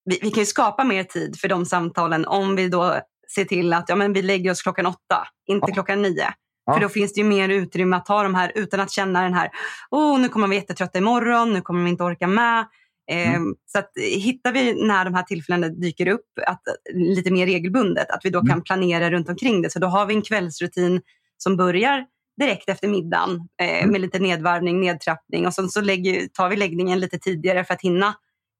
vi, 0.04 0.18
vi, 0.22 0.30
kan 0.30 0.46
skapa 0.46 0.84
mer 0.84 1.04
tid 1.04 1.40
för 1.40 1.48
de 1.48 1.66
samtalen 1.66 2.26
om 2.26 2.56
vi 2.56 2.68
då 2.68 3.00
ser 3.34 3.44
till 3.44 3.72
att 3.72 3.88
ja, 3.88 3.96
men 3.96 4.12
vi 4.12 4.22
lägger 4.22 4.50
oss 4.50 4.62
klockan 4.62 4.86
åtta, 4.86 5.28
inte 5.46 5.66
ja. 5.68 5.74
klockan 5.74 6.02
nio. 6.02 6.34
Ja. 6.66 6.74
För 6.74 6.80
då 6.80 6.88
finns 6.88 7.12
det 7.12 7.20
ju 7.20 7.26
mer 7.26 7.48
utrymme 7.48 7.96
att 7.96 8.06
ta 8.06 8.22
de 8.22 8.34
här 8.34 8.52
utan 8.54 8.80
att 8.80 8.90
känna 8.90 9.22
den 9.22 9.34
här, 9.34 9.50
oh, 9.90 10.20
nu 10.20 10.28
kommer 10.28 10.48
vi 10.48 10.56
jättetrötta 10.56 10.98
imorgon, 10.98 11.52
nu 11.52 11.60
kommer 11.60 11.84
vi 11.84 11.90
inte 11.90 12.04
orka 12.04 12.26
med. 12.26 12.66
Eh, 13.10 13.34
mm. 13.34 13.54
Så 13.66 13.78
att 13.78 13.90
hittar 13.96 14.52
vi 14.52 14.86
när 14.86 15.04
de 15.04 15.14
här 15.14 15.22
tillfällena 15.22 15.68
dyker 15.68 16.08
upp 16.08 16.26
att, 16.46 16.62
lite 16.94 17.30
mer 17.30 17.46
regelbundet, 17.46 18.10
att 18.10 18.24
vi 18.24 18.30
då 18.30 18.38
mm. 18.38 18.48
kan 18.48 18.62
planera 18.62 19.10
runt 19.10 19.28
omkring 19.28 19.62
det. 19.62 19.70
Så 19.70 19.78
då 19.78 19.86
har 19.86 20.06
vi 20.06 20.14
en 20.14 20.22
kvällsrutin 20.22 21.00
som 21.38 21.56
börjar 21.56 22.06
direkt 22.40 22.68
efter 22.68 22.88
middagen 22.88 23.48
eh, 23.62 23.78
mm. 23.78 23.90
med 23.90 24.00
lite 24.00 24.18
nedvarvning, 24.18 24.80
nedtrappning 24.80 25.46
och 25.46 25.54
sen 25.54 25.68
så 25.68 25.80
lägger, 25.80 26.26
tar 26.28 26.48
vi 26.48 26.56
läggningen 26.56 27.00
lite 27.00 27.18
tidigare 27.18 27.64
för 27.64 27.74
att 27.74 27.82
hinna 27.82 28.14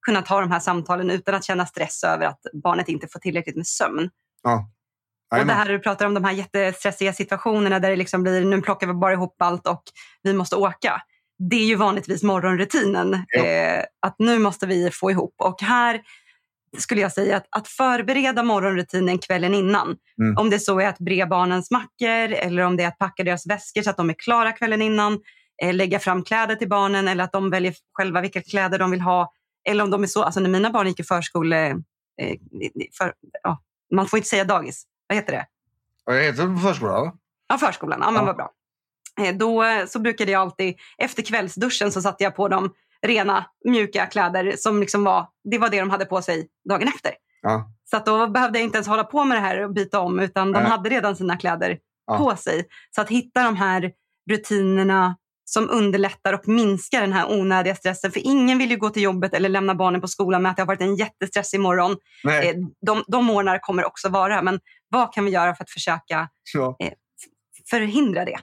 kunna 0.07 0.23
ta 0.23 0.41
de 0.41 0.51
här 0.51 0.61
samtalen 0.61 1.11
utan 1.11 1.35
att 1.35 1.45
känna 1.45 1.67
stress 1.67 2.05
över 2.05 2.27
att 2.27 2.41
barnet 2.63 2.89
inte 2.89 3.09
får 3.09 3.19
tillräckligt 3.19 3.57
med 3.57 3.67
sömn. 3.67 4.11
Ja. 4.43 4.71
Och 5.31 5.47
det 5.47 5.53
här 5.53 5.69
du 5.69 5.79
pratar 5.79 6.07
om, 6.07 6.15
de 6.15 6.25
här 6.25 6.33
jättestressiga 6.33 7.13
situationerna 7.13 7.79
där 7.79 7.91
det 7.91 7.97
liksom 7.97 8.23
blir, 8.23 8.45
nu 8.45 8.61
plockar 8.61 8.87
vi 8.87 8.93
bara 8.93 9.13
ihop 9.13 9.43
allt 9.43 9.67
och 9.67 9.83
vi 10.23 10.35
måste 10.35 10.57
åka. 10.57 11.03
Det 11.51 11.57
är 11.57 11.67
ju 11.67 11.75
vanligtvis 11.75 12.23
morgonrutinen. 12.23 13.15
Eh, 13.15 13.85
att 14.07 14.17
nu 14.19 14.39
måste 14.39 14.67
vi 14.67 14.91
få 14.91 15.11
ihop. 15.11 15.35
Och 15.39 15.63
här 15.63 16.01
skulle 16.79 17.01
jag 17.01 17.13
säga 17.13 17.37
att, 17.37 17.47
att 17.51 17.69
förbereda 17.69 18.43
morgonrutinen 18.43 19.19
kvällen 19.19 19.55
innan. 19.55 19.97
Mm. 20.21 20.37
Om 20.37 20.51
det 20.51 20.59
så 20.59 20.81
är 20.81 20.89
att 20.89 20.99
bre 20.99 21.27
barnens 21.27 21.71
mackor 21.71 22.33
eller 22.33 22.63
om 22.63 22.77
det 22.77 22.83
är 22.83 22.89
att 22.89 22.99
packa 22.99 23.25
deras 23.25 23.47
väskor 23.47 23.83
så 23.83 23.91
att 23.91 23.97
de 23.97 24.11
är 24.11 24.15
klara 24.19 24.53
kvällen 24.53 24.83
innan. 24.83 25.21
Eh, 25.63 25.75
lägga 25.75 25.99
fram 25.99 26.23
kläder 26.23 26.55
till 26.55 26.69
barnen 26.69 27.09
eller 27.09 27.25
att 27.25 27.33
de 27.33 27.51
väljer 27.51 27.75
själva 27.93 28.21
vilka 28.21 28.43
kläder 28.43 28.79
de 28.79 28.91
vill 28.91 29.01
ha. 29.01 29.33
Eller 29.69 29.85
om 29.85 29.91
de 29.91 30.03
är 30.03 30.07
så, 30.07 30.23
alltså 30.23 30.41
när 30.41 30.51
mina 30.51 30.71
barn 30.71 30.87
gick 30.87 31.01
i 31.01 31.05
förskole... 31.05 31.71
Eh, 32.23 32.37
för, 32.99 33.13
ja, 33.43 33.63
man 33.95 34.07
får 34.07 34.17
inte 34.17 34.29
säga 34.29 34.45
dagis. 34.45 34.87
Vad 35.09 35.17
heter 35.17 35.33
det? 35.33 35.47
Vad 36.05 36.17
heter 36.17 36.47
det 36.47 36.59
förskolan? 36.59 37.19
Ja, 37.49 37.59
förskolan. 37.59 38.01
Ja, 38.03 38.11
men 38.11 38.27
vad 38.27 38.37
bra. 38.37 38.51
Eh, 39.21 39.35
då 39.37 39.65
så 39.87 39.99
brukade 39.99 40.33
jag 40.33 40.41
alltid, 40.41 40.75
efter 40.99 41.23
kvällsduschen 41.23 41.93
så 41.93 42.03
satte 42.03 42.25
jag 42.25 42.37
på 42.37 42.49
dem 42.49 42.73
rena, 43.03 43.47
mjuka 43.65 44.07
kläder 44.07 44.55
som 44.57 44.81
liksom 44.81 45.05
var, 45.05 45.27
det 45.51 45.59
var 45.59 45.69
det 45.69 45.81
de 45.81 45.91
hade 45.91 46.05
på 46.05 46.23
sig 46.23 46.49
dagen 46.69 46.89
efter. 46.89 47.13
Ja. 47.43 47.73
Så 47.91 47.99
då 48.07 48.27
behövde 48.27 48.59
jag 48.59 48.65
inte 48.65 48.77
ens 48.77 48.89
hålla 48.89 49.05
på 49.05 49.25
med 49.25 49.37
det 49.37 49.43
här 49.43 49.65
och 49.65 49.73
byta 49.73 50.01
om 50.01 50.21
utan 50.21 50.53
de 50.53 50.65
hade 50.65 50.91
redan 50.91 51.17
sina 51.17 51.37
kläder 51.37 51.79
ja. 52.07 52.19
på 52.19 52.37
sig. 52.37 52.65
Så 52.95 53.01
att 53.01 53.09
hitta 53.09 53.43
de 53.43 53.57
här 53.57 53.93
rutinerna 54.31 55.17
som 55.45 55.71
underlättar 55.71 56.33
och 56.33 56.49
minskar 56.49 57.01
den 57.01 57.13
här 57.13 57.41
onödiga 57.41 57.75
stressen. 57.75 58.13
För 58.13 58.21
ingen 58.25 58.59
vill 58.59 58.71
ju 58.71 58.77
gå 58.77 58.91
till 58.91 59.03
jobbet 59.03 59.35
eller 59.35 59.49
lämna 59.49 59.75
barnen 59.75 60.01
på 60.01 60.09
skolan 60.09 60.43
med 60.43 60.51
att 60.51 60.57
det 60.57 60.63
har 60.63 60.67
varit 60.67 60.81
en 60.81 60.97
jättestressig 60.97 61.61
morgon. 61.61 61.97
Nej. 62.25 62.49
Eh, 62.49 62.55
De, 62.87 63.05
de 63.07 63.25
morgnar 63.25 63.59
kommer 63.59 63.85
också 63.85 64.09
vara. 64.09 64.43
Men 64.43 64.61
vad 64.89 65.13
kan 65.15 65.25
vi 65.25 65.31
göra 65.31 65.55
för 65.55 65.65
att 65.65 65.71
försöka 65.71 66.29
Ja. 66.55 66.77
förhindra 67.71 68.25
det? 68.25 68.39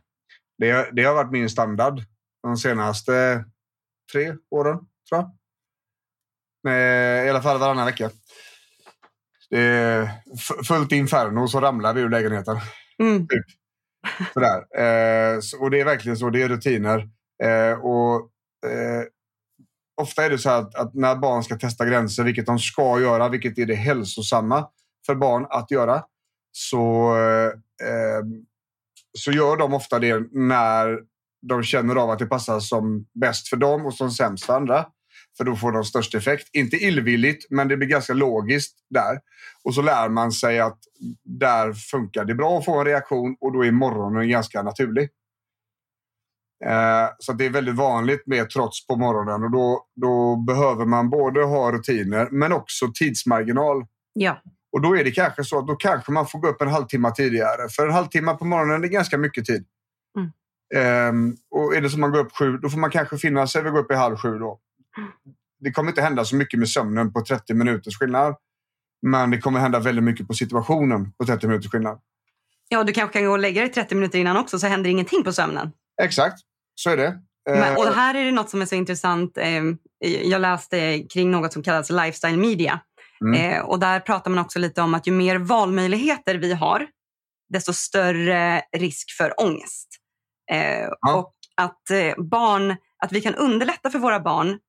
Det, 0.58 0.89
det 0.94 1.04
har 1.04 1.14
varit 1.16 1.32
min 1.32 1.50
standard 1.50 2.02
de 2.44 2.58
senaste 2.58 3.46
tre 4.12 4.34
åren, 4.50 4.78
tror 5.10 5.22
jag. 5.22 5.32
Med, 6.64 7.26
I 7.26 7.30
alla 7.30 7.41
fall 7.41 7.60
varannan 7.60 7.86
vecka. 7.86 8.10
Det 9.50 9.60
är 9.62 10.04
f- 10.36 10.68
fullt 10.68 10.91
inferno 10.91 11.48
så 11.48 11.62
ramlar 11.62 11.94
vi 11.94 12.02
ur 12.02 12.10
lägenheten. 12.10 12.58
Mm. 13.00 13.28
Sådär. 14.34 14.58
Eh, 14.78 15.39
och 15.60 15.72
det 15.72 15.80
är 15.82 15.86
verkligen 15.86 16.18
så. 16.18 16.30
Det 16.30 16.41
är 16.41 16.50
rutiner. 16.50 17.10
Eh, 17.44 17.80
och, 17.80 18.16
eh, 18.70 19.04
ofta 20.02 20.26
är 20.26 20.30
det 20.30 20.38
så 20.38 20.50
att, 20.50 20.76
att 20.76 20.94
när 20.94 21.16
barn 21.16 21.44
ska 21.44 21.58
testa 21.58 21.86
gränser, 21.86 22.24
vilket 22.24 22.46
de 22.46 22.60
ska 22.60 23.00
göra, 23.00 23.30
vilket 23.30 23.58
är 23.58 23.66
det 23.66 23.76
hälsosamma 23.76 24.70
för 25.06 25.16
barn 25.16 25.48
att 25.50 25.72
göra, 25.72 26.04
så, 26.56 27.16
eh, 27.84 28.26
så 29.18 29.32
gör 29.32 29.58
de 29.58 29.74
ofta 29.74 29.99
det 29.99 30.32
när 30.32 30.99
de 31.47 31.64
känner 31.64 31.95
av 31.95 32.10
att 32.10 32.20
det 32.20 32.26
passar 32.26 32.60
som 32.60 33.06
bäst 33.14 33.47
för 33.47 33.58
dem 33.58 33.86
och 33.86 33.93
som 33.93 34.12
sämst 34.12 34.45
för 34.45 34.54
andra. 34.54 34.86
För 35.38 35.43
då 35.43 35.56
får 35.56 35.72
de 35.72 35.84
störst 35.84 36.16
effekt. 36.16 36.49
Inte 36.54 36.78
illvilligt, 36.78 37.45
men 37.49 37.68
det 37.68 37.78
blir 37.78 37.88
ganska 37.88 38.14
logiskt 38.14 38.78
där. 38.89 39.20
Och 39.64 39.76
så 39.76 39.82
lär 39.82 40.10
man 40.10 40.32
sig 40.32 40.60
att 40.60 40.80
där 41.24 41.74
funkar 41.74 42.26
det 42.26 42.36
bra 42.36 42.58
att 42.58 42.66
få 42.66 42.80
en 42.80 42.86
reaktion 42.86 43.36
och 43.39 43.54
då 43.54 43.66
är 43.66 43.72
morgonen 43.72 44.30
ganska 44.30 44.62
naturlig. 44.62 45.10
Eh, 46.66 47.10
så 47.20 47.32
att 47.32 47.38
det 47.38 47.45
är 47.45 47.49
väldigt 47.49 47.76
vanligt 47.76 48.28
med 48.28 48.49
trots 48.49 48.88
på 48.88 48.95
morgonen 48.95 49.43
och 49.43 49.51
då, 49.51 49.88
då 49.95 50.36
behöver 50.36 50.86
man 50.86 51.10
både 51.10 51.43
ha 51.43 51.72
rutiner 51.72 52.28
men 52.32 52.54
också 52.54 52.91
tidsmarginal. 52.93 53.86
Ja. 54.14 54.41
Och 54.74 54.82
då 54.82 54.98
är 54.98 55.04
det 55.04 55.12
kanske 55.12 55.44
så 55.44 55.60
att 55.60 55.68
då 55.68 55.76
kanske 55.76 56.12
man 56.12 56.28
får 56.28 56.40
gå 56.40 56.48
upp 56.48 56.62
en 56.62 56.68
halvtimme 56.68 57.12
tidigare. 57.12 57.70
För 57.70 57.88
en 57.88 57.94
halvtimme 57.94 58.34
på 58.34 58.46
morgonen 58.46 58.84
är 58.84 58.88
ganska 58.88 59.18
mycket 59.18 59.46
tid. 59.46 59.66
Mm. 60.18 60.32
Ehm, 60.76 61.36
och 61.52 61.76
är 61.76 61.82
det 61.82 61.90
som 61.90 62.02
man 62.02 62.12
går 62.12 62.20
upp 62.20 62.32
sju, 62.32 62.58
då 62.58 62.70
får 62.70 62.78
man 62.78 62.90
kanske 62.90 63.18
finna 63.18 63.48
sig 63.48 63.62
vid 63.62 63.68
att 63.68 63.74
gå 63.74 63.80
upp 63.80 63.92
i 63.92 63.96
halv 63.96 64.18
sju 64.18 64.38
då. 64.40 64.60
Det 65.60 65.72
kommer 65.72 65.92
inte 65.92 66.02
hända 66.02 66.26
så 66.26 66.36
mycket 66.36 66.60
med 66.60 66.70
sömnen 66.70 67.14
på 67.14 67.22
30 67.22 67.54
minuters 67.54 68.00
skillnad. 68.00 68.36
Men 69.02 69.32
det 69.32 69.38
kommer 69.38 69.60
hända 69.60 69.80
väldigt 69.80 70.04
mycket 70.04 70.28
på 70.28 70.34
situationen 70.34 71.12
på 71.12 71.26
30 71.26 71.48
minuters 71.48 71.72
skillnad. 71.72 72.00
ja, 72.70 72.84
du 72.84 72.94
kanske 72.94 73.14
kan 73.14 73.26
gå 73.26 73.32
och 73.32 73.40
lägga 73.40 73.62
dig 73.62 73.72
30 73.72 73.96
minuter 73.96 74.20
innan 74.20 74.38
också 74.38 74.60
så 74.60 74.68
händer 74.68 74.90
ingenting 74.90 75.24
på 75.24 75.34
sömnen. 75.34 75.72
Exakt, 76.02 76.40
så 76.76 76.90
är 76.90 76.98
det. 76.98 77.20
Men, 77.50 77.64
Ehm, 77.64 77.78
och 77.78 77.86
här 77.86 78.16
är 78.16 78.26
det 78.26 78.32
något 78.32 78.50
som 78.50 78.62
är 78.62 78.66
så 78.66 78.76
intressant. 78.76 79.38
Eh, 79.38 79.64
jag 80.24 80.42
läste 80.42 81.04
kring 81.14 81.32
något 81.32 81.54
som 81.54 81.64
kallas 81.64 81.90
lifestyle 81.90 82.38
media. 82.38 82.80
Mm. 83.24 83.52
Eh, 83.52 83.62
och 83.62 83.80
där 83.80 84.00
pratar 84.00 84.32
man 84.32 84.46
också 84.46 84.60
lite 84.60 84.82
om 84.82 84.94
att 84.94 85.08
ju 85.08 85.12
mer 85.12 85.38
valmöjligheter 85.38 86.36
vi 86.36 86.54
har, 86.54 86.88
desto 87.50 87.74
större 87.74 88.62
risk 88.78 89.12
för 89.18 89.42
ångest. 89.42 89.88
Eh, 90.52 90.88
Ja. 91.02 91.16
Och 91.16 91.34
att 91.56 91.90
eh, 91.90 92.24
barn, 92.24 92.76
att 93.04 93.12
vi 93.12 93.22
kan 93.22 93.36
underlätta 93.36 93.90
för 93.90 94.00
våra 94.00 94.20
barn 94.20 94.60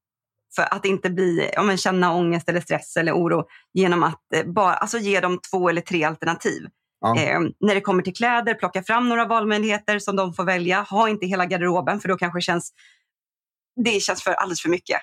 för 0.56 0.74
att 0.74 0.84
inte 0.84 1.10
bli, 1.10 1.50
ja, 1.52 1.62
men 1.62 1.76
känna 1.76 2.14
ångest 2.14 2.48
eller 2.48 2.60
stress 2.60 2.96
eller 2.96 3.12
oro 3.12 3.44
genom 3.72 4.02
att 4.02 4.32
eh, 4.34 4.44
bara, 4.44 4.74
alltså 4.74 4.98
ge 4.98 5.20
dem 5.20 5.38
två 5.50 5.68
eller 5.68 5.80
tre 5.80 6.04
alternativ. 6.04 6.66
Ja. 7.00 7.20
Eh, 7.20 7.40
när 7.60 7.74
det 7.74 7.80
kommer 7.80 8.02
till 8.02 8.14
kläder, 8.14 8.54
plocka 8.54 8.82
fram 8.82 9.08
några 9.08 9.24
valmöjligheter 9.24 9.98
som 9.98 10.16
de 10.16 10.34
får 10.34 10.44
välja. 10.44 10.82
Ha 10.82 11.08
inte 11.08 11.26
hela 11.26 11.46
garderoben 11.46 12.00
för 12.00 12.08
då 12.08 12.16
kanske 12.16 12.40
känns, 12.40 12.72
det 13.84 14.02
känns 14.02 14.22
för 14.22 14.32
alldeles 14.32 14.62
för 14.62 14.68
mycket. 14.68 15.00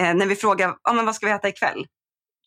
Eh, 0.00 0.14
när 0.14 0.26
vi 0.26 0.36
frågar 0.36 0.74
ja, 0.82 0.92
men 0.92 1.06
vad 1.06 1.14
ska 1.14 1.26
vi 1.26 1.32
äta 1.32 1.48
ikväll? 1.48 1.86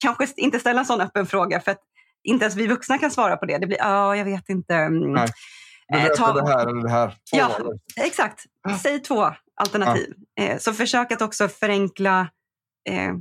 Kanske 0.04 0.28
inte 0.38 0.60
ställa 0.60 0.80
en 0.80 0.86
sån 0.86 1.02
öppen 1.02 1.26
fråga 1.26 1.60
för 1.60 1.72
att 1.72 1.82
inte 2.24 2.44
ens 2.46 2.56
vi 2.56 2.68
vuxna 2.68 2.98
kan 2.98 3.12
svara 3.12 3.38
på 3.38 3.46
det. 3.46 3.58
Det 3.58 3.68
blir, 3.68 3.78
ja, 3.78 4.16
jag 4.16 4.26
vet 4.26 4.50
inte. 4.50 4.76
Mm. 4.76 5.14
Nej. 5.14 5.28
Du 5.88 5.98
Eh, 5.98 6.04
vet 6.04 6.16
ta- 6.16 6.34
det 6.34 6.48
här 6.48 6.68
eller 6.68 6.82
det 6.84 6.90
här. 6.90 7.08
Två 7.10 7.38
Ja. 7.38 7.48
val. 7.60 7.80
Exakt. 7.98 8.44
Säg 8.82 9.00
två 9.00 9.32
alternativ. 9.56 10.14
Eh, 10.40 10.58
så 10.58 10.74
försök 10.74 11.12
att 11.12 11.22
också 11.22 11.48
förenkla 11.48 12.28
eh, 12.90 13.14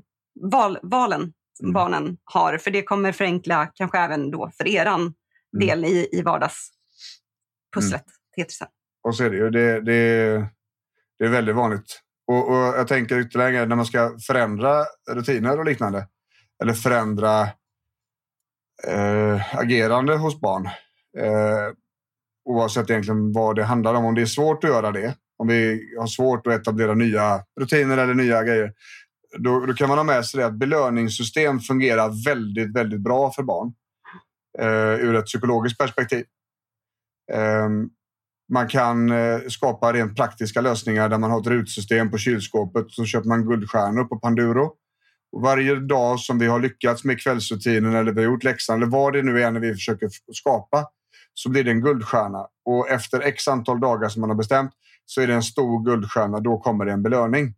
val, 0.52 0.78
valen 0.82 1.32
Mm. 1.62 1.72
barnen 1.72 2.16
har. 2.24 2.58
För 2.58 2.70
det 2.70 2.82
kommer 2.82 3.12
förenkla 3.12 3.66
kanske 3.74 3.98
även 3.98 4.30
då 4.30 4.50
för 4.56 4.68
eran 4.68 5.14
del 5.58 5.84
i, 5.84 6.08
i 6.12 6.22
vardagspusslet. 6.22 8.04
Tetrisen. 8.36 8.68
Och 9.02 9.16
så 9.16 9.24
är 9.24 9.30
det 9.30 9.36
ju. 9.36 9.50
Det, 9.50 9.80
det, 9.80 10.32
det 11.18 11.24
är 11.24 11.28
väldigt 11.28 11.54
vanligt. 11.56 12.00
Och, 12.26 12.48
och 12.48 12.56
jag 12.56 12.88
tänker 12.88 13.18
ytterligare 13.18 13.66
när 13.66 13.76
man 13.76 13.86
ska 13.86 14.18
förändra 14.26 14.84
rutiner 15.10 15.58
och 15.58 15.64
liknande. 15.64 16.06
Eller 16.62 16.74
förändra 16.74 17.42
eh, 18.88 19.56
agerande 19.58 20.16
hos 20.16 20.40
barn. 20.40 20.66
Eh, 21.18 21.74
oavsett 22.44 22.90
egentligen 22.90 23.32
vad 23.32 23.56
det 23.56 23.64
handlar 23.64 23.94
om. 23.94 24.04
Om 24.04 24.14
det 24.14 24.22
är 24.22 24.26
svårt 24.26 24.64
att 24.64 24.70
göra 24.70 24.92
det. 24.92 25.14
Om 25.38 25.48
vi 25.48 25.80
har 25.98 26.06
svårt 26.06 26.46
att 26.46 26.52
etablera 26.52 26.94
nya 26.94 27.44
rutiner 27.60 27.98
eller 27.98 28.14
nya 28.14 28.42
grejer. 28.42 28.72
Då, 29.38 29.66
då 29.66 29.72
kan 29.72 29.88
man 29.88 29.98
ha 29.98 30.04
med 30.04 30.26
sig 30.26 30.40
det 30.40 30.46
att 30.46 30.58
belöningssystem 30.58 31.60
fungerar 31.60 32.24
väldigt, 32.24 32.76
väldigt 32.76 33.00
bra 33.00 33.32
för 33.32 33.42
barn. 33.42 33.72
Eh, 34.58 35.00
ur 35.00 35.14
ett 35.14 35.26
psykologiskt 35.26 35.78
perspektiv. 35.78 36.24
Eh, 37.32 37.68
man 38.52 38.68
kan 38.68 39.10
eh, 39.10 39.40
skapa 39.48 39.92
rent 39.92 40.16
praktiska 40.16 40.60
lösningar 40.60 41.08
där 41.08 41.18
man 41.18 41.30
har 41.30 41.40
ett 41.40 41.46
rutsystem 41.46 42.10
på 42.10 42.18
kylskåpet. 42.18 42.86
Så 42.88 43.04
köper 43.04 43.28
man 43.28 43.46
guldstjärnor 43.46 44.04
på 44.04 44.18
Panduro. 44.18 44.76
Varje 45.42 45.74
dag 45.74 46.20
som 46.20 46.38
vi 46.38 46.46
har 46.46 46.60
lyckats 46.60 47.04
med 47.04 47.20
kvällsrutinen 47.20 47.94
eller 47.94 48.12
vi 48.12 48.24
har 48.24 48.32
gjort 48.32 48.44
läxan 48.44 48.76
eller 48.76 48.86
vad 48.92 49.12
det 49.12 49.22
nu 49.22 49.42
är 49.42 49.50
när 49.50 49.60
vi 49.60 49.72
försöker 49.74 50.08
skapa 50.32 50.86
så 51.34 51.48
blir 51.50 51.64
det 51.64 51.70
en 51.70 51.80
guldstjärna. 51.80 52.46
Och 52.64 52.88
efter 52.90 53.20
x 53.20 53.48
antal 53.48 53.80
dagar 53.80 54.08
som 54.08 54.20
man 54.20 54.30
har 54.30 54.36
bestämt 54.36 54.72
så 55.06 55.20
är 55.20 55.26
det 55.26 55.34
en 55.34 55.42
stor 55.42 55.84
guldstjärna. 55.84 56.40
Då 56.40 56.58
kommer 56.58 56.84
det 56.84 56.92
en 56.92 57.02
belöning. 57.02 57.54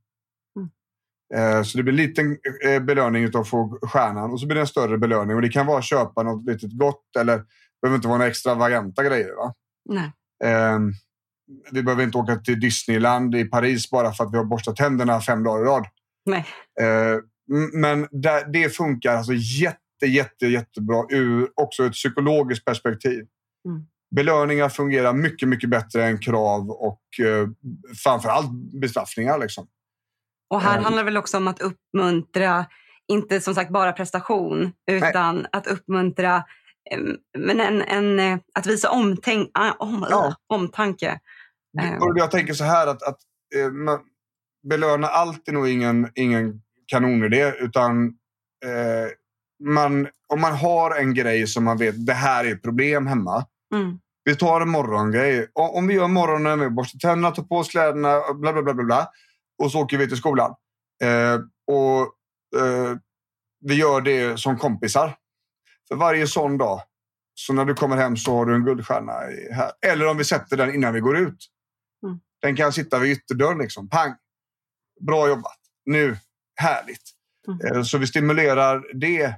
Eh, 1.34 1.62
Så 1.62 1.76
det 1.76 1.82
blir 1.82 1.92
en 1.92 1.96
liten 1.96 2.38
eh, 2.64 2.82
belöning 2.82 3.24
utav 3.24 3.40
att 3.40 3.48
få 3.48 3.78
stjärnan 3.82 4.30
och 4.30 4.40
så 4.40 4.46
blir 4.46 4.54
det 4.54 4.60
en 4.60 4.66
större 4.66 4.98
belöning. 4.98 5.36
Och 5.36 5.42
det 5.42 5.48
kan 5.48 5.66
vara 5.66 5.78
att 5.78 5.84
köpa 5.84 6.22
något 6.22 6.44
litet 6.46 6.78
gott 6.78 7.16
eller 7.18 7.36
det 7.38 7.44
behöver 7.82 7.96
inte 7.96 8.08
vara 8.08 8.18
några 8.18 8.30
extravaganta 8.30 9.02
grejer. 9.04 9.36
Va? 9.36 9.54
Nej. 9.88 10.12
Eh, 10.44 10.78
vi 11.72 11.82
behöver 11.82 12.02
inte 12.02 12.18
åka 12.18 12.36
till 12.36 12.60
Disneyland 12.60 13.34
i 13.34 13.44
Paris 13.44 13.90
bara 13.90 14.12
för 14.12 14.24
att 14.24 14.32
vi 14.32 14.36
har 14.36 14.44
borstat 14.44 14.76
tänderna 14.76 15.20
fem 15.20 15.42
dagar 15.44 15.62
i 15.62 15.64
rad. 15.64 15.86
Nej. 16.26 16.46
M- 16.80 17.22
men 17.72 18.08
där, 18.10 18.52
det 18.52 18.68
funkar 18.76 19.16
alltså 19.16 19.32
jätte, 19.32 20.06
jätte, 20.06 20.46
jättebra 20.46 21.04
ur 21.10 21.48
också 21.54 21.84
ett 21.84 21.92
psykologiskt 21.92 22.64
perspektiv. 22.64 23.26
Mm. 23.68 23.86
Belöningar 24.16 24.68
fungerar 24.68 25.12
mycket, 25.12 25.48
mycket 25.48 25.70
bättre 25.70 26.04
än 26.04 26.18
krav 26.18 26.70
och 26.70 27.02
eh, 27.20 27.48
framförallt 28.04 28.50
bestraffningar. 28.80 29.38
Liksom. 29.38 29.66
Och 30.50 30.60
här 30.60 30.72
Mm. 30.72 30.84
handlar 30.84 31.02
det 31.02 31.04
väl 31.04 31.16
också 31.16 31.36
om 31.36 31.48
att 31.48 31.60
uppmuntra, 31.60 32.66
inte 33.08 33.40
som 33.40 33.54
sagt 33.54 33.70
bara 33.70 33.92
prestation, 33.92 34.72
utan 34.90 35.46
att 35.52 35.66
uppmuntra 35.66 36.36
eh, 36.90 36.98
men 37.38 37.60
en, 37.60 37.82
en, 37.82 38.18
eh, 38.20 38.38
att 38.54 38.66
visa 38.66 38.90
omtänk, 38.90 39.50
ah, 39.54 39.72
om, 39.72 40.06
Ja. 40.10 40.34
omtanke. 40.46 41.20
Eh. 41.82 41.98
Jag 42.16 42.30
tänker 42.30 42.54
så 42.54 42.64
här 42.64 42.86
att, 42.86 43.02
att 43.02 43.18
eh, 43.56 43.70
man, 43.70 44.00
belöna 44.68 45.06
allt 45.06 45.48
är 45.48 45.52
nog 45.52 45.68
ingen, 45.68 46.10
ingen 46.14 46.62
kanonidé. 46.86 47.52
Utan 47.58 48.06
eh, 48.64 49.10
man, 49.64 50.08
om 50.28 50.40
man 50.40 50.52
har 50.52 50.96
en 51.00 51.14
grej 51.14 51.46
som 51.46 51.64
man 51.64 51.78
vet 51.78 52.06
det 52.06 52.12
här 52.12 52.44
är 52.44 52.52
ett 52.52 52.62
problem 52.62 53.06
hemma. 53.06 53.46
Mm. 53.74 53.98
Vi 54.24 54.36
tar 54.36 54.60
en 54.60 54.68
morgongrej. 54.68 55.48
Om 55.52 55.86
vi 55.86 55.94
gör 55.94 56.08
morgonen 56.08 56.58
med 56.58 56.74
borstar 56.74 56.98
tänderna, 56.98 57.30
tar 57.30 57.42
på 57.42 57.56
oss 57.56 57.68
kläderna, 57.68 58.20
bla 58.34 58.52
bla 58.52 58.62
bla. 58.62 58.74
bla, 58.74 58.84
bla 58.84 59.10
och 59.62 59.72
så 59.72 59.80
åker 59.80 59.98
vi 59.98 60.08
till 60.08 60.16
skolan. 60.16 60.54
Eh, 61.02 61.34
och 61.66 62.00
eh, 62.60 62.96
Vi 63.60 63.74
gör 63.74 64.00
det 64.00 64.40
som 64.40 64.58
kompisar. 64.58 65.16
För 65.88 65.96
varje 65.96 66.26
sån 66.26 66.58
dag. 66.58 66.80
Så 67.34 67.52
när 67.52 67.64
du 67.64 67.74
kommer 67.74 67.96
hem 67.96 68.16
så 68.16 68.36
har 68.36 68.46
du 68.46 68.54
en 68.54 68.64
guldstjärna 68.64 69.12
här. 69.52 69.72
Eller 69.86 70.06
om 70.06 70.16
vi 70.16 70.24
sätter 70.24 70.56
den 70.56 70.74
innan 70.74 70.94
vi 70.94 71.00
går 71.00 71.16
ut. 71.16 71.50
Mm. 72.06 72.20
Den 72.42 72.56
kan 72.56 72.72
sitta 72.72 72.98
vid 72.98 73.12
ytterdörren. 73.12 73.58
Liksom. 73.58 73.88
Pang! 73.88 74.14
Bra 75.00 75.28
jobbat. 75.28 75.58
Nu. 75.84 76.16
Härligt. 76.56 77.10
Mm. 77.48 77.76
Eh, 77.76 77.82
Så 77.82 77.98
vi 77.98 78.06
stimulerar 78.06 78.84
det. 78.94 79.34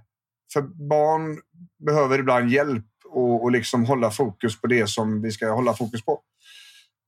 För 0.53 0.63
barn 0.63 1.39
behöver 1.87 2.19
ibland 2.19 2.51
hjälp 2.51 2.85
och, 3.05 3.43
och 3.43 3.51
liksom 3.51 3.85
hålla 3.85 4.11
fokus 4.11 4.61
på 4.61 4.67
det 4.67 4.87
som 4.89 5.23
vi 5.23 5.31
ska 5.33 5.51
hålla 5.51 5.75
fokus 5.75 6.05
på. 6.05 6.21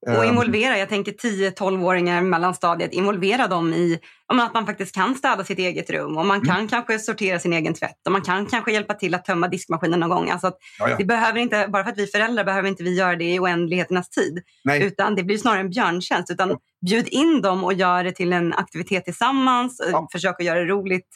Och 0.07 0.25
involvera, 0.25 0.79
jag 0.79 0.89
tänker 0.89 1.13
10-12-åringar 1.13 2.23
mellanstadiet, 2.23 2.93
involvera 2.93 3.47
dem 3.47 3.73
i 3.75 4.01
att 4.27 4.55
man 4.55 4.67
faktiskt 4.67 4.95
kan 4.95 5.15
städa 5.15 5.45
sitt 5.45 5.59
eget 5.59 5.91
rum 5.91 6.17
och 6.17 6.27
man 6.27 6.41
kan 6.41 6.57
mm. 6.57 6.69
kanske 6.69 6.99
sortera 6.99 7.39
sin 7.39 7.53
egen 7.53 7.75
tvätt 7.75 8.07
och 8.07 8.13
man 8.13 8.23
kan 8.23 8.47
kanske 8.47 8.73
hjälpa 8.73 8.95
till 8.95 9.15
att 9.15 9.25
tömma 9.25 9.49
diskmaskinen 9.49 10.01
någon 10.01 10.09
gång. 10.09 10.31
Alltså 10.31 10.47
att 10.47 10.57
ja, 10.79 10.89
ja. 10.89 10.97
Det 10.99 11.05
behöver 11.05 11.41
inte, 11.41 11.69
bara 11.69 11.85
för 11.85 11.91
att 11.91 11.99
vi 11.99 12.07
föräldrar 12.07 12.45
behöver 12.45 12.69
inte 12.69 12.83
vi 12.83 12.95
göra 12.95 13.17
det 13.17 13.35
i 13.35 13.39
oändligheternas 13.41 14.11
tid. 14.11 14.43
Nej. 14.65 14.83
Utan 14.83 15.15
det 15.15 15.23
blir 15.23 15.39
snarare 15.39 15.61
en 15.61 15.71
björntjänst. 15.71 16.31
Utan 16.31 16.49
ja. 16.49 16.59
bjud 16.87 17.09
in 17.09 17.43
dem 17.43 17.65
och 17.65 17.73
gör 17.73 18.05
det 18.05 18.13
till 18.13 18.33
en 18.33 18.53
aktivitet 18.53 19.05
tillsammans. 19.05 19.81
Försök 20.13 20.41
att 20.41 20.47
göra 20.47 20.59
det 20.59 20.67
roligt. 20.67 21.09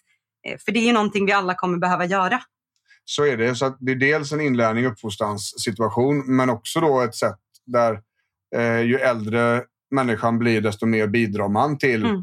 Eh, 0.49 0.59
för 0.65 0.73
det 0.73 0.79
är 0.79 0.87
ju 0.87 0.93
någonting 0.93 1.27
vi 1.27 1.33
alla 1.33 1.55
kommer 1.55 1.79
behöva 1.79 2.05
göra. 2.05 2.41
Så 3.05 3.25
är 3.25 3.37
det. 3.37 3.55
Så 3.55 3.77
det 3.81 3.93
är 3.93 3.97
dels 3.97 4.33
en 4.33 4.41
inlärning 4.41 4.87
och 4.87 4.93
uppfostranssituation 4.93 6.37
men 6.37 6.51
också 6.51 6.81
då 6.81 7.01
ett 7.01 7.15
sätt 7.15 7.39
där 7.67 8.01
eh, 8.57 8.81
ju 8.81 8.97
äldre 8.97 9.63
människan 9.91 10.39
blir 10.39 10.61
desto 10.61 10.87
mer 10.87 11.07
bidrar 11.07 11.49
man 11.49 11.79
till, 11.79 12.05
mm. 12.05 12.23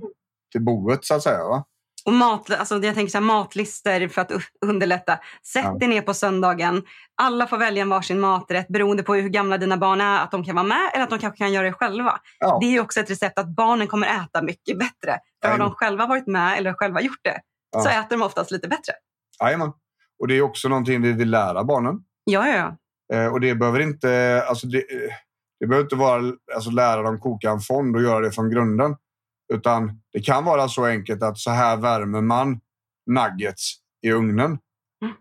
till 0.52 0.62
boet 0.62 1.06
så 1.06 1.16
att 1.16 1.24
säga. 1.24 1.44
Va? 1.44 1.66
Och 2.06 2.14
mat, 2.14 2.52
alltså 2.52 2.76
jag 2.78 2.96
tänker 2.96 3.12
så 3.12 3.18
här, 3.18 3.26
matlister 3.26 4.08
för 4.08 4.22
att 4.22 4.32
underlätta. 4.66 5.20
Sätt 5.54 5.64
ja. 5.64 5.74
dig 5.74 5.88
ner 5.88 6.02
på 6.02 6.14
söndagen. 6.14 6.84
Alla 7.22 7.48
får 7.48 7.58
välja 7.58 7.82
en 7.82 7.90
varsin 7.90 8.20
maträtt 8.20 8.68
beroende 8.68 9.04
på 9.04 9.16
hur 9.16 9.30
gamla 9.30 9.58
dina 9.58 9.78
barn 9.78 10.02
är. 10.02 10.20
Att 10.24 10.32
de 10.32 10.44
kan 10.44 10.56
vara 10.56 10.66
med 10.66 10.92
eller 10.94 11.04
att 11.04 11.10
de 11.10 11.20
kanske 11.20 11.38
kan 11.38 11.52
göra 11.52 11.66
det 11.66 11.74
själva. 11.74 12.20
Ja. 12.40 12.58
Det 12.62 12.76
är 12.76 12.82
också 12.82 13.00
ett 13.00 13.12
recept 13.12 13.40
att 13.40 13.48
barnen 13.48 13.88
kommer 13.88 14.08
äta 14.08 14.42
mycket 14.42 14.80
bättre. 14.80 15.20
För 15.42 15.52
har 15.52 15.58
de 15.58 15.72
själva 15.72 16.06
varit 16.06 16.28
med 16.28 16.58
eller 16.58 16.74
själva 16.74 17.02
gjort 17.02 17.20
det 17.24 17.40
ja. 17.72 17.82
så 17.82 17.90
äter 17.90 18.18
de 18.18 18.22
oftast 18.22 18.52
lite 18.52 18.68
bättre. 18.68 18.94
Jajamän. 19.44 19.72
Och 20.20 20.28
det 20.28 20.38
är 20.38 20.42
också 20.42 20.68
någonting 20.68 21.02
vi 21.02 21.14
vill 21.14 21.30
lära 21.30 21.64
barnen. 21.64 21.96
Ja, 22.24 22.48
ja, 22.48 22.56
ja. 22.56 22.78
Eh, 23.18 23.34
och 23.34 23.42
det 23.42 23.56
behöver 23.56 23.80
inte... 23.80 24.44
Alltså 24.48 24.68
det, 24.68 24.84
det 25.60 25.68
behöver 25.68 25.86
inte 25.86 25.95
vara 25.95 26.34
alltså 26.55 26.70
lära 26.70 27.01
dem 27.01 27.20
koka 27.20 27.49
en 27.49 27.60
fond 27.60 27.95
och 27.95 28.01
göra 28.01 28.20
det 28.20 28.32
från 28.32 28.49
grunden. 28.49 28.95
Utan 29.53 30.01
det 30.14 30.20
kan 30.20 30.45
vara 30.45 30.68
så 30.68 30.86
enkelt 30.86 31.24
att 31.24 31.38
så 31.38 31.51
här 31.51 31.78
värmer 31.78 32.22
man 32.22 32.60
nuggets 33.05 33.76
i 34.01 34.12
ugnen. 34.12 34.57
Mm. 35.03 35.16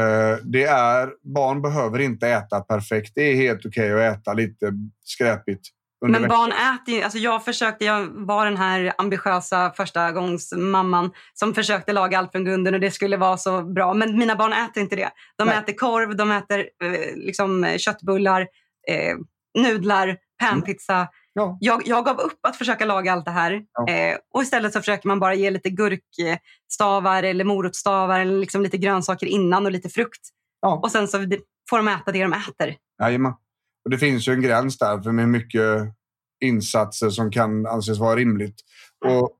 Uh, 0.00 0.38
det 0.44 0.64
är, 0.64 1.10
barn 1.34 1.62
behöver 1.62 1.98
inte 1.98 2.28
äta 2.28 2.60
perfekt. 2.60 3.12
Det 3.14 3.22
är 3.22 3.36
helt 3.36 3.66
okej 3.66 3.94
okay 3.94 4.06
att 4.06 4.18
äta 4.18 4.32
lite 4.32 4.72
skräpigt. 5.04 5.66
Men 6.06 6.28
barn 6.28 6.52
äter. 6.52 7.04
Alltså 7.04 7.18
jag, 7.18 7.44
försökte, 7.44 7.84
jag 7.84 8.06
var 8.06 8.44
den 8.44 8.56
här 8.56 8.92
ambitiösa 8.98 9.72
första 9.76 10.12
gångs 10.12 10.52
mamman 10.56 11.10
som 11.34 11.54
försökte 11.54 11.92
laga 11.92 12.18
allt 12.18 12.32
från 12.32 12.44
grunden 12.44 12.74
och 12.74 12.80
det 12.80 12.90
skulle 12.90 13.16
vara 13.16 13.36
så 13.36 13.62
bra. 13.62 13.94
Men 13.94 14.18
mina 14.18 14.36
barn 14.36 14.52
äter 14.52 14.82
inte 14.82 14.96
det. 14.96 15.10
De 15.38 15.44
Nej. 15.44 15.58
äter 15.58 15.72
korv, 15.72 16.16
de 16.16 16.30
äter 16.30 16.58
eh, 16.58 17.16
liksom, 17.16 17.74
köttbullar, 17.78 18.40
eh, 18.88 19.16
nudlar, 19.58 20.16
panpizza. 20.42 20.94
Mm. 20.94 21.08
Ja. 21.32 21.58
Jag, 21.60 21.82
jag 21.86 22.04
gav 22.04 22.20
upp 22.20 22.38
att 22.42 22.56
försöka 22.56 22.84
laga 22.84 23.12
allt 23.12 23.24
det 23.24 23.30
här. 23.30 23.62
Ja. 23.72 23.92
Eh, 23.92 24.16
och 24.34 24.42
istället 24.42 24.72
så 24.72 24.78
försöker 24.78 25.08
man 25.08 25.20
bara 25.20 25.34
ge 25.34 25.50
lite 25.50 25.70
gurkstavar 25.70 27.22
eller 27.22 27.44
morotstavar 27.44 28.20
eller 28.20 28.38
liksom 28.38 28.62
lite 28.62 28.78
grönsaker 28.78 29.26
innan 29.26 29.66
och 29.66 29.72
lite 29.72 29.88
frukt. 29.88 30.28
Ja. 30.60 30.80
Och 30.82 30.92
sen 30.92 31.08
så 31.08 31.18
får 31.70 31.76
de 31.76 31.88
äta 31.88 32.12
det 32.12 32.22
de 32.22 32.32
äter. 32.32 32.76
Jajamän. 33.02 33.32
Och 33.84 33.90
det 33.90 33.98
finns 33.98 34.28
ju 34.28 34.32
en 34.32 34.42
gräns 34.42 34.78
där 34.78 35.02
för 35.02 35.12
med 35.12 35.28
mycket 35.28 35.94
insatser 36.44 37.10
som 37.10 37.30
kan 37.30 37.66
anses 37.66 37.98
vara 37.98 38.16
rimligt. 38.16 38.60
Och 39.04 39.36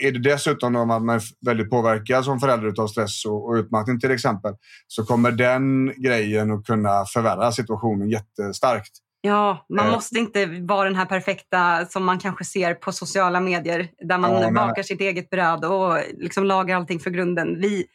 är 0.00 0.12
det 0.12 0.18
dessutom 0.18 0.76
att 0.76 0.88
man 0.88 1.08
är 1.08 1.22
väldigt 1.46 1.70
påverkad 1.70 2.24
som 2.24 2.40
förälder 2.40 2.82
av 2.82 2.86
stress 2.86 3.24
och, 3.24 3.48
och 3.48 3.54
utmattning 3.54 4.00
till 4.00 4.10
exempel 4.10 4.54
så 4.86 5.04
kommer 5.04 5.32
den 5.32 5.92
grejen 6.02 6.50
att 6.50 6.66
kunna 6.66 7.04
förvärra 7.04 7.52
situationen 7.52 8.10
jättestarkt. 8.10 8.92
Ja, 9.26 9.66
man 9.68 9.86
eh. 9.86 9.92
måste 9.92 10.18
inte 10.18 10.46
vara 10.46 10.84
den 10.84 10.96
här 10.96 11.06
perfekta 11.06 11.86
som 11.86 12.04
man 12.04 12.18
kanske 12.18 12.44
ser 12.44 12.74
på 12.74 12.92
sociala 12.92 13.40
medier 13.40 13.88
där 13.98 14.18
man 14.18 14.42
ja, 14.42 14.50
bakar 14.50 14.82
sitt 14.82 15.00
eget 15.00 15.30
bröd 15.30 15.64
och 15.64 15.98
liksom 16.18 16.44
lagar 16.44 16.76
allting 16.76 17.00
för 17.00 17.10
grunden. 17.10 17.60
Vi, 17.60 17.86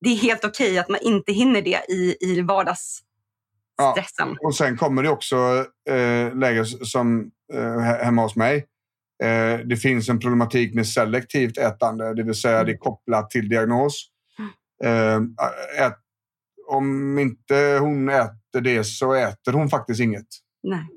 det 0.00 0.10
är 0.10 0.16
helt 0.16 0.44
okej 0.44 0.66
okay 0.66 0.78
att 0.78 0.88
man 0.88 1.00
inte 1.02 1.32
hinner 1.32 1.62
det 1.62 1.80
i, 1.88 2.16
i 2.20 2.40
vardagsstressen. 2.40 3.04
Ja, 4.18 4.36
och 4.40 4.54
sen 4.54 4.76
kommer 4.76 5.02
det 5.02 5.08
också 5.08 5.36
eh, 5.90 6.34
lägen 6.34 6.66
som 6.66 7.30
eh, 7.52 7.78
hemma 7.80 8.22
hos 8.22 8.36
mig. 8.36 8.56
Eh, 9.22 9.58
det 9.66 9.76
finns 9.76 10.08
en 10.08 10.20
problematik 10.20 10.74
med 10.74 10.88
selektivt 10.88 11.58
ätande, 11.58 12.14
det 12.14 12.22
vill 12.22 12.34
säga 12.34 12.54
mm. 12.54 12.66
det 12.66 12.72
är 12.72 12.78
kopplat 12.78 13.30
till 13.30 13.48
diagnos. 13.48 14.06
Mm. 14.38 15.34
Eh, 15.78 15.86
ät, 15.86 15.98
om 16.66 17.18
inte 17.18 17.78
hon 17.80 18.08
äter 18.08 18.60
det 18.60 18.84
så 18.84 19.14
äter 19.14 19.52
hon 19.52 19.68
faktiskt 19.68 20.00
inget. 20.00 20.43
Nej. 20.64 20.88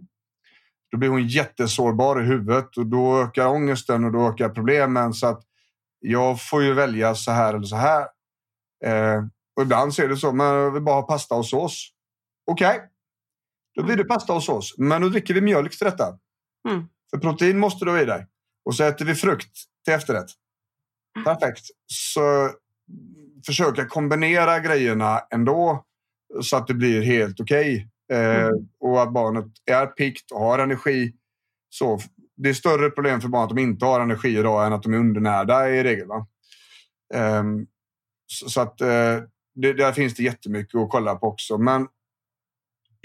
Då 0.91 0.97
blir 0.97 1.09
hon 1.09 1.27
jättesårbar 1.27 2.21
i 2.21 2.25
huvudet 2.25 2.77
och 2.77 2.87
då 2.87 3.21
ökar 3.21 3.47
ångesten 3.47 4.05
och 4.05 4.11
då 4.11 4.29
ökar 4.29 4.49
problemen. 4.49 5.13
Så 5.13 5.27
att 5.27 5.43
jag 5.99 6.41
får 6.41 6.63
ju 6.63 6.73
välja 6.73 7.15
så 7.15 7.31
här 7.31 7.53
eller 7.53 7.65
så 7.65 7.75
här. 7.75 8.07
Eh, 8.85 9.23
och 9.55 9.61
ibland 9.61 9.93
så 9.93 10.03
är 10.03 10.07
det 10.07 10.17
så, 10.17 10.31
men 10.31 10.47
jag 10.47 10.71
vill 10.71 10.83
bara 10.83 10.95
ha 10.95 11.07
pasta 11.07 11.35
och 11.35 11.45
sås. 11.45 11.89
Okej, 12.51 12.75
okay. 12.75 12.87
då 13.75 13.83
blir 13.83 13.95
det 13.95 14.03
pasta 14.03 14.33
och 14.33 14.43
sås. 14.43 14.77
Men 14.77 15.01
då 15.01 15.09
dricker 15.09 15.33
vi 15.33 15.41
mjölk 15.41 15.77
till 15.77 15.85
detta. 15.85 16.19
Mm. 16.69 16.87
För 17.11 17.17
protein 17.17 17.59
måste 17.59 17.85
du 17.85 17.91
ha 17.91 18.01
i 18.01 18.05
dig. 18.05 18.27
Och 18.65 18.75
så 18.75 18.83
äter 18.83 19.05
vi 19.05 19.15
frukt 19.15 19.57
till 19.85 19.93
efterrätt. 19.93 20.29
Mm. 21.15 21.25
Perfekt. 21.25 21.63
Så 21.93 22.51
försöka 23.45 23.87
kombinera 23.87 24.59
grejerna 24.59 25.19
ändå 25.33 25.85
så 26.41 26.57
att 26.57 26.67
det 26.67 26.73
blir 26.73 27.01
helt 27.01 27.39
okej. 27.39 27.75
Okay. 27.75 27.87
Eh, 28.11 28.45
mm. 28.45 28.67
och 28.79 29.01
att 29.01 29.13
barnet 29.13 29.45
är 29.65 29.85
piggt 29.85 30.31
och 30.31 30.39
har 30.39 30.59
energi. 30.59 31.13
Så 31.69 31.99
det 32.37 32.49
är 32.49 32.53
större 32.53 32.89
problem 32.89 33.21
för 33.21 33.27
barn 33.27 33.43
att 33.43 33.49
de 33.49 33.57
inte 33.57 33.85
har 33.85 33.99
energi 33.99 34.37
idag 34.37 34.65
än 34.65 34.73
att 34.73 34.83
de 34.83 34.93
är 34.93 34.97
undernärda 34.97 35.69
i 35.69 35.83
regel. 35.83 36.07
Um, 37.13 37.67
så, 38.27 38.49
så, 38.49 38.61
att 38.61 38.81
uh, 38.81 39.23
det, 39.55 39.73
där 39.73 39.91
finns 39.91 40.15
det 40.15 40.23
jättemycket 40.23 40.75
att 40.75 40.89
kolla 40.89 41.15
på 41.15 41.27
också. 41.27 41.57
Men 41.57 41.87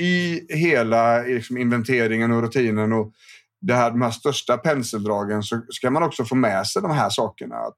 i 0.02 0.46
hela 0.54 1.22
liksom, 1.22 1.58
inventeringen 1.58 2.32
och 2.32 2.42
rutinen 2.42 2.92
och 2.92 3.12
det 3.60 3.74
här, 3.74 3.90
de 3.90 4.02
här 4.02 4.10
största 4.10 4.58
penseldragen 4.58 5.42
så 5.42 5.62
ska 5.68 5.90
man 5.90 6.02
också 6.02 6.24
få 6.24 6.34
med 6.34 6.66
sig 6.66 6.82
de 6.82 6.90
här 6.90 7.10
sakerna. 7.10 7.56
Att 7.56 7.74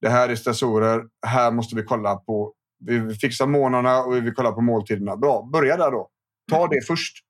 det 0.00 0.08
här 0.08 0.28
är 0.28 0.36
stressorer, 0.36 1.04
här 1.26 1.50
måste 1.50 1.76
vi 1.76 1.82
kolla 1.82 2.16
på. 2.16 2.52
Vi 2.84 3.14
fixar 3.14 3.46
månaderna 3.46 4.02
och 4.02 4.16
vi 4.16 4.20
vill 4.20 4.34
kolla 4.34 4.52
på 4.52 4.60
måltiderna. 4.60 5.16
Bra, 5.16 5.48
börja 5.52 5.76
där 5.76 5.90
då. 5.90 6.10
Ta 6.50 6.68
det 6.68 6.86
först. 6.86 7.22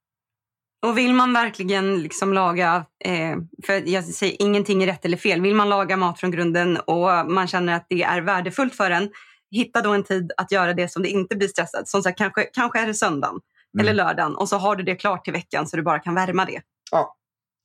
Och 0.86 0.98
vill 0.98 1.14
man 1.14 1.32
verkligen 1.32 2.02
liksom 2.02 2.32
laga, 2.32 2.84
eh, 3.04 3.36
för 3.66 3.88
jag 3.88 4.04
säger 4.04 4.42
ingenting 4.42 4.82
är 4.82 4.86
rätt 4.86 5.04
eller 5.04 5.16
fel, 5.16 5.40
vill 5.40 5.54
man 5.54 5.68
laga 5.68 5.96
mat 5.96 6.20
från 6.20 6.30
grunden 6.30 6.76
och 6.76 7.30
man 7.30 7.46
känner 7.46 7.72
att 7.72 7.86
det 7.88 8.02
är 8.02 8.20
värdefullt 8.20 8.74
för 8.74 8.90
en, 8.90 9.10
hitta 9.50 9.82
då 9.82 9.92
en 9.92 10.04
tid 10.04 10.32
att 10.36 10.52
göra 10.52 10.74
det 10.74 10.88
som 10.88 11.02
det 11.02 11.08
inte 11.08 11.36
blir 11.36 11.48
stressat. 11.48 11.88
Som 11.88 12.02
sagt, 12.02 12.18
kanske, 12.18 12.42
kanske 12.42 12.80
är 12.80 12.86
det 12.86 12.94
söndagen 12.94 13.40
mm. 13.74 13.86
eller 13.86 13.94
lördagen 14.04 14.36
och 14.36 14.48
så 14.48 14.56
har 14.56 14.76
du 14.76 14.84
det 14.84 14.96
klart 14.96 15.24
till 15.24 15.32
veckan 15.32 15.66
så 15.66 15.76
du 15.76 15.82
bara 15.82 15.98
kan 15.98 16.14
värma 16.14 16.44
det. 16.44 16.62
Ja, 16.90 17.16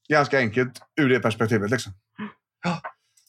ganska 0.09 0.37
enkelt 0.37 0.81
ur 1.01 1.09
det 1.09 1.19
perspektivet. 1.19 1.71
Liksom. 1.71 1.93
Ja. 2.63 2.81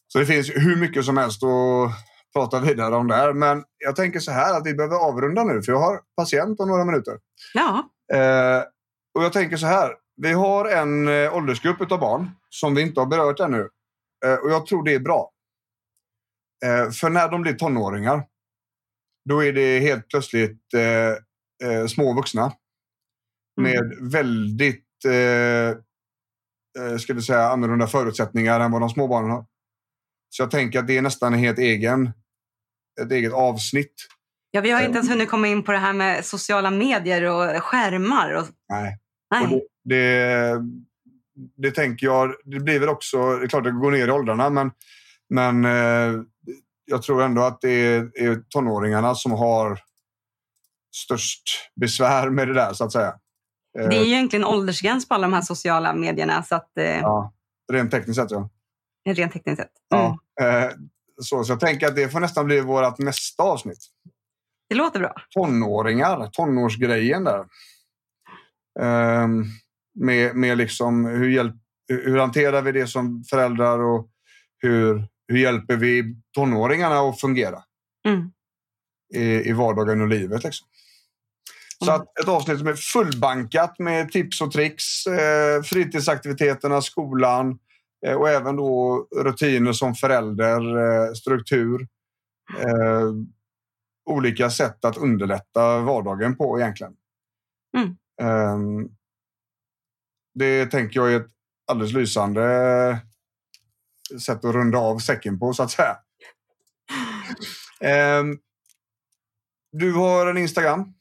Så 0.08 0.18
det 0.18 0.26
finns 0.26 0.50
hur 0.50 0.76
mycket 0.76 1.04
som 1.04 1.16
helst 1.16 1.42
att 1.42 1.92
prata 2.34 2.60
vidare 2.60 2.94
om 2.94 3.08
där. 3.08 3.32
Men 3.32 3.64
jag 3.78 3.96
tänker 3.96 4.20
så 4.20 4.32
här 4.32 4.56
att 4.56 4.66
vi 4.66 4.74
behöver 4.74 4.96
avrunda 4.96 5.44
nu 5.44 5.62
för 5.62 5.72
jag 5.72 5.78
har 5.78 6.00
patient 6.16 6.60
om 6.60 6.68
några 6.68 6.84
minuter. 6.84 7.18
Ja. 7.54 7.88
Eh, 8.14 8.62
och 9.14 9.24
jag 9.24 9.32
tänker 9.32 9.56
så 9.56 9.66
här. 9.66 9.94
Vi 10.16 10.32
har 10.32 10.68
en 10.68 11.08
eh, 11.08 11.36
åldersgrupp 11.36 11.92
av 11.92 12.00
barn 12.00 12.30
som 12.48 12.74
vi 12.74 12.82
inte 12.82 13.00
har 13.00 13.06
berört 13.06 13.40
ännu. 13.40 13.68
Eh, 14.24 14.34
och 14.34 14.50
jag 14.50 14.66
tror 14.66 14.84
det 14.84 14.94
är 14.94 15.00
bra. 15.00 15.32
Eh, 16.64 16.90
för 16.90 17.10
när 17.10 17.28
de 17.28 17.42
blir 17.42 17.52
tonåringar, 17.52 18.26
då 19.28 19.44
är 19.44 19.52
det 19.52 19.80
helt 19.80 20.08
plötsligt 20.08 20.74
eh, 20.74 21.70
eh, 21.70 21.86
små 21.86 22.14
vuxna. 22.14 22.52
Med 23.60 23.92
mm. 23.92 24.08
väldigt 24.08 24.86
ska 26.98 27.14
vi 27.14 27.22
säga, 27.22 27.48
annorlunda 27.48 27.86
förutsättningar 27.86 28.60
än 28.60 28.72
vad 28.72 28.80
de 28.82 28.90
små 28.90 29.08
barnen 29.08 29.30
har. 29.30 29.46
Så 30.30 30.42
jag 30.42 30.50
tänker 30.50 30.78
att 30.78 30.86
det 30.86 30.98
är 30.98 31.02
nästan 31.02 31.32
en 31.32 31.38
helt 31.38 31.58
egen, 31.58 32.12
ett 33.00 33.12
eget 33.12 33.32
avsnitt 33.32 33.94
Ja, 34.54 34.60
vi 34.60 34.70
har 34.70 34.80
inte 34.80 34.98
ens 34.98 35.10
hunnit 35.10 35.30
komma 35.30 35.48
in 35.48 35.62
på 35.62 35.72
det 35.72 35.78
här 35.78 35.92
med 35.92 36.24
sociala 36.24 36.70
medier 36.70 37.22
och 37.24 37.62
skärmar. 37.62 38.32
Och... 38.32 38.46
Nej. 38.68 38.98
Nej. 39.30 39.44
Och 39.44 39.50
det, 39.50 39.64
det, 39.84 40.60
det, 41.56 41.70
tänker 41.70 42.06
jag, 42.06 42.34
det 42.44 42.60
blir 42.60 42.80
väl 42.80 42.88
också, 42.88 43.36
det 43.36 43.44
är 43.44 43.48
klart 43.48 43.64
det 43.64 43.70
går 43.70 43.90
ner 43.90 44.08
i 44.08 44.10
åldrarna, 44.10 44.50
men, 44.50 44.70
men 45.28 45.64
eh, 45.64 46.22
jag 46.84 47.02
tror 47.02 47.22
ändå 47.22 47.42
att 47.42 47.60
det 47.60 47.70
är, 47.70 48.10
är 48.14 48.42
tonåringarna 48.48 49.14
som 49.14 49.32
har 49.32 49.80
störst 50.96 51.70
besvär 51.80 52.30
med 52.30 52.48
det 52.48 52.54
där, 52.54 52.72
så 52.72 52.84
att 52.84 52.92
säga. 52.92 53.14
Det 53.74 53.80
är 53.80 53.92
ju 53.92 53.98
eh, 53.98 54.06
egentligen 54.06 54.44
åldersgräns 54.44 55.08
på 55.08 55.14
alla 55.14 55.26
de 55.26 55.32
här 55.32 55.42
sociala 55.42 55.94
medierna. 55.94 56.42
Så 56.42 56.54
att, 56.54 56.78
eh... 56.78 56.84
Ja, 56.84 57.32
rent 57.72 57.90
tekniskt 57.90 58.20
sett 58.20 58.30
ja. 58.30 58.50
Rent 59.04 59.32
tekniskt 59.32 59.60
sett. 59.60 59.72
Mm. 59.94 60.16
Ja, 60.34 60.70
så, 61.22 61.44
så 61.44 61.52
jag 61.52 61.60
tänker 61.60 61.86
att 61.86 61.96
det 61.96 62.08
får 62.08 62.20
nästan 62.20 62.46
bli 62.46 62.60
vårt 62.60 62.98
nästa 62.98 63.42
avsnitt. 63.42 63.86
Det 64.72 64.76
låter 64.76 65.00
bra. 65.00 65.14
Tonåringar, 65.30 66.26
tonårsgrejen 66.32 67.24
där. 67.24 67.44
Um, 69.24 69.44
Med, 69.94 70.36
med 70.36 70.58
liksom 70.58 71.04
hur, 71.04 71.28
hjälp, 71.28 71.54
hur 71.88 72.18
hanterar 72.18 72.62
vi 72.62 72.72
det 72.72 72.86
som 72.86 73.24
föräldrar 73.30 73.78
och 73.78 74.08
hur, 74.58 75.08
hur 75.28 75.38
hjälper 75.38 75.76
vi 75.76 76.16
tonåringarna 76.34 77.00
att 77.00 77.20
fungera 77.20 77.62
Mm. 78.08 78.30
i, 79.14 79.48
i 79.48 79.52
vardagen 79.52 80.00
och 80.00 80.08
livet. 80.08 80.44
Liksom. 80.44 80.68
Så 81.84 81.90
Mm. 81.90 82.00
att 82.00 82.18
ett 82.18 82.28
avsnitt 82.28 82.58
som 82.58 82.66
är 82.68 82.74
fullbankat 82.74 83.78
med 83.78 84.12
tips 84.12 84.40
och 84.40 84.52
tricks, 84.52 85.06
eh, 85.06 85.62
fritidsaktiviteterna, 85.62 86.82
skolan 86.82 87.58
eh, 88.06 88.14
och 88.14 88.28
även 88.28 88.56
då 88.56 89.06
rutiner 89.16 89.72
som 89.72 89.94
förälder, 89.94 90.78
eh, 90.78 91.12
struktur. 91.12 91.86
Eh, 92.60 93.10
olika 94.04 94.50
sätt 94.50 94.84
att 94.84 94.96
underlätta 94.96 95.80
vardagen 95.80 96.36
på 96.36 96.60
egentligen. 96.60 96.96
Mm. 97.76 97.96
Eh, 98.20 98.88
det 100.34 100.66
tänker 100.66 101.00
jag 101.00 101.12
är 101.12 101.20
ett 101.20 101.30
alldeles 101.66 101.92
lysande 101.92 102.42
sätt 104.26 104.44
att 104.44 104.54
runda 104.54 104.78
av 104.78 104.98
säcken 104.98 105.38
på 105.38 105.52
så 105.52 105.62
att 105.62 105.70
säga. 105.70 105.96
Eh, 107.80 108.24
du 109.72 109.92
har 109.92 110.26
en 110.26 110.38
Instagram. 110.38 110.94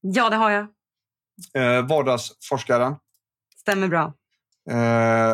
Ja, 0.00 0.30
det 0.30 0.36
har 0.36 0.50
jag. 0.50 0.66
Eh, 1.54 1.86
vardagsforskaren. 1.86 2.96
Stämmer 3.56 3.88
bra. 3.88 4.14
Eh, 4.70 5.32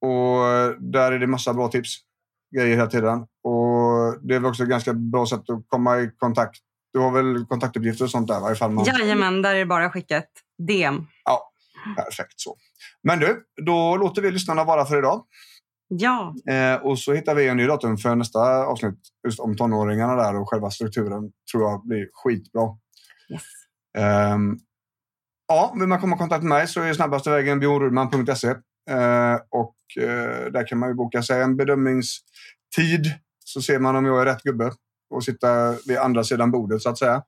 och 0.00 0.44
där 0.80 1.12
är 1.12 1.18
det 1.18 1.26
massa 1.26 1.54
bra 1.54 1.68
tips. 1.68 2.07
Grejer 2.56 2.76
hela 2.76 2.86
tiden. 2.86 3.18
Och 3.20 4.18
det 4.22 4.34
är 4.34 4.38
väl 4.40 4.46
också 4.46 4.62
ett 4.62 4.68
ganska 4.68 4.92
bra 4.94 5.26
sätt 5.26 5.50
att 5.50 5.64
komma 5.68 5.98
i 5.98 6.10
kontakt. 6.18 6.60
Du 6.92 6.98
har 6.98 7.10
väl 7.10 7.44
kontaktuppgifter 7.46 8.04
och 8.04 8.10
sånt 8.10 8.28
där? 8.28 8.40
va? 8.40 8.52
Ifall 8.52 8.70
man... 8.70 8.84
Jajamän, 8.84 9.42
där 9.42 9.54
är 9.54 9.58
det 9.58 9.66
bara 9.66 9.86
att 9.86 9.92
skicka 9.92 10.16
ett 10.16 10.32
DM. 10.68 11.06
Ja, 11.24 11.52
perfekt 11.96 12.40
så. 12.40 12.56
Men 13.02 13.18
du, 13.18 13.44
då 13.66 13.96
låter 13.96 14.22
vi 14.22 14.30
lyssnarna 14.30 14.64
vara 14.64 14.84
för 14.84 14.98
idag. 14.98 15.24
Ja, 15.88 16.34
Eh, 16.50 16.74
och 16.74 16.98
så 16.98 17.12
hittar 17.12 17.34
vi 17.34 17.48
en 17.48 17.56
ny 17.56 17.66
datum 17.66 17.96
för 17.96 18.14
nästa 18.14 18.66
avsnitt 18.66 18.98
just 19.26 19.40
om 19.40 19.56
tonåringarna 19.56 20.14
där 20.14 20.40
och 20.40 20.50
själva 20.50 20.70
strukturen 20.70 21.32
tror 21.52 21.62
jag 21.62 21.86
blir 21.86 22.08
skitbra. 22.12 22.62
yes. 23.32 23.42
Ehm, 23.98 24.58
ja, 25.48 25.74
vill 25.78 25.88
man 25.88 26.00
komma 26.00 26.16
i 26.16 26.18
kontakt 26.18 26.42
med 26.42 26.48
mig 26.48 26.68
så 26.68 26.80
är 26.80 26.94
snabbaste 26.94 27.30
vägen 27.30 27.60
bjornrudman.se. 27.60 28.54
Eh, 28.88 29.40
och 29.50 29.74
eh, 29.96 30.52
där 30.52 30.66
kan 30.66 30.78
man 30.78 30.88
ju 30.88 30.94
boka 30.94 31.22
sig 31.22 31.42
en 31.42 31.56
bedömningstid 31.56 33.12
så 33.44 33.62
ser 33.62 33.78
man 33.78 33.96
om 33.96 34.04
jag 34.04 34.20
är 34.20 34.24
rätt 34.24 34.42
gubbe 34.42 34.72
och 35.10 35.24
sitta 35.24 35.74
vid 35.86 35.98
andra 35.98 36.24
sidan 36.24 36.50
bordet 36.50 36.82
så 36.82 36.88
att 36.90 36.98
säga. 36.98 37.22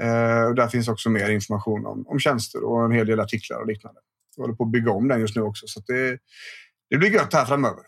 Eh, 0.00 0.42
och 0.44 0.54
där 0.54 0.68
finns 0.68 0.88
också 0.88 1.10
mer 1.10 1.30
information 1.30 1.86
om, 1.86 2.06
om 2.06 2.18
tjänster 2.18 2.64
och 2.64 2.84
en 2.84 2.92
hel 2.92 3.06
del 3.06 3.20
artiklar 3.20 3.60
och 3.60 3.66
liknande. 3.66 4.00
Jag 4.36 4.42
håller 4.42 4.54
på 4.54 4.64
att 4.64 4.70
bygga 4.70 4.90
om 4.90 5.08
den 5.08 5.20
just 5.20 5.36
nu 5.36 5.42
också 5.42 5.66
så 5.66 5.80
det, 5.86 6.18
det 6.90 6.98
blir 6.98 7.10
gött 7.10 7.32
här 7.34 7.44
framöver. 7.44 7.82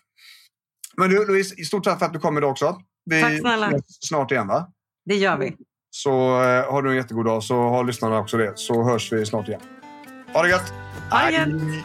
Men 0.96 1.10
du 1.10 1.26
Louise, 1.26 1.64
stort 1.64 1.84
tack 1.84 1.98
för 1.98 2.06
att 2.06 2.12
du 2.12 2.18
kom 2.18 2.38
idag 2.38 2.50
också. 2.50 2.80
Vi 3.04 3.22
Tack 3.22 3.38
snälla. 3.40 3.66
ses 3.68 3.84
snart 4.08 4.30
igen 4.30 4.46
va? 4.46 4.72
Det 5.04 5.14
gör 5.14 5.36
vi. 5.36 5.56
Så 5.90 6.42
eh, 6.42 6.72
har 6.72 6.82
du 6.82 6.90
en 6.90 6.96
jättegod 6.96 7.24
dag 7.24 7.42
så 7.42 7.54
har 7.54 7.84
lyssnarna 7.84 8.18
också 8.18 8.36
det. 8.36 8.52
Så 8.58 8.82
hörs 8.82 9.12
vi 9.12 9.26
snart 9.26 9.48
igen. 9.48 9.60
Ha 10.32 10.42
det 10.42 10.48
gött! 10.48 10.72
Ha 11.10 11.26
det 11.26 11.32
gött. 11.32 11.84